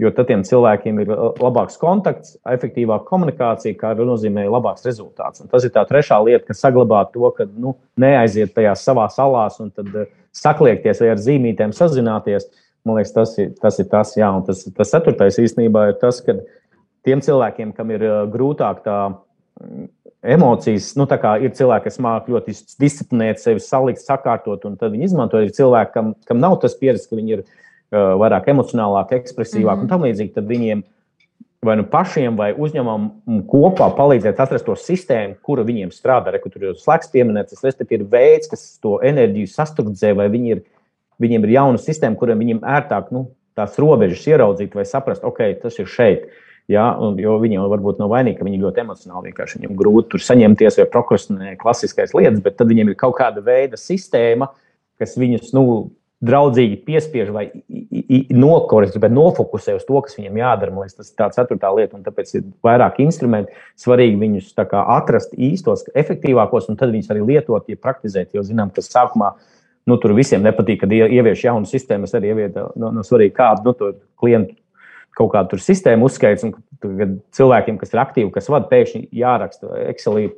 jo 0.00 0.10
tad 0.16 0.30
tiem 0.30 0.42
cilvēkiem 0.46 1.02
ir 1.02 1.10
labāks 1.12 1.76
kontakts, 1.80 2.36
efektīvāka 2.48 3.04
komunikācija, 3.10 3.76
kā 3.76 3.92
arī 3.92 4.06
nozīmē 4.08 4.46
labāks 4.48 4.86
rezultāts. 4.88 5.42
Un 5.42 5.50
tas 5.52 5.66
ir 5.66 5.74
tā 5.74 5.84
trešā 5.88 6.16
lieta, 6.24 6.46
kas 6.48 6.62
saglabā 6.64 7.02
to, 7.12 7.26
ka 7.36 7.44
nu, 7.50 7.74
neaiziet 8.00 8.54
tajā 8.56 8.72
savā 8.80 9.04
salās 9.12 9.60
un 9.60 9.68
tad 9.74 9.90
uh, 9.92 10.08
sakliekties 10.36 11.02
vai 11.02 11.12
ar 11.14 11.22
zīmītēm 11.22 11.74
sazināties. 11.76 12.48
Man 12.86 12.96
liekas, 12.96 13.12
tas 13.12 13.34
ir 13.38 13.50
tas, 13.60 13.78
ir 13.82 13.88
tas 13.90 14.14
jā, 14.16 14.28
un 14.32 14.44
tas, 14.46 14.64
tas 14.76 14.92
ceturtais 14.92 15.38
īstenībā 15.42 15.90
ir 15.90 15.98
tas, 16.00 16.22
ka 16.24 16.38
tiem 17.04 17.20
cilvēkiem, 17.24 17.74
kam 17.76 17.90
ir 17.92 18.04
uh, 18.06 18.20
grūtāk 18.32 18.80
tā 18.86 18.98
mm, 19.10 19.88
emocijas, 20.36 20.94
nu, 20.96 21.04
ir 21.08 21.52
cilvēki, 21.56 21.84
kas 21.88 22.00
māca 22.00 22.32
ļoti 22.32 22.56
disciplinēt 22.80 23.42
sevi, 23.42 23.60
salikt, 23.64 24.00
sakārtot, 24.04 24.64
un 24.68 24.78
tad 24.80 24.94
viņi 24.94 25.10
izmanto. 25.10 25.40
Ir 25.40 25.52
cilvēki, 25.56 25.92
kam, 25.96 26.14
kam 26.28 26.40
nav 26.40 26.56
tas 26.64 26.76
pieredze, 26.80 27.08
ka 27.08 27.20
viņi 27.20 27.36
ir 27.36 27.44
vairāk 27.90 28.48
emocionālāk, 28.52 29.14
ekspresīvāk 29.18 29.74
mm 29.74 29.80
-hmm. 29.80 29.82
un 29.82 29.88
tam 29.88 30.04
līdzīgi, 30.06 30.34
tad 30.34 30.46
viņiem 30.46 30.84
vai 31.64 31.76
nu 31.76 31.84
pašiem 31.84 32.38
vai 32.40 32.50
uzņēmumam 32.56 33.42
kopā 33.50 33.90
palīdzēt 33.96 34.38
atrast 34.40 34.64
to 34.64 34.76
sistēmu, 34.80 35.36
kura 35.44 35.64
viņiem 35.68 35.92
strādā. 35.92 36.32
Re, 36.32 36.40
tur 36.46 36.70
jau 36.70 36.76
slēgts 36.78 37.12
pieminēts, 37.12 37.60
tas 37.60 37.82
ir 37.92 38.06
veids, 38.08 38.48
kas 38.48 38.62
to 38.80 38.96
enerģiju 39.04 39.50
sastrukturē, 39.52 40.14
vai 40.22 40.30
viņi 40.32 40.54
ir, 40.54 40.62
viņiem 41.20 41.44
ir 41.44 41.56
jauna 41.58 41.82
sistēma, 41.82 42.16
kuriem 42.16 42.40
viņiem 42.40 42.64
ērtāk 42.64 43.12
nu, 43.12 43.28
tās 43.58 43.76
robežas 43.80 44.24
ieraudzīt 44.30 44.74
vai 44.76 44.86
saprast, 44.88 45.26
ok, 45.26 45.42
tas 45.60 45.76
ir 45.82 45.90
šeit. 45.90 46.30
Ja, 46.70 46.94
jo 47.18 47.34
viņiem 47.42 47.64
varbūt 47.66 47.98
nav 47.98 48.12
vainīgi, 48.12 48.38
ka 48.38 48.46
viņi 48.46 48.60
ļoti 48.62 48.84
emocionāli 48.84 49.32
vienkārši 49.32 49.58
viņiem 49.58 49.72
grūti 49.76 50.12
tur 50.12 50.22
saņemties 50.22 50.76
vai 50.78 50.84
prokrastinē 50.92 51.54
klasiskais 51.58 52.14
lietas, 52.14 52.38
bet 52.44 52.60
tad 52.60 52.70
viņiem 52.70 52.92
ir 52.92 52.98
kaut 53.00 53.16
kāda 53.18 53.42
veida 53.42 53.80
sistēma, 53.80 54.52
kas 55.02 55.16
viņus 55.18 55.50
nu, 55.56 55.64
draudzīgi 56.20 56.82
piespiež 56.84 57.30
vai 57.32 57.46
nokoreģē, 58.28 59.00
bet 59.00 59.12
nofokusē 59.14 59.76
uz 59.78 59.86
to, 59.88 60.00
kas 60.04 60.18
viņam 60.18 60.36
jādara. 60.40 60.74
Man 60.74 60.84
liekas, 60.84 60.98
tas 60.98 61.08
ir 61.08 61.16
tā 61.16 61.28
ceturtā 61.32 61.70
lieta, 61.72 61.96
un 61.96 62.04
tāpēc 62.04 62.34
ir 62.36 62.44
vairāk 62.66 63.00
instrumenti. 63.04 63.56
Svarīgi 63.80 64.18
viņus 64.20 64.50
kā, 64.60 64.82
atrast 64.98 65.32
īstos, 65.32 65.86
efektīvākos, 65.96 66.68
un 66.68 66.76
tad 66.80 66.92
viņus 66.92 67.08
arī 67.14 67.24
lietot, 67.32 67.64
ja 67.72 67.80
praktizēt. 67.80 68.34
Jo 68.36 68.44
zinām, 68.44 68.72
ka 68.74 68.84
sākumā 68.84 69.32
nu, 69.88 69.96
tur 70.02 70.12
visiem 70.16 70.44
nepatīk, 70.44 70.82
kad 70.84 70.92
ievieš 70.92 71.46
jaunu 71.48 71.68
sistēmu. 71.68 72.04
Es 72.04 72.16
arī 72.16 72.34
ievietu 72.34 72.68
no, 72.76 72.92
no 72.98 73.06
svarīgi 73.06 73.36
kādu 73.40 73.72
nu, 73.72 73.92
klientu. 74.20 74.58
Kaut 75.16 75.32
kādu 75.32 75.58
sistēmu 75.58 76.06
uzskaits, 76.06 76.44
un 76.46 76.52
kad 76.54 77.16
cilvēkiem, 77.34 77.80
kas 77.80 77.90
ir 77.92 78.00
aktīvi, 78.00 78.30
kas 78.32 78.46
vada, 78.52 78.68
pēkšņi 78.70 79.08
jāraksta 79.18 79.80
Excelī 79.90 80.28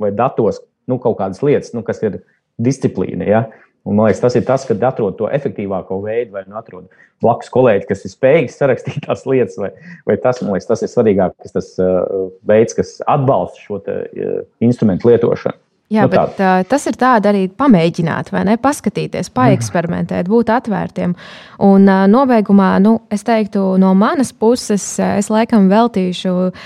vai 0.00 0.12
datos 0.14 0.60
nu, 0.88 1.00
kaut 1.02 1.18
kādas 1.18 1.42
lietas, 1.44 1.72
nu, 1.74 1.82
kas 1.84 1.98
ir 2.04 2.20
disciplīna. 2.62 3.26
Ja? 3.26 3.42
Un, 3.84 3.98
man 3.98 4.08
liekas, 4.08 4.22
tas 4.24 4.36
ir 4.38 4.46
tas, 4.48 4.62
kad 4.64 4.84
atrod 4.88 5.18
to 5.18 5.28
efektīvāko 5.28 5.98
veidu, 6.04 6.32
vai 6.38 6.44
nu 6.48 6.56
atrod 6.56 6.86
blakus 7.20 7.50
kolēģi, 7.52 7.84
kas 7.90 8.06
ir 8.06 8.12
spējīgs 8.14 8.56
sarakstīt 8.60 9.04
tās 9.04 9.26
lietas, 9.28 9.58
vai, 9.60 9.70
vai 10.08 10.16
tas, 10.20 10.40
man 10.40 10.56
liekas, 10.56 10.70
tas 10.70 10.84
ir 10.86 10.92
svarīgākais, 10.92 11.52
tas 11.52 11.68
uh, 11.84 12.30
veids, 12.48 12.76
kas 12.78 12.96
atbalsta 13.04 13.60
šo 13.60 13.82
te, 13.84 13.98
uh, 14.08 14.40
instrumentu 14.64 15.12
lietošanu. 15.12 15.60
Jā, 15.94 16.06
nu, 16.06 16.10
bet 16.10 16.40
uh, 16.42 16.62
tas 16.66 16.86
ir 16.90 16.96
tāds 16.98 17.28
arī 17.30 17.44
pamēģināt, 17.54 18.32
vai 18.34 18.42
ne? 18.48 18.56
Paskatīties, 18.60 19.30
paeksperimentēt, 19.34 20.28
būt 20.30 20.50
atvērtiem. 20.54 21.14
Un 21.64 21.86
uh, 21.86 22.04
nobeigumā, 22.10 22.72
nu, 22.82 22.96
es 23.14 23.22
teiktu, 23.26 23.62
no 23.80 23.92
manas 23.98 24.32
puses, 24.34 24.84
es 24.98 25.30
laikam 25.30 25.68
veltīšu 25.70 26.34
uh, 26.34 26.56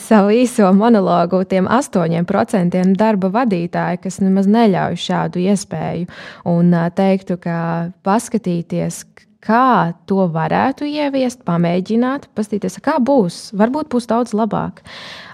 savu 0.00 0.32
īso 0.34 0.70
monologu 0.76 1.42
tiem 1.48 1.68
astoņiem 1.68 2.28
procentiem 2.28 2.94
darba 2.96 3.30
vadītāji, 3.34 4.00
kas 4.06 4.20
nemaz 4.24 4.48
neļauj 4.50 4.98
šādu 5.04 5.44
iespēju. 5.50 6.08
Un 6.48 6.72
uh, 6.72 6.88
teiktu, 6.96 7.36
ka 7.42 7.58
paskatīties, 8.06 9.04
kā 9.44 9.94
to 10.08 10.26
varētu 10.32 10.86
ieviest, 10.88 11.42
pamēģināt, 11.46 12.28
paskatīties, 12.36 12.80
kā 12.84 12.96
būs. 13.02 13.50
Varbūt 13.56 13.90
būs 13.92 14.08
daudz 14.10 14.34
labāk. 14.36 14.82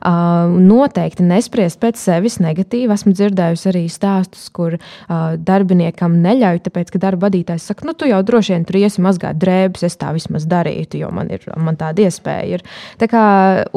Uh, 0.03 0.51
noteikti 0.51 1.23
nespriest 1.23 1.79
pēc 1.83 2.01
sevis 2.01 2.41
negatīvi. 2.43 2.91
Esmu 2.91 3.13
dzirdējusi 3.15 3.69
arī 3.71 3.85
stāstus, 3.93 4.49
kur 4.51 4.75
uh, 4.75 5.37
darbiniekam 5.39 6.17
neļauj, 6.25 6.65
tāpēc, 6.67 6.91
ka 6.91 7.01
darba 7.05 7.29
vadītājs 7.29 7.69
saka, 7.71 7.87
nu, 7.87 7.95
tu 7.95 8.09
jau 8.11 8.19
droši 8.27 8.57
vien 8.57 8.67
tur 8.67 8.81
iesi 8.81 9.05
mazgāt 9.05 9.39
drēbes, 9.39 9.87
es 9.87 9.99
tā 10.01 10.11
vismaz 10.17 10.49
darītu, 10.51 10.99
jo 11.05 11.13
man, 11.15 11.31
ir, 11.31 11.47
man 11.55 11.79
tāda 11.79 12.09
iespēja 12.09 12.59
ir. 12.59 12.67
Tā 12.99 13.07
kā 13.11 13.23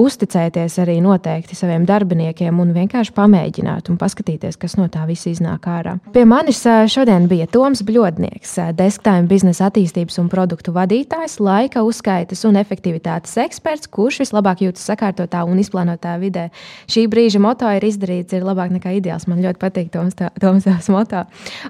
uzticēties 0.02 0.80
arī 0.82 0.98
noteikti 1.06 1.58
saviem 1.58 1.86
darbiniekiem 1.86 2.58
un 2.64 2.74
vienkārši 2.76 3.14
pamēģināt 3.16 3.94
un 3.94 4.02
paskatīties, 4.02 4.58
kas 4.58 4.80
no 4.80 4.90
tā 4.90 5.06
viss 5.06 5.30
iznāk 5.30 5.70
ārā. 5.70 6.00
Pie 6.16 6.26
manis 6.26 6.64
šodien 6.92 7.30
bija 7.30 7.46
Toms 7.54 7.86
Bļodnieks, 7.86 8.58
desktop 8.74 9.30
biznesa 9.30 9.70
attīstības 9.70 10.18
un 10.24 10.25
produktu 10.32 10.74
vadītājs, 10.76 11.38
laika 11.44 11.84
uzskaitas 11.86 12.44
un 12.48 12.58
efektivitātes 12.60 13.36
eksperts, 13.44 13.90
kurš 13.92 14.22
vislabāk 14.24 14.64
jūtas 14.66 14.86
sakārtotā 14.90 15.44
un 15.48 15.60
izplānotā 15.62 16.16
vidē. 16.22 16.48
Šī 16.92 17.06
brīža 17.12 17.42
moto 17.44 17.70
ir 17.72 17.86
izdarīts, 17.88 18.36
ir 18.36 18.48
labāk 18.48 18.74
nekā 18.76 18.96
ideāls. 19.00 19.28
Man 19.32 19.44
ļoti 19.44 19.62
patīk 19.62 19.92
Toms, 19.94 20.18
tās 20.66 20.90
moto. 20.94 21.26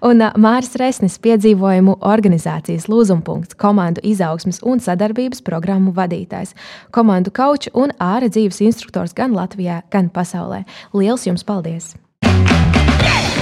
Un 0.06 0.24
uh, 0.24 0.38
Māris 0.40 0.76
Resnis 0.80 1.18
piedzīvojumu 1.24 1.98
organizācijas 2.06 2.90
lūzumpunkts, 2.92 3.58
komandu 3.60 4.04
izaugsmas 4.06 4.62
un 4.64 4.84
sadarbības 4.84 5.44
programmu 5.46 5.94
vadītājs, 5.96 6.56
komandu 6.96 7.34
kauču 7.36 7.74
un 7.74 7.94
ārā 8.00 8.32
dzīves 8.32 8.64
instruktors 8.66 9.16
gan 9.18 9.36
Latvijā, 9.36 9.84
gan 9.94 10.10
pasaulē. 10.14 10.66
Lielas 10.94 11.28
jums 11.28 11.48
paldies! 11.48 11.96